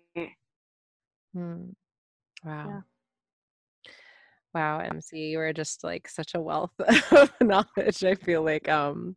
Hmm. 1.35 1.71
Wow. 2.45 2.67
Yeah. 2.69 2.81
Wow, 4.57 4.79
MC, 4.79 5.19
you 5.19 5.39
are 5.41 5.53
just 5.53 5.85
like 5.85 6.09
such 6.09 6.35
a 6.35 6.41
wealth 6.41 6.71
of 7.13 7.31
knowledge. 7.43 8.03
I 8.03 8.15
feel 8.15 8.43
like 8.43 8.71
um 8.71 9.15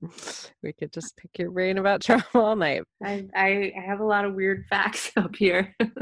we 0.61 0.73
could 0.73 0.91
just 0.91 1.15
pick 1.15 1.39
your 1.39 1.49
brain 1.49 1.77
about 1.77 2.01
trauma 2.03 2.25
all 2.33 2.57
night. 2.57 2.83
I, 3.01 3.25
I 3.33 3.71
I 3.77 3.81
have 3.85 4.01
a 4.01 4.05
lot 4.05 4.25
of 4.25 4.33
weird 4.33 4.65
facts 4.69 5.13
up 5.15 5.33
here. 5.37 5.73
That's 5.79 5.93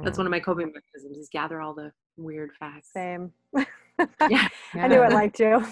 Mhm. 0.00 0.16
one 0.18 0.26
of 0.26 0.30
my 0.32 0.40
coping 0.40 0.72
mechanisms 0.74 1.18
is 1.18 1.28
gather 1.30 1.60
all 1.60 1.72
the 1.72 1.92
weird 2.16 2.50
facts. 2.58 2.92
Same. 2.92 3.30
Yeah. 4.28 4.48
I 4.74 4.88
knew 4.88 4.96
Yeah. 4.96 5.02
I'd 5.06 5.12
like 5.12 5.34
to. 5.34 5.64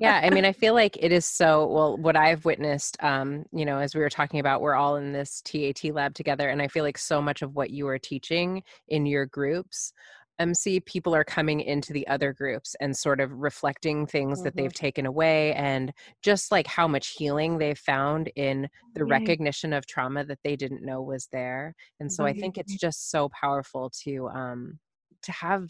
yeah 0.00 0.20
i 0.24 0.30
mean 0.30 0.46
i 0.46 0.52
feel 0.52 0.72
like 0.72 0.96
it 0.98 1.12
is 1.12 1.26
so 1.26 1.66
well 1.66 1.96
what 1.98 2.16
i've 2.16 2.44
witnessed 2.46 2.96
um 3.04 3.44
you 3.52 3.66
know 3.66 3.78
as 3.78 3.94
we 3.94 4.00
were 4.00 4.08
talking 4.08 4.40
about 4.40 4.62
we're 4.62 4.74
all 4.74 4.96
in 4.96 5.12
this 5.12 5.42
tat 5.44 5.84
lab 5.92 6.14
together 6.14 6.48
and 6.48 6.62
i 6.62 6.68
feel 6.68 6.82
like 6.82 6.96
so 6.96 7.20
much 7.20 7.42
of 7.42 7.54
what 7.54 7.68
you 7.70 7.86
are 7.86 7.98
teaching 7.98 8.62
in 8.88 9.04
your 9.04 9.26
groups 9.26 9.92
mc 10.38 10.80
people 10.80 11.14
are 11.14 11.24
coming 11.24 11.60
into 11.60 11.92
the 11.92 12.06
other 12.08 12.32
groups 12.32 12.74
and 12.80 12.96
sort 12.96 13.20
of 13.20 13.30
reflecting 13.32 14.06
things 14.06 14.42
that 14.42 14.54
Mhm. 14.54 14.56
they've 14.56 14.72
taken 14.72 15.06
away 15.06 15.52
and 15.54 15.92
just 16.22 16.50
like 16.50 16.66
how 16.66 16.88
much 16.88 17.08
healing 17.16 17.58
they've 17.58 17.78
found 17.78 18.30
in 18.36 18.68
the 18.94 19.04
Right. 19.04 19.04
recognition 19.04 19.72
of 19.72 19.86
trauma 19.86 20.24
that 20.24 20.40
they 20.44 20.56
didn't 20.56 20.84
know 20.84 21.00
was 21.02 21.28
there 21.32 21.74
and 22.00 22.12
so 22.12 22.24
i 22.24 22.32
think 22.32 22.58
it's 22.58 22.76
just 22.76 23.10
so 23.10 23.28
powerful 23.30 23.90
to 23.90 24.28
um 24.28 24.78
to 25.22 25.32
have 25.32 25.68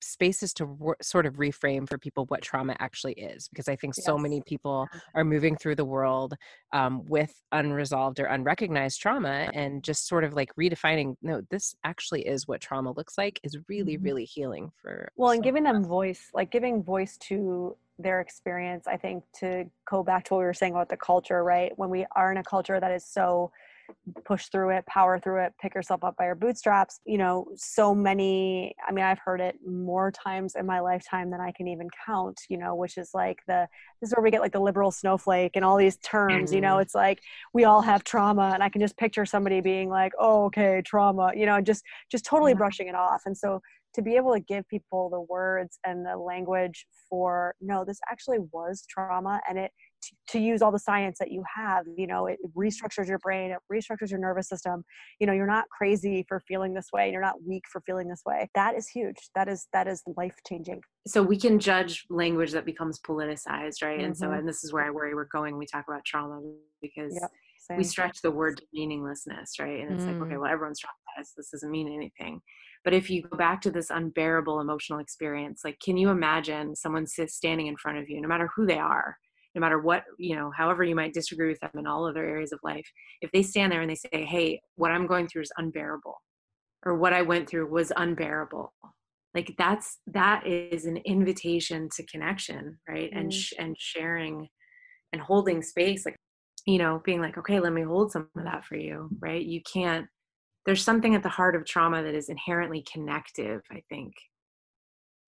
spaces 0.00 0.52
to 0.54 0.66
wor- 0.66 0.96
sort 1.00 1.26
of 1.26 1.34
reframe 1.34 1.88
for 1.88 1.98
people 1.98 2.24
what 2.26 2.42
trauma 2.42 2.76
actually 2.78 3.14
is 3.14 3.48
because 3.48 3.68
i 3.68 3.76
think 3.76 3.94
so 3.94 4.18
many 4.18 4.40
people 4.42 4.86
are 5.14 5.24
moving 5.24 5.56
through 5.56 5.74
the 5.74 5.84
world 5.84 6.34
um, 6.72 7.04
with 7.06 7.42
unresolved 7.52 8.20
or 8.20 8.26
unrecognized 8.26 9.00
trauma 9.00 9.48
and 9.54 9.82
just 9.82 10.06
sort 10.06 10.24
of 10.24 10.34
like 10.34 10.54
redefining 10.56 11.14
no 11.22 11.40
this 11.50 11.74
actually 11.84 12.26
is 12.26 12.46
what 12.46 12.60
trauma 12.60 12.90
looks 12.92 13.16
like 13.16 13.40
is 13.42 13.56
really 13.68 13.96
Mhm. 13.96 14.04
really 14.04 14.24
healing 14.24 14.70
for 14.82 15.10
well, 15.16 15.30
and 15.30 15.42
giving 15.42 15.64
them 15.64 15.84
voice, 15.84 16.30
like 16.34 16.50
giving 16.50 16.82
voice 16.82 17.16
to 17.18 17.76
their 17.98 18.20
experience, 18.20 18.86
I 18.86 18.96
think 18.96 19.24
to 19.40 19.64
go 19.88 20.02
back 20.02 20.24
to 20.24 20.34
what 20.34 20.40
we 20.40 20.44
were 20.44 20.54
saying 20.54 20.72
about 20.72 20.90
the 20.90 20.96
culture, 20.96 21.42
right? 21.42 21.72
When 21.78 21.88
we 21.88 22.06
are 22.14 22.30
in 22.30 22.38
a 22.38 22.44
culture 22.44 22.78
that 22.78 22.92
is 22.92 23.04
so 23.04 23.50
push 24.24 24.46
through 24.46 24.70
it, 24.70 24.86
power 24.86 25.18
through 25.18 25.44
it, 25.44 25.52
pick 25.60 25.74
yourself 25.74 26.04
up 26.04 26.16
by 26.16 26.26
your 26.26 26.34
bootstraps. 26.34 27.00
You 27.04 27.18
know, 27.18 27.46
so 27.56 27.94
many, 27.94 28.74
I 28.86 28.92
mean, 28.92 29.04
I've 29.04 29.18
heard 29.18 29.40
it 29.40 29.56
more 29.66 30.10
times 30.10 30.54
in 30.54 30.66
my 30.66 30.80
lifetime 30.80 31.30
than 31.30 31.40
I 31.40 31.52
can 31.52 31.68
even 31.68 31.88
count, 32.04 32.40
you 32.48 32.58
know, 32.58 32.74
which 32.74 32.98
is 32.98 33.10
like 33.14 33.38
the, 33.46 33.68
this 34.00 34.10
is 34.10 34.16
where 34.16 34.22
we 34.22 34.30
get 34.30 34.40
like 34.40 34.52
the 34.52 34.60
liberal 34.60 34.90
snowflake 34.90 35.52
and 35.54 35.64
all 35.64 35.76
these 35.76 35.96
terms, 35.98 36.52
you 36.52 36.60
know, 36.60 36.74
mm-hmm. 36.74 36.82
it's 36.82 36.94
like 36.94 37.20
we 37.52 37.64
all 37.64 37.82
have 37.82 38.04
trauma 38.04 38.50
and 38.54 38.62
I 38.62 38.68
can 38.68 38.80
just 38.80 38.96
picture 38.96 39.26
somebody 39.26 39.60
being 39.60 39.88
like, 39.88 40.12
oh, 40.18 40.44
okay, 40.46 40.82
trauma, 40.84 41.32
you 41.34 41.46
know, 41.46 41.60
just, 41.60 41.82
just 42.10 42.24
totally 42.24 42.54
brushing 42.54 42.88
it 42.88 42.94
off. 42.94 43.22
And 43.26 43.36
so 43.36 43.60
to 43.94 44.02
be 44.02 44.16
able 44.16 44.34
to 44.34 44.40
give 44.40 44.68
people 44.68 45.08
the 45.10 45.20
words 45.20 45.78
and 45.84 46.04
the 46.04 46.16
language 46.16 46.86
for, 47.08 47.54
no, 47.60 47.84
this 47.84 47.98
actually 48.10 48.38
was 48.52 48.84
trauma 48.88 49.40
and 49.48 49.58
it, 49.58 49.70
to 50.28 50.38
use 50.38 50.62
all 50.62 50.72
the 50.72 50.78
science 50.78 51.18
that 51.18 51.30
you 51.30 51.42
have 51.54 51.84
you 51.96 52.06
know 52.06 52.26
it 52.26 52.38
restructures 52.56 53.08
your 53.08 53.18
brain 53.18 53.50
it 53.50 53.58
restructures 53.72 54.10
your 54.10 54.20
nervous 54.20 54.48
system 54.48 54.84
you 55.20 55.26
know 55.26 55.32
you're 55.32 55.46
not 55.46 55.64
crazy 55.68 56.24
for 56.28 56.42
feeling 56.46 56.74
this 56.74 56.88
way 56.92 57.10
you're 57.10 57.22
not 57.22 57.34
weak 57.46 57.64
for 57.70 57.80
feeling 57.82 58.08
this 58.08 58.22
way 58.26 58.48
that 58.54 58.76
is 58.76 58.88
huge 58.88 59.16
that 59.34 59.48
is 59.48 59.66
that 59.72 59.86
is 59.86 60.02
life 60.16 60.34
changing 60.48 60.80
so 61.06 61.22
we 61.22 61.38
can 61.38 61.58
judge 61.58 62.04
language 62.10 62.52
that 62.52 62.64
becomes 62.64 63.00
politicized 63.00 63.82
right 63.82 63.98
mm-hmm. 63.98 64.06
and 64.06 64.16
so 64.16 64.26
mm-hmm. 64.26 64.40
and 64.40 64.48
this 64.48 64.64
is 64.64 64.72
where 64.72 64.84
i 64.84 64.90
worry 64.90 65.14
we're 65.14 65.24
going 65.24 65.56
we 65.56 65.66
talk 65.66 65.84
about 65.88 66.04
trauma 66.04 66.40
because 66.82 67.16
yep, 67.20 67.30
we 67.76 67.84
stretch 67.84 68.20
the 68.22 68.30
word 68.30 68.58
to 68.58 68.62
meaninglessness 68.72 69.58
right 69.58 69.80
and 69.80 69.92
it's 69.92 70.04
mm. 70.04 70.12
like 70.12 70.22
okay 70.22 70.34
mm. 70.34 70.40
well 70.40 70.50
everyone's 70.50 70.80
traumatized 70.80 71.30
this 71.36 71.50
doesn't 71.50 71.70
mean 71.70 71.92
anything 71.92 72.40
but 72.84 72.94
if 72.94 73.10
you 73.10 73.22
go 73.22 73.36
back 73.36 73.60
to 73.60 73.70
this 73.70 73.90
unbearable 73.90 74.60
emotional 74.60 75.00
experience 75.00 75.62
like 75.64 75.78
can 75.80 75.96
you 75.96 76.10
imagine 76.10 76.74
someone 76.76 77.06
standing 77.06 77.66
in 77.66 77.76
front 77.76 77.98
of 77.98 78.08
you 78.08 78.20
no 78.20 78.28
matter 78.28 78.48
who 78.54 78.66
they 78.66 78.78
are 78.78 79.16
no 79.56 79.60
matter 79.60 79.80
what 79.80 80.04
you 80.18 80.36
know 80.36 80.52
however 80.56 80.84
you 80.84 80.94
might 80.94 81.14
disagree 81.14 81.48
with 81.48 81.58
them 81.60 81.70
in 81.76 81.86
all 81.86 82.06
other 82.06 82.24
areas 82.24 82.52
of 82.52 82.60
life 82.62 82.86
if 83.22 83.32
they 83.32 83.42
stand 83.42 83.72
there 83.72 83.80
and 83.80 83.90
they 83.90 83.96
say 83.96 84.24
hey 84.24 84.60
what 84.76 84.92
i'm 84.92 85.06
going 85.06 85.26
through 85.26 85.42
is 85.42 85.52
unbearable 85.56 86.14
or 86.84 86.94
what 86.94 87.12
i 87.12 87.22
went 87.22 87.48
through 87.48 87.66
was 87.68 87.90
unbearable 87.96 88.72
like 89.34 89.54
that's 89.58 89.98
that 90.06 90.46
is 90.46 90.84
an 90.84 90.98
invitation 90.98 91.88
to 91.94 92.04
connection 92.06 92.78
right? 92.88 93.10
Mm 93.12 93.20
and 93.20 93.32
sh- 93.32 93.54
and 93.58 93.76
sharing 93.78 94.46
and 95.12 95.22
holding 95.22 95.62
space 95.62 96.04
like 96.04 96.16
you 96.66 96.78
know 96.78 97.00
being 97.04 97.20
like 97.20 97.38
okay 97.38 97.58
let 97.58 97.72
me 97.72 97.82
hold 97.82 98.12
some 98.12 98.28
of 98.36 98.44
that 98.44 98.64
for 98.64 98.76
you 98.76 99.08
right? 99.20 99.44
You 99.44 99.62
can't 99.62 100.06
there's 100.66 100.82
something 100.82 101.14
at 101.14 101.22
the 101.22 101.28
heart 101.28 101.54
of 101.54 101.64
trauma 101.64 102.02
that 102.02 102.14
is 102.14 102.28
inherently 102.28 102.84
connective 102.92 103.62
i 103.70 103.80
think 103.88 104.12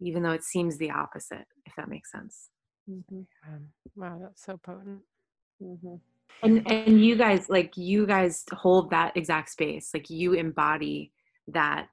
even 0.00 0.22
though 0.22 0.32
it 0.32 0.44
seems 0.44 0.76
the 0.76 0.90
opposite 0.90 1.46
if 1.64 1.72
that 1.76 1.88
makes 1.88 2.10
sense 2.10 2.50
Mm-hmm. 2.88 3.20
Um, 3.46 3.66
wow, 3.96 4.18
that's 4.20 4.44
so 4.44 4.56
potent. 4.56 5.00
Mm-hmm. 5.62 5.94
And 6.42 6.70
and 6.70 7.04
you 7.04 7.16
guys 7.16 7.48
like 7.48 7.76
you 7.76 8.06
guys 8.06 8.44
hold 8.52 8.90
that 8.90 9.16
exact 9.16 9.50
space. 9.50 9.90
Like 9.92 10.08
you 10.08 10.34
embody 10.34 11.12
that 11.48 11.88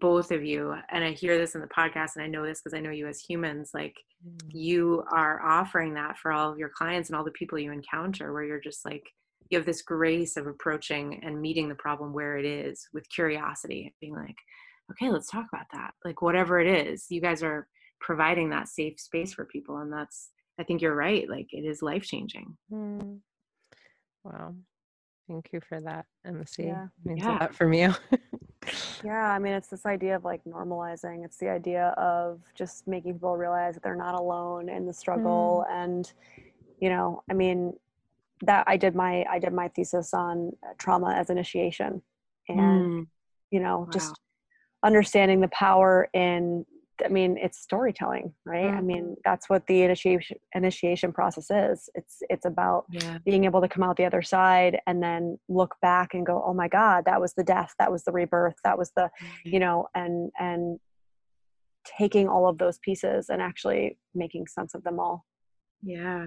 both 0.00 0.30
of 0.30 0.44
you 0.44 0.74
and 0.90 1.04
i 1.04 1.12
hear 1.12 1.38
this 1.38 1.54
in 1.54 1.60
the 1.60 1.66
podcast 1.66 2.16
and 2.16 2.24
i 2.24 2.26
know 2.26 2.44
this 2.44 2.60
because 2.60 2.76
i 2.76 2.80
know 2.80 2.90
you 2.90 3.06
as 3.06 3.20
humans 3.20 3.70
like 3.74 3.94
mm. 4.26 4.38
you 4.48 5.04
are 5.12 5.44
offering 5.44 5.94
that 5.94 6.16
for 6.18 6.32
all 6.32 6.50
of 6.50 6.58
your 6.58 6.70
clients 6.70 7.08
and 7.08 7.16
all 7.16 7.24
the 7.24 7.30
people 7.32 7.58
you 7.58 7.72
encounter 7.72 8.32
where 8.32 8.44
you're 8.44 8.60
just 8.60 8.84
like 8.84 9.04
you 9.50 9.58
have 9.58 9.66
this 9.66 9.82
grace 9.82 10.36
of 10.36 10.46
approaching 10.46 11.20
and 11.22 11.40
meeting 11.40 11.68
the 11.68 11.74
problem 11.74 12.12
where 12.12 12.38
it 12.38 12.46
is 12.46 12.88
with 12.92 13.08
curiosity 13.10 13.94
being 14.00 14.14
like 14.14 14.36
okay 14.90 15.10
let's 15.10 15.30
talk 15.30 15.46
about 15.52 15.66
that 15.72 15.92
like 16.04 16.22
whatever 16.22 16.58
it 16.58 16.66
is 16.66 17.06
you 17.10 17.20
guys 17.20 17.42
are 17.42 17.66
providing 18.04 18.50
that 18.50 18.68
safe 18.68 19.00
space 19.00 19.32
for 19.32 19.46
people 19.46 19.78
and 19.78 19.90
that's 19.90 20.28
i 20.60 20.62
think 20.62 20.82
you're 20.82 20.94
right 20.94 21.26
like 21.30 21.46
it 21.52 21.64
is 21.64 21.80
life 21.80 22.02
changing 22.02 22.54
mm. 22.70 23.18
wow 24.24 24.54
thank 25.26 25.48
you 25.54 25.60
for 25.66 25.80
that 25.80 26.04
mc 26.26 26.62
yeah. 26.62 26.86
means 27.02 27.22
yeah. 27.22 27.30
a 27.30 27.40
lot 27.40 27.54
from 27.54 27.72
you 27.72 27.94
yeah 29.02 29.30
i 29.30 29.38
mean 29.38 29.54
it's 29.54 29.68
this 29.68 29.86
idea 29.86 30.14
of 30.14 30.22
like 30.22 30.44
normalizing 30.44 31.24
it's 31.24 31.38
the 31.38 31.48
idea 31.48 31.94
of 31.96 32.42
just 32.54 32.86
making 32.86 33.14
people 33.14 33.38
realize 33.38 33.72
that 33.72 33.82
they're 33.82 33.96
not 33.96 34.14
alone 34.14 34.68
in 34.68 34.84
the 34.84 34.92
struggle 34.92 35.64
mm. 35.66 35.74
and 35.82 36.12
you 36.80 36.90
know 36.90 37.22
i 37.30 37.32
mean 37.32 37.72
that 38.42 38.64
i 38.66 38.76
did 38.76 38.94
my 38.94 39.24
i 39.30 39.38
did 39.38 39.54
my 39.54 39.68
thesis 39.68 40.12
on 40.12 40.52
uh, 40.62 40.74
trauma 40.76 41.14
as 41.14 41.30
initiation 41.30 42.02
and 42.50 42.60
mm. 42.60 43.06
you 43.50 43.60
know 43.60 43.78
wow. 43.78 43.88
just 43.90 44.20
understanding 44.84 45.40
the 45.40 45.48
power 45.48 46.06
in 46.12 46.66
I 47.04 47.08
mean, 47.08 47.36
it's 47.38 47.58
storytelling, 47.58 48.34
right? 48.44 48.66
Mm-hmm. 48.66 48.76
I 48.76 48.80
mean, 48.80 49.16
that's 49.24 49.48
what 49.48 49.66
the 49.66 49.82
initiation 49.82 50.36
initiation 50.54 51.12
process 51.12 51.50
is. 51.50 51.88
It's 51.94 52.18
it's 52.28 52.44
about 52.44 52.84
yeah. 52.90 53.18
being 53.24 53.44
able 53.44 53.60
to 53.60 53.68
come 53.68 53.82
out 53.82 53.96
the 53.96 54.04
other 54.04 54.22
side 54.22 54.78
and 54.86 55.02
then 55.02 55.38
look 55.48 55.74
back 55.82 56.14
and 56.14 56.24
go, 56.24 56.42
"Oh 56.46 56.54
my 56.54 56.68
God, 56.68 57.04
that 57.06 57.20
was 57.20 57.34
the 57.34 57.44
death, 57.44 57.74
that 57.78 57.90
was 57.90 58.04
the 58.04 58.12
rebirth, 58.12 58.56
that 58.64 58.78
was 58.78 58.90
the, 58.96 59.02
mm-hmm. 59.02 59.48
you 59.48 59.60
know," 59.60 59.88
and 59.94 60.30
and 60.38 60.78
taking 61.98 62.28
all 62.28 62.48
of 62.48 62.58
those 62.58 62.78
pieces 62.78 63.28
and 63.28 63.42
actually 63.42 63.98
making 64.14 64.46
sense 64.46 64.74
of 64.74 64.82
them 64.84 64.98
all. 65.00 65.24
Yeah, 65.82 66.26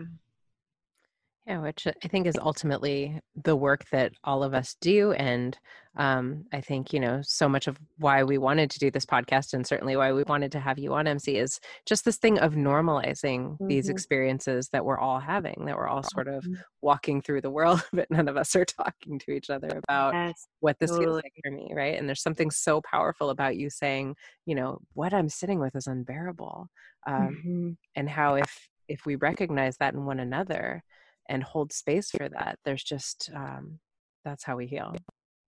yeah, 1.47 1.59
which 1.59 1.87
I 1.87 2.07
think 2.09 2.27
is 2.27 2.37
ultimately 2.37 3.21
the 3.41 3.55
work 3.55 3.85
that 3.91 4.11
all 4.25 4.43
of 4.43 4.53
us 4.53 4.75
do. 4.81 5.13
And 5.13 5.57
um, 5.95 6.43
I 6.51 6.59
think, 6.59 6.91
you 6.91 6.99
know, 6.99 7.21
so 7.23 7.47
much 7.47 7.67
of 7.67 7.79
why 7.97 8.25
we 8.25 8.37
wanted 8.37 8.69
to 8.71 8.79
do 8.79 8.91
this 8.91 9.05
podcast 9.05 9.53
and 9.53 9.65
certainly 9.65 9.95
why 9.95 10.11
we 10.11 10.23
wanted 10.23 10.51
to 10.51 10.59
have 10.59 10.77
you 10.77 10.93
on 10.93 11.07
MC 11.07 11.37
is 11.37 11.61
just 11.85 12.03
this 12.03 12.17
thing 12.17 12.37
of 12.39 12.55
normalizing 12.55 13.51
mm-hmm. 13.51 13.67
these 13.67 13.87
experiences 13.87 14.67
that 14.73 14.83
we're 14.83 14.99
all 14.99 15.21
having, 15.21 15.63
that 15.65 15.77
we're 15.77 15.87
all 15.87 16.03
sort 16.03 16.27
of 16.27 16.45
walking 16.81 17.21
through 17.21 17.39
the 17.39 17.49
world, 17.49 17.81
but 17.93 18.11
none 18.11 18.27
of 18.27 18.35
us 18.35 18.53
are 18.53 18.65
talking 18.65 19.17
to 19.19 19.31
each 19.31 19.49
other 19.49 19.69
about 19.87 20.13
yes, 20.13 20.47
what 20.59 20.77
this 20.79 20.91
totally. 20.91 21.05
feels 21.05 21.15
like 21.23 21.33
for 21.45 21.51
me. 21.51 21.71
Right. 21.73 21.97
And 21.97 22.09
there's 22.09 22.23
something 22.23 22.51
so 22.51 22.81
powerful 22.81 23.29
about 23.29 23.55
you 23.55 23.69
saying, 23.69 24.17
you 24.45 24.55
know, 24.55 24.79
what 24.95 25.13
I'm 25.13 25.29
sitting 25.29 25.61
with 25.61 25.77
is 25.77 25.87
unbearable. 25.87 26.67
Um, 27.07 27.15
mm-hmm. 27.15 27.69
And 27.95 28.09
how 28.09 28.35
if, 28.35 28.67
if 28.89 29.05
we 29.05 29.15
recognize 29.15 29.77
that 29.77 29.93
in 29.93 30.03
one 30.03 30.19
another, 30.19 30.83
and 31.29 31.43
hold 31.43 31.71
space 31.71 32.11
for 32.11 32.29
that 32.29 32.57
there's 32.65 32.83
just 32.83 33.29
um, 33.35 33.79
that's 34.23 34.43
how 34.43 34.57
we 34.57 34.67
heal. 34.67 34.93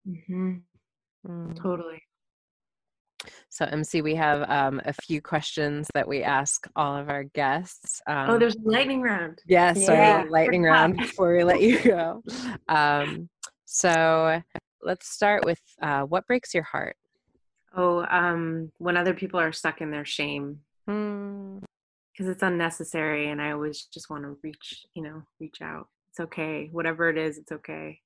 Mm-hmm. 0.08 0.54
mm. 1.26 1.62
totally. 1.62 2.02
So 3.48 3.66
mc 3.66 4.02
we 4.02 4.14
have 4.14 4.48
um, 4.48 4.80
a 4.84 4.92
few 4.92 5.20
questions 5.20 5.88
that 5.94 6.06
we 6.06 6.22
ask 6.22 6.68
all 6.76 6.96
of 6.96 7.08
our 7.08 7.24
guests 7.24 8.00
oh, 8.08 8.12
um, 8.12 8.30
oh 8.30 8.38
there's 8.38 8.56
a 8.56 8.60
lightning 8.68 9.02
round. 9.02 9.40
Yeah 9.46 9.72
sorry 9.72 9.98
yeah. 9.98 10.24
lightning 10.28 10.62
round 10.62 10.96
before 10.96 11.36
we 11.36 11.44
let 11.44 11.60
you 11.60 11.82
go. 11.82 12.22
Um, 12.68 13.28
so 13.64 14.40
let's 14.82 15.08
start 15.08 15.44
with 15.44 15.60
uh, 15.82 16.02
what 16.02 16.26
breaks 16.26 16.54
your 16.54 16.62
heart? 16.62 16.96
Oh 17.76 18.06
um, 18.10 18.70
when 18.78 18.96
other 18.96 19.14
people 19.14 19.40
are 19.40 19.52
stuck 19.52 19.80
in 19.80 19.90
their 19.90 20.04
shame. 20.04 20.60
Mm 20.88 21.62
because 22.18 22.30
it's 22.30 22.42
unnecessary 22.42 23.28
and 23.28 23.40
i 23.40 23.52
always 23.52 23.84
just 23.84 24.10
want 24.10 24.24
to 24.24 24.36
reach 24.42 24.86
you 24.94 25.02
know 25.02 25.22
reach 25.38 25.62
out. 25.62 25.88
It's 26.10 26.20
okay 26.20 26.68
whatever 26.72 27.08
it 27.08 27.16
is 27.16 27.38
it's 27.38 27.52
okay. 27.52 28.00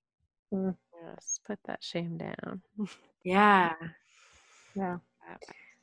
Mm. 0.52 0.76
yes 1.04 1.40
put 1.46 1.58
that 1.66 1.82
shame 1.82 2.18
down. 2.18 2.62
Yeah. 3.24 3.74
Yeah. 4.74 4.96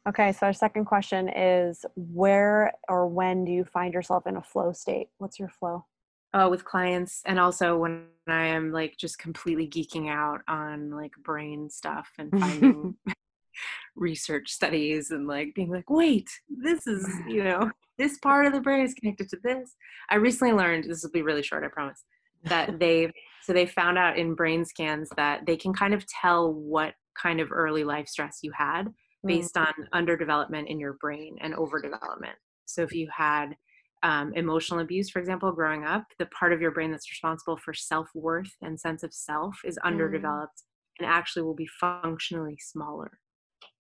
Okay 0.08 0.34
so 0.34 0.48
our 0.48 0.54
second 0.54 0.86
question 0.86 1.30
is 1.30 1.86
where 1.96 2.74
or 2.90 3.08
when 3.08 3.46
do 3.46 3.52
you 3.54 3.64
find 3.64 3.94
yourself 3.94 4.28
in 4.28 4.36
a 4.36 4.44
flow 4.44 4.74
state? 4.74 5.08
What's 5.18 5.40
your 5.40 5.50
flow? 5.50 5.86
Uh, 6.34 6.48
with 6.52 6.64
clients 6.64 7.24
and 7.26 7.40
also 7.40 7.76
when 7.76 8.06
i 8.28 8.46
am 8.46 8.72
like 8.72 8.96
just 8.98 9.18
completely 9.18 9.68
geeking 9.68 10.12
out 10.12 10.42
on 10.48 10.92
like 10.92 11.14
brain 11.24 11.68
stuff 11.72 12.12
and 12.20 12.30
finding 12.40 12.96
research 13.96 14.52
studies 14.52 15.10
and 15.10 15.26
like 15.26 15.56
being 15.56 15.72
like 15.72 15.90
wait 15.90 16.30
this 16.48 16.86
is 16.86 17.10
you 17.28 17.44
know 17.44 17.72
this 18.00 18.18
part 18.18 18.46
of 18.46 18.54
the 18.54 18.62
brain 18.62 18.84
is 18.84 18.94
connected 18.96 19.30
to 19.30 19.38
this. 19.44 19.76
I 20.10 20.16
recently 20.16 20.54
learned, 20.54 20.86
this 20.86 21.04
will 21.04 21.12
be 21.12 21.22
really 21.22 21.44
short, 21.44 21.64
I 21.64 21.68
promise, 21.68 22.04
that 22.46 22.80
they 22.80 23.12
so 23.44 23.54
they 23.54 23.66
found 23.66 23.98
out 23.98 24.18
in 24.18 24.36
brain 24.36 24.66
scans 24.66 25.10
that 25.18 25.46
they 25.46 25.58
can 25.58 25.74
kind 25.74 25.94
of 25.94 26.06
tell 26.08 26.54
what 26.54 26.94
kind 27.20 27.40
of 27.40 27.52
early 27.52 27.84
life 27.84 28.08
stress 28.08 28.40
you 28.42 28.52
had 28.56 28.84
based 29.26 29.56
mm-hmm. 29.56 29.82
on 29.94 30.06
underdevelopment 30.06 30.68
in 30.68 30.80
your 30.80 30.94
brain 31.02 31.36
and 31.42 31.54
overdevelopment. 31.54 32.36
So 32.66 32.84
if 32.84 32.94
you 32.94 33.10
had 33.16 33.56
um, 34.04 34.34
emotional 34.36 34.80
abuse, 34.80 35.10
for 35.10 35.20
example, 35.20 35.52
growing 35.52 35.84
up, 35.84 36.06
the 36.20 36.28
part 36.28 36.54
of 36.54 36.62
your 36.62 36.72
brain 36.72 36.92
that's 36.92 37.12
responsible 37.12 37.58
for 37.58 37.74
self 37.74 38.08
worth 38.14 38.52
and 38.62 38.80
sense 38.80 39.04
of 39.04 39.14
self 39.14 39.56
is 39.66 39.78
mm. 39.78 39.88
underdeveloped 39.88 40.58
mm. 40.58 41.06
and 41.06 41.10
actually 41.10 41.44
will 41.44 41.56
be 41.56 41.68
functionally 41.80 42.58
smaller. 42.60 43.12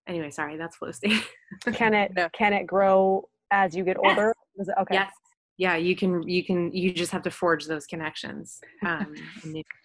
Anyway, 0.08 0.32
sorry, 0.32 0.58
that's 0.58 0.78
flow 0.78 0.92
state. 0.92 1.24
can 1.74 1.94
it 1.94 2.12
can 2.34 2.54
it 2.54 2.66
grow 2.66 3.30
as 3.52 3.76
you 3.76 3.84
get 3.84 3.97
older? 3.97 4.34
Yes. 4.58 4.68
okay. 4.82 4.95
Yes. 4.95 5.12
Yeah, 5.58 5.76
you 5.76 5.95
can 5.95 6.28
you 6.28 6.45
can 6.45 6.72
you 6.74 6.93
just 6.93 7.12
have 7.12 7.22
to 7.24 7.32
forge 7.32 7.66
those 7.66 7.86
connections. 7.86 8.62
Um, 8.86 9.14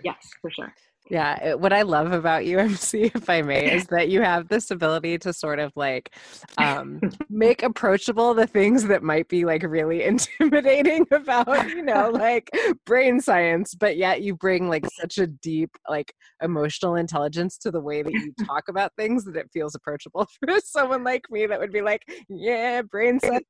yes, 0.04 0.16
for 0.40 0.50
sure. 0.50 0.72
Yeah, 1.10 1.50
it, 1.50 1.60
what 1.60 1.74
I 1.74 1.82
love 1.82 2.12
about 2.12 2.46
you, 2.46 2.58
MC, 2.58 3.04
if 3.14 3.28
I 3.28 3.42
may, 3.42 3.70
is 3.70 3.86
that 3.88 4.08
you 4.08 4.22
have 4.22 4.48
this 4.48 4.70
ability 4.70 5.18
to 5.18 5.32
sort 5.34 5.58
of 5.58 5.72
like 5.76 6.14
um, 6.56 7.00
make 7.28 7.62
approachable 7.62 8.32
the 8.32 8.46
things 8.46 8.84
that 8.84 9.02
might 9.02 9.28
be 9.28 9.44
like 9.44 9.62
really 9.62 10.02
intimidating 10.04 11.06
about, 11.10 11.68
you 11.68 11.82
know, 11.82 12.10
like 12.14 12.50
brain 12.86 13.20
science, 13.20 13.74
but 13.74 13.96
yet 13.98 14.22
you 14.22 14.34
bring 14.34 14.68
like 14.68 14.86
such 14.98 15.18
a 15.18 15.26
deep, 15.26 15.70
like 15.88 16.14
emotional 16.42 16.96
intelligence 16.96 17.58
to 17.58 17.70
the 17.70 17.80
way 17.80 18.02
that 18.02 18.12
you 18.12 18.32
talk 18.46 18.68
about 18.68 18.92
things 18.96 19.24
that 19.24 19.36
it 19.36 19.50
feels 19.52 19.74
approachable 19.74 20.26
for 20.40 20.58
someone 20.64 21.04
like 21.04 21.30
me 21.30 21.46
that 21.46 21.60
would 21.60 21.72
be 21.72 21.82
like, 21.82 22.02
yeah, 22.28 22.80
brain 22.80 23.20
science. 23.20 23.44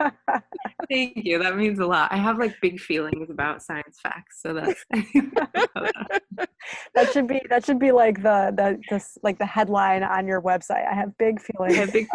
Thank 0.88 1.24
you. 1.24 1.38
That 1.38 1.56
means 1.56 1.78
a 1.78 1.86
lot. 1.86 2.12
I 2.12 2.16
have 2.16 2.38
like 2.38 2.60
big 2.60 2.80
feelings 2.80 3.30
about 3.30 3.62
science 3.62 3.98
facts, 4.02 4.40
so 4.42 4.54
that's 4.54 4.84
that 6.94 7.12
should 7.12 7.26
be 7.26 7.40
that 7.48 7.64
should 7.64 7.78
be 7.78 7.92
like 7.92 8.22
the 8.22 8.52
the 8.56 8.80
this 8.90 9.18
like 9.22 9.38
the 9.38 9.46
headline 9.46 10.02
on 10.02 10.26
your 10.26 10.42
website. 10.42 10.86
I 10.90 10.94
have 10.94 11.16
big 11.18 11.40
feelings. 11.40 11.76
I 11.76 11.80
have 11.80 11.92
big, 11.92 12.08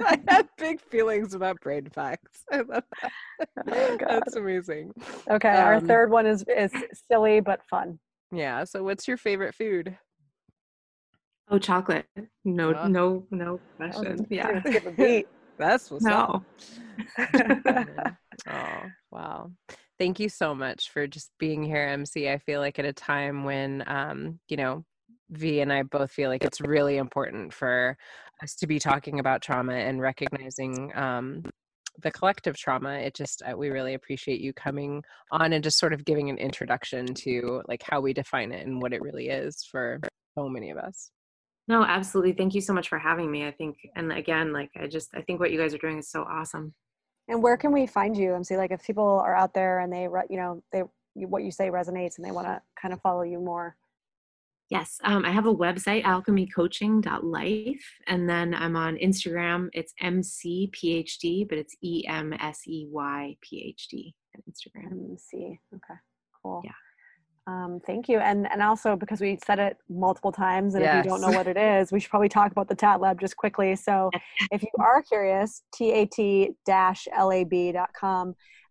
I 0.00 0.20
have 0.28 0.48
big 0.58 0.80
feelings 0.80 1.34
about 1.34 1.60
brain 1.60 1.88
facts. 1.94 2.44
I 2.52 2.58
love 2.58 2.84
that. 3.02 3.12
Oh, 3.68 3.96
that's 4.00 4.36
amazing. 4.36 4.92
Okay, 5.30 5.48
um, 5.48 5.64
our 5.64 5.80
third 5.80 6.10
one 6.10 6.26
is 6.26 6.44
is 6.56 6.72
silly 7.10 7.40
but 7.40 7.60
fun. 7.68 7.98
Yeah. 8.32 8.64
So, 8.64 8.82
what's 8.82 9.06
your 9.06 9.16
favorite 9.16 9.54
food? 9.54 9.96
Oh, 11.50 11.58
chocolate. 11.58 12.06
No, 12.44 12.74
oh. 12.74 12.88
no, 12.88 13.26
no 13.30 13.60
question. 13.76 14.26
Yeah. 14.30 14.62
That's 15.58 15.90
what's 15.90 16.04
no. 16.04 16.14
up. 16.14 16.44
oh, 18.50 18.82
wow. 19.10 19.50
Thank 19.98 20.18
you 20.18 20.28
so 20.28 20.54
much 20.54 20.90
for 20.90 21.06
just 21.06 21.30
being 21.38 21.62
here, 21.62 21.86
MC. 21.88 22.28
I 22.28 22.38
feel 22.38 22.60
like 22.60 22.78
at 22.78 22.84
a 22.84 22.92
time 22.92 23.44
when, 23.44 23.84
um, 23.86 24.40
you 24.48 24.56
know, 24.56 24.84
V 25.30 25.60
and 25.60 25.72
I 25.72 25.82
both 25.82 26.10
feel 26.10 26.30
like 26.30 26.44
it's 26.44 26.60
really 26.60 26.96
important 26.96 27.52
for 27.52 27.96
us 28.42 28.54
to 28.56 28.66
be 28.66 28.78
talking 28.78 29.20
about 29.20 29.42
trauma 29.42 29.74
and 29.74 30.00
recognizing 30.00 30.92
um, 30.96 31.44
the 32.02 32.10
collective 32.10 32.56
trauma. 32.56 32.94
It 32.94 33.14
just, 33.14 33.42
uh, 33.42 33.56
we 33.56 33.70
really 33.70 33.94
appreciate 33.94 34.40
you 34.40 34.52
coming 34.52 35.02
on 35.30 35.52
and 35.52 35.62
just 35.62 35.78
sort 35.78 35.92
of 35.92 36.04
giving 36.04 36.28
an 36.28 36.38
introduction 36.38 37.06
to 37.14 37.62
like 37.68 37.82
how 37.82 38.00
we 38.00 38.12
define 38.12 38.52
it 38.52 38.66
and 38.66 38.82
what 38.82 38.92
it 38.92 39.00
really 39.00 39.28
is 39.28 39.64
for 39.70 40.00
so 40.36 40.48
many 40.48 40.70
of 40.70 40.78
us. 40.78 41.10
No, 41.66 41.82
absolutely. 41.82 42.32
Thank 42.32 42.54
you 42.54 42.60
so 42.60 42.74
much 42.74 42.88
for 42.88 42.98
having 42.98 43.30
me. 43.30 43.46
I 43.46 43.50
think, 43.50 43.76
and 43.96 44.12
again, 44.12 44.52
like, 44.52 44.70
I 44.76 44.86
just, 44.86 45.14
I 45.14 45.22
think 45.22 45.40
what 45.40 45.50
you 45.50 45.58
guys 45.58 45.72
are 45.72 45.78
doing 45.78 45.98
is 45.98 46.10
so 46.10 46.22
awesome. 46.22 46.74
And 47.28 47.42
where 47.42 47.56
can 47.56 47.72
we 47.72 47.86
find 47.86 48.16
you? 48.16 48.34
MC, 48.34 48.56
like, 48.56 48.70
if 48.70 48.84
people 48.84 49.20
are 49.24 49.34
out 49.34 49.54
there 49.54 49.80
and 49.80 49.92
they, 49.92 50.02
you 50.28 50.36
know, 50.36 50.62
they, 50.72 50.82
what 51.14 51.42
you 51.42 51.50
say 51.50 51.70
resonates 51.70 52.18
and 52.18 52.26
they 52.26 52.32
want 52.32 52.46
to 52.46 52.60
kind 52.80 52.92
of 52.92 53.00
follow 53.00 53.22
you 53.22 53.38
more. 53.40 53.76
Yes, 54.70 54.98
um, 55.04 55.24
I 55.24 55.30
have 55.30 55.46
a 55.46 55.54
website, 55.54 56.04
alchemycoaching.life, 56.04 57.84
and 58.06 58.28
then 58.28 58.54
I'm 58.54 58.76
on 58.76 58.96
Instagram. 58.96 59.68
It's 59.74 59.92
MCPhD, 60.02 61.48
but 61.48 61.58
it's 61.58 61.76
E 61.82 62.04
M 62.08 62.32
S 62.32 62.62
E 62.66 62.86
Y 62.90 63.36
PhD 63.44 64.14
on 64.34 64.42
Instagram. 64.50 65.10
MC. 65.10 65.60
Okay, 65.74 65.94
cool. 66.42 66.62
Yeah. 66.64 66.72
Um, 67.46 67.78
thank 67.86 68.08
you. 68.08 68.18
And 68.18 68.50
and 68.50 68.62
also 68.62 68.96
because 68.96 69.20
we 69.20 69.38
said 69.44 69.58
it 69.58 69.76
multiple 69.88 70.32
times, 70.32 70.74
and 70.74 70.82
yes. 70.82 70.98
if 70.98 71.04
you 71.04 71.10
don't 71.10 71.20
know 71.20 71.36
what 71.36 71.46
it 71.46 71.58
is, 71.58 71.92
we 71.92 72.00
should 72.00 72.08
probably 72.10 72.30
talk 72.30 72.50
about 72.52 72.68
the 72.68 72.74
TAT 72.74 73.00
Lab 73.00 73.20
just 73.20 73.36
quickly. 73.36 73.76
So 73.76 74.10
if 74.50 74.62
you 74.62 74.70
are 74.78 75.02
curious, 75.02 75.62
tat-lab.com. 75.72 77.04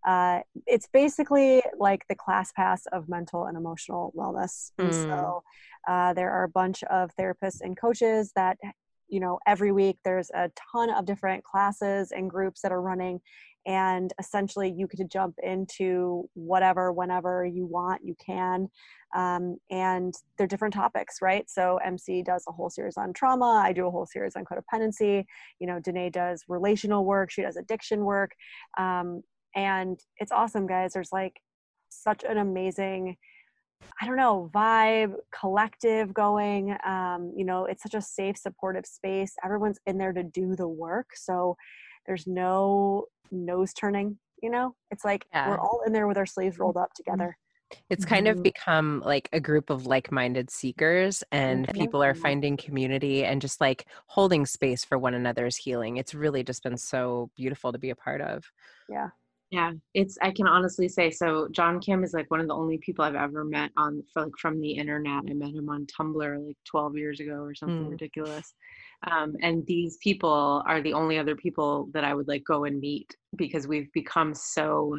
Uh, 0.05 0.41
it's 0.67 0.87
basically 0.91 1.63
like 1.79 2.05
the 2.09 2.15
class 2.15 2.51
pass 2.51 2.85
of 2.87 3.07
mental 3.07 3.45
and 3.45 3.55
emotional 3.55 4.11
wellness. 4.17 4.71
Mm. 4.77 4.85
And 4.85 4.93
so 4.93 5.43
uh, 5.87 6.13
there 6.13 6.29
are 6.31 6.43
a 6.43 6.49
bunch 6.49 6.83
of 6.83 7.11
therapists 7.17 7.61
and 7.61 7.79
coaches 7.79 8.33
that 8.35 8.57
you 9.07 9.19
know 9.19 9.37
every 9.45 9.71
week 9.71 9.97
there's 10.03 10.31
a 10.31 10.49
ton 10.71 10.89
of 10.89 11.05
different 11.05 11.43
classes 11.43 12.11
and 12.11 12.29
groups 12.29 12.61
that 12.61 12.71
are 12.71 12.81
running 12.81 13.21
and 13.65 14.13
essentially 14.19 14.73
you 14.75 14.87
could 14.87 15.09
jump 15.09 15.35
into 15.41 16.27
whatever 16.33 16.91
whenever 16.91 17.45
you 17.45 17.65
want 17.65 18.01
you 18.03 18.15
can 18.23 18.67
um, 19.15 19.57
and 19.69 20.13
they're 20.37 20.47
different 20.47 20.73
topics 20.73 21.17
right 21.21 21.49
so 21.49 21.79
mc 21.85 22.23
does 22.23 22.43
a 22.47 22.51
whole 22.51 22.69
series 22.69 22.97
on 22.97 23.13
trauma 23.13 23.61
i 23.65 23.71
do 23.71 23.87
a 23.87 23.91
whole 23.91 24.05
series 24.05 24.35
on 24.35 24.43
codependency 24.45 25.23
you 25.59 25.67
know 25.67 25.79
danae 25.79 26.09
does 26.09 26.43
relational 26.47 27.05
work 27.05 27.31
she 27.31 27.41
does 27.41 27.57
addiction 27.57 28.03
work 28.03 28.31
um, 28.77 29.21
and 29.55 29.99
it's 30.17 30.31
awesome 30.31 30.67
guys 30.67 30.93
there's 30.93 31.11
like 31.11 31.39
such 31.89 32.23
an 32.23 32.37
amazing 32.37 33.15
I 34.01 34.07
don't 34.07 34.15
know, 34.15 34.49
vibe, 34.53 35.13
collective 35.37 36.13
going. 36.13 36.75
Um, 36.85 37.33
you 37.35 37.43
know, 37.45 37.65
it's 37.65 37.83
such 37.83 37.93
a 37.93 38.01
safe, 38.01 38.37
supportive 38.37 38.85
space. 38.85 39.35
Everyone's 39.43 39.79
in 39.85 39.97
there 39.97 40.13
to 40.13 40.23
do 40.23 40.55
the 40.55 40.67
work. 40.67 41.09
So 41.15 41.57
there's 42.05 42.27
no 42.27 43.05
nose 43.33 43.73
turning 43.73 44.17
you 44.41 44.49
know 44.49 44.75
it's 44.91 45.05
like 45.05 45.25
yeah. 45.31 45.49
we're 45.49 45.59
all 45.59 45.81
in 45.85 45.93
there 45.93 46.07
with 46.07 46.17
our 46.17 46.25
sleeves 46.25 46.59
rolled 46.59 46.77
up 46.77 46.89
mm-hmm. 46.89 47.11
together 47.11 47.37
it's 47.89 48.05
kind 48.05 48.27
of 48.27 48.35
mm-hmm. 48.35 48.43
become 48.43 49.01
like 49.03 49.27
a 49.33 49.39
group 49.39 49.71
of 49.71 49.87
like-minded 49.87 50.51
seekers 50.51 51.23
and 51.31 51.65
mm-hmm. 51.65 51.79
people 51.79 52.03
are 52.03 52.13
finding 52.13 52.55
community 52.55 53.25
and 53.25 53.41
just 53.41 53.59
like 53.59 53.87
holding 54.07 54.45
space 54.45 54.85
for 54.85 54.99
one 54.99 55.15
another's 55.15 55.57
healing 55.57 55.97
it's 55.97 56.13
really 56.13 56.43
just 56.43 56.61
been 56.61 56.77
so 56.77 57.31
beautiful 57.35 57.71
to 57.71 57.79
be 57.79 57.89
a 57.89 57.95
part 57.95 58.21
of 58.21 58.43
yeah 58.89 59.09
yeah 59.53 59.71
it's 59.93 60.17
i 60.23 60.31
can 60.31 60.47
honestly 60.47 60.89
say 60.89 61.11
so 61.11 61.47
john 61.51 61.79
kim 61.79 62.03
is 62.03 62.11
like 62.11 62.29
one 62.31 62.39
of 62.39 62.47
the 62.47 62.55
only 62.55 62.79
people 62.79 63.05
i've 63.05 63.13
ever 63.13 63.45
met 63.45 63.69
on 63.77 64.01
for, 64.11 64.23
like 64.23 64.31
from 64.41 64.59
the 64.59 64.71
internet 64.71 65.21
i 65.29 65.33
met 65.33 65.53
him 65.53 65.69
on 65.69 65.85
tumblr 65.85 66.47
like 66.47 66.57
12 66.65 66.97
years 66.97 67.19
ago 67.19 67.35
or 67.35 67.53
something 67.53 67.85
mm. 67.85 67.91
ridiculous 67.91 68.55
um, 69.05 69.35
and 69.41 69.65
these 69.67 69.97
people 69.97 70.63
are 70.65 70.81
the 70.81 70.93
only 70.93 71.19
other 71.19 71.35
people 71.35 71.87
that 71.93 72.03
i 72.03 72.15
would 72.15 72.27
like 72.27 72.43
go 72.47 72.65
and 72.65 72.79
meet 72.79 73.15
because 73.35 73.67
we've 73.67 73.91
become 73.93 74.33
so 74.33 74.97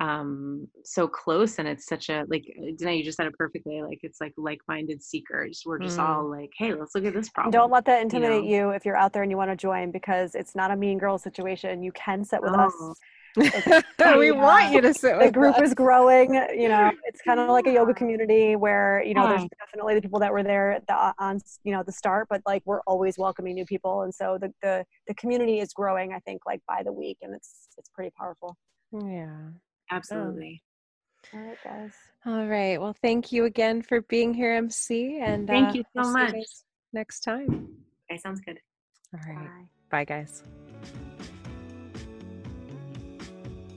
um 0.00 0.66
so 0.84 1.06
close 1.06 1.60
and 1.60 1.68
it's 1.68 1.86
such 1.86 2.08
a 2.08 2.24
like 2.26 2.44
uh, 2.58 2.72
Danae, 2.76 2.96
you 2.96 3.04
just 3.04 3.16
said 3.16 3.28
it 3.28 3.38
perfectly 3.38 3.80
like 3.80 4.00
it's 4.02 4.20
like 4.20 4.32
like-minded 4.36 5.00
seekers 5.00 5.62
we're 5.64 5.78
just 5.78 5.98
mm. 5.98 6.02
all 6.02 6.28
like 6.28 6.50
hey 6.58 6.74
let's 6.74 6.96
look 6.96 7.04
at 7.04 7.14
this 7.14 7.28
problem 7.28 7.52
don't 7.52 7.70
let 7.70 7.84
that 7.84 8.02
intimidate 8.02 8.42
you, 8.42 8.58
know? 8.58 8.70
you, 8.70 8.74
if 8.74 8.84
you're 8.84 8.96
out 8.96 9.12
there 9.12 9.22
and 9.22 9.30
you 9.30 9.36
want 9.36 9.52
to 9.52 9.56
join 9.56 9.92
because 9.92 10.34
it's 10.34 10.56
not 10.56 10.72
a 10.72 10.76
mean 10.76 10.98
girl 10.98 11.16
situation 11.16 11.80
you 11.80 11.92
can 11.92 12.24
sit 12.24 12.42
with 12.42 12.54
oh. 12.56 12.66
us 12.66 12.98
we 14.18 14.30
want 14.30 14.72
you 14.72 14.80
to 14.80 14.94
sit. 14.94 15.18
the 15.18 15.30
group 15.30 15.56
us. 15.56 15.68
is 15.68 15.74
growing. 15.74 16.34
You 16.34 16.68
know, 16.68 16.90
it's 17.04 17.20
kind 17.22 17.40
of 17.40 17.48
like 17.48 17.66
a 17.66 17.72
yoga 17.72 17.92
community 17.92 18.54
where 18.54 19.02
you 19.04 19.14
know 19.14 19.28
there's 19.28 19.48
definitely 19.58 19.94
the 19.94 20.02
people 20.02 20.20
that 20.20 20.32
were 20.32 20.42
there 20.42 20.72
at 20.72 20.86
the, 20.86 21.14
on 21.18 21.40
you 21.64 21.72
know 21.72 21.82
the 21.82 21.92
start, 21.92 22.28
but 22.30 22.42
like 22.46 22.62
we're 22.64 22.80
always 22.86 23.18
welcoming 23.18 23.54
new 23.54 23.66
people, 23.66 24.02
and 24.02 24.14
so 24.14 24.38
the 24.40 24.52
the 24.62 24.84
the 25.08 25.14
community 25.14 25.58
is 25.58 25.72
growing. 25.72 26.12
I 26.12 26.20
think 26.20 26.42
like 26.46 26.60
by 26.68 26.82
the 26.84 26.92
week, 26.92 27.18
and 27.22 27.34
it's 27.34 27.68
it's 27.76 27.88
pretty 27.88 28.12
powerful. 28.16 28.56
Yeah, 28.92 29.48
absolutely. 29.90 30.62
All 31.32 31.40
right, 31.40 31.58
guys. 31.64 31.92
All 32.26 32.46
right. 32.46 32.80
Well, 32.80 32.94
thank 33.02 33.32
you 33.32 33.46
again 33.46 33.82
for 33.82 34.02
being 34.02 34.34
here, 34.34 34.54
MC, 34.54 35.18
and 35.20 35.48
thank 35.48 35.70
uh, 35.70 35.72
you 35.72 35.82
so 35.96 36.02
we'll 36.02 36.12
much. 36.12 36.34
next 36.92 37.20
time. 37.20 37.68
Okay, 38.10 38.20
sounds 38.20 38.40
good. 38.40 38.58
All 39.14 39.20
right. 39.34 39.48
Bye, 39.90 40.04
Bye 40.04 40.04
guys. 40.04 40.42